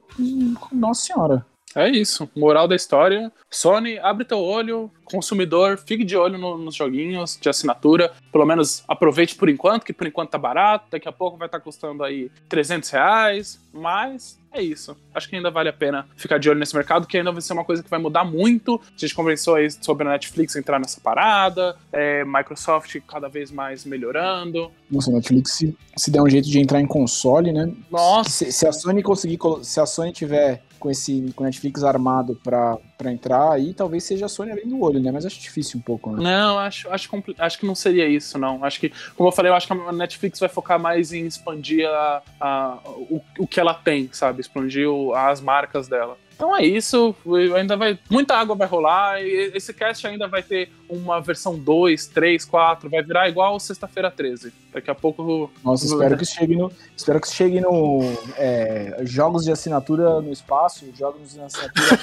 Nossa 0.72 1.07
senhora. 1.07 1.47
É 1.74 1.88
isso. 1.88 2.28
Moral 2.36 2.68
da 2.68 2.76
história. 2.76 3.32
Sony, 3.51 3.99
abre 3.99 4.24
teu 4.24 4.38
olho. 4.38 4.90
Consumidor, 5.13 5.79
fique 5.79 6.05
de 6.05 6.17
olho 6.17 6.39
no- 6.39 6.59
nos 6.59 6.75
joguinhos 6.75 7.39
de 7.41 7.49
assinatura. 7.49 8.13
Pelo 8.33 8.45
menos 8.47 8.83
aproveite 8.89 9.35
por 9.37 9.49
enquanto, 9.49 9.85
que 9.85 9.93
por 9.93 10.07
enquanto 10.07 10.31
tá 10.31 10.39
barato. 10.39 10.87
Daqui 10.91 11.09
a 11.09 11.13
pouco 11.13 11.37
vai 11.37 11.47
estar 11.47 11.61
custando 11.61 12.03
aí 12.03 12.31
300 12.49 12.91
reais. 12.91 13.61
Mas 13.73 14.39
é 14.53 14.61
isso. 14.63 14.95
Acho 15.15 15.29
que 15.29 15.37
ainda 15.37 15.51
vale 15.51 15.69
a 15.69 15.73
pena 15.73 16.07
ficar 16.17 16.37
de 16.39 16.49
olho 16.51 16.59
nesse 16.59 16.75
mercado, 16.75 17.07
que 17.07 17.17
ainda 17.17 17.33
vai 17.33 17.41
ser 17.41 17.53
uma 17.55 17.65
coisa 17.65 17.83
que 17.83 17.89
vai 17.89 17.99
mudar 17.99 18.25
muito. 18.25 18.81
A 18.95 18.99
gente 18.99 19.15
conversou 19.15 19.55
aí 19.55 19.71
sobre 19.71 20.07
a 20.07 20.11
Netflix 20.11 20.57
entrar 20.57 20.79
nessa 20.79 21.01
parada. 21.01 21.77
é, 21.93 22.25
Microsoft 22.25 22.97
cada 23.07 23.29
vez 23.29 23.51
mais 23.51 23.85
melhorando. 23.85 24.71
Nossa, 24.91 25.11
a 25.11 25.15
Netflix 25.15 25.53
se, 25.53 25.77
se 25.97 26.11
der 26.11 26.23
um 26.23 26.29
jeito 26.29 26.49
de 26.49 26.59
entrar 26.59 26.81
em 26.81 26.87
console, 26.87 27.53
né? 27.53 27.73
Nossa. 27.91 28.29
Se, 28.31 28.53
se 28.53 28.67
a 28.67 28.73
Sony 28.73 29.03
conseguir. 29.03 29.39
Se 29.63 29.81
a 29.81 29.87
Sony 29.87 30.13
tiver 30.13 30.63
com 30.79 30.91
esse 30.91 31.33
com 31.37 31.45
Netflix 31.45 31.83
armado 31.85 32.39
pra, 32.43 32.77
pra 33.03 33.12
entrar 33.12 33.53
aí, 33.53 33.74
talvez 33.74 34.05
seja 34.05 34.26
a 34.26 34.28
Sony 34.28 34.53
além 34.53 34.66
do 34.68 34.80
olho, 34.80 35.00
né? 35.00 35.11
Mas 35.11 35.26
acho 35.26 35.40
difícil 35.40 35.78
um 35.78 35.82
pouco, 35.82 36.11
né? 36.12 36.22
Não, 36.22 36.59
acho, 36.59 36.88
acho, 36.90 37.11
acho 37.38 37.59
que 37.59 37.66
não 37.66 37.74
seria 37.74 38.07
isso, 38.09 38.38
não. 38.38 38.64
Acho 38.64 38.78
que, 38.78 38.92
como 39.16 39.28
eu 39.28 39.32
falei, 39.32 39.50
eu 39.50 39.57
acho 39.57 39.66
que 39.66 39.72
a 39.72 39.92
Netflix 39.92 40.38
vai 40.38 40.48
focar 40.48 40.78
mais 40.78 41.12
em 41.12 41.26
expandir 41.26 41.86
a, 41.88 42.22
a- 42.40 42.78
o, 42.86 43.20
o 43.40 43.46
que 43.46 43.59
ela 43.59 43.74
tem, 43.74 44.09
sabe? 44.12 44.40
Expandir 44.40 44.88
o- 44.88 45.14
as 45.14 45.40
marcas 45.40 45.88
dela. 45.88 46.16
Então 46.35 46.57
é 46.57 46.64
isso, 46.64 47.14
ainda 47.57 47.76
vai. 47.76 47.99
Muita 48.11 48.35
água 48.35 48.57
vai 48.57 48.66
rolar, 48.66 49.22
e 49.22 49.53
esse 49.55 49.72
cast 49.72 50.07
ainda 50.07 50.26
vai 50.26 50.43
ter 50.43 50.70
uma 50.89 51.20
versão 51.20 51.59
2, 51.59 52.07
3, 52.09 52.45
4, 52.45 52.91
vai 52.91 53.03
virar 53.03 53.28
igual 53.28 53.59
sexta-feira 53.61 54.11
13. 54.11 54.53
Daqui 54.72 54.91
a 54.91 54.95
pouco. 54.95 55.51
Nossa, 55.64 55.87
espero 55.87 56.16
que 56.16 56.24
chegue 56.24 56.57
no. 56.57 56.72
Espero 56.97 57.20
que 57.20 57.28
chegue 57.28 57.61
no. 57.61 58.01
é, 58.37 59.03
jogos 59.05 59.45
de 59.45 59.53
assinatura 59.53 60.20
no 60.20 60.33
espaço, 60.33 60.87
jogos 60.97 61.33
de 61.33 61.41
assinatura 61.41 61.99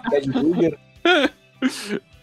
Bad 0.10 0.30
Burger. 0.30 0.78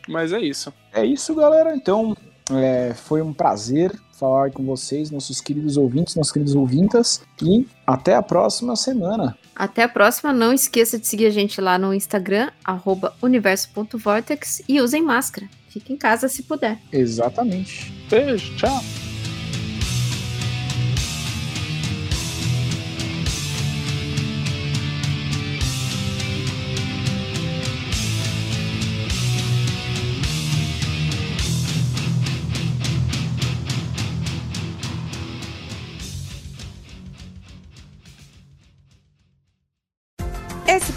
Mas 0.07 0.33
é 0.33 0.39
isso. 0.39 0.73
É 0.93 1.05
isso, 1.05 1.35
galera. 1.35 1.75
Então, 1.75 2.15
é, 2.53 2.93
foi 2.93 3.21
um 3.21 3.33
prazer 3.33 3.91
falar 4.21 4.51
com 4.51 4.63
vocês, 4.63 5.09
nossos 5.09 5.41
queridos 5.41 5.77
ouvintes, 5.77 6.15
nossos 6.15 6.31
queridos 6.31 6.53
ouvintas. 6.53 7.21
E 7.41 7.65
até 7.87 8.15
a 8.15 8.21
próxima 8.21 8.75
semana. 8.75 9.35
Até 9.55 9.83
a 9.83 9.89
próxima, 9.89 10.31
não 10.31 10.53
esqueça 10.53 10.99
de 10.99 11.07
seguir 11.07 11.25
a 11.25 11.31
gente 11.31 11.59
lá 11.59 11.77
no 11.77 11.93
Instagram, 11.93 12.51
arroba 12.63 13.15
universo.vortex 13.21 14.61
e 14.67 14.79
usem 14.79 15.01
máscara. 15.01 15.47
Fica 15.69 15.91
em 15.91 15.97
casa 15.97 16.27
se 16.27 16.43
puder. 16.43 16.77
Exatamente. 16.91 17.91
Beijo, 18.09 18.55
tchau. 18.57 19.10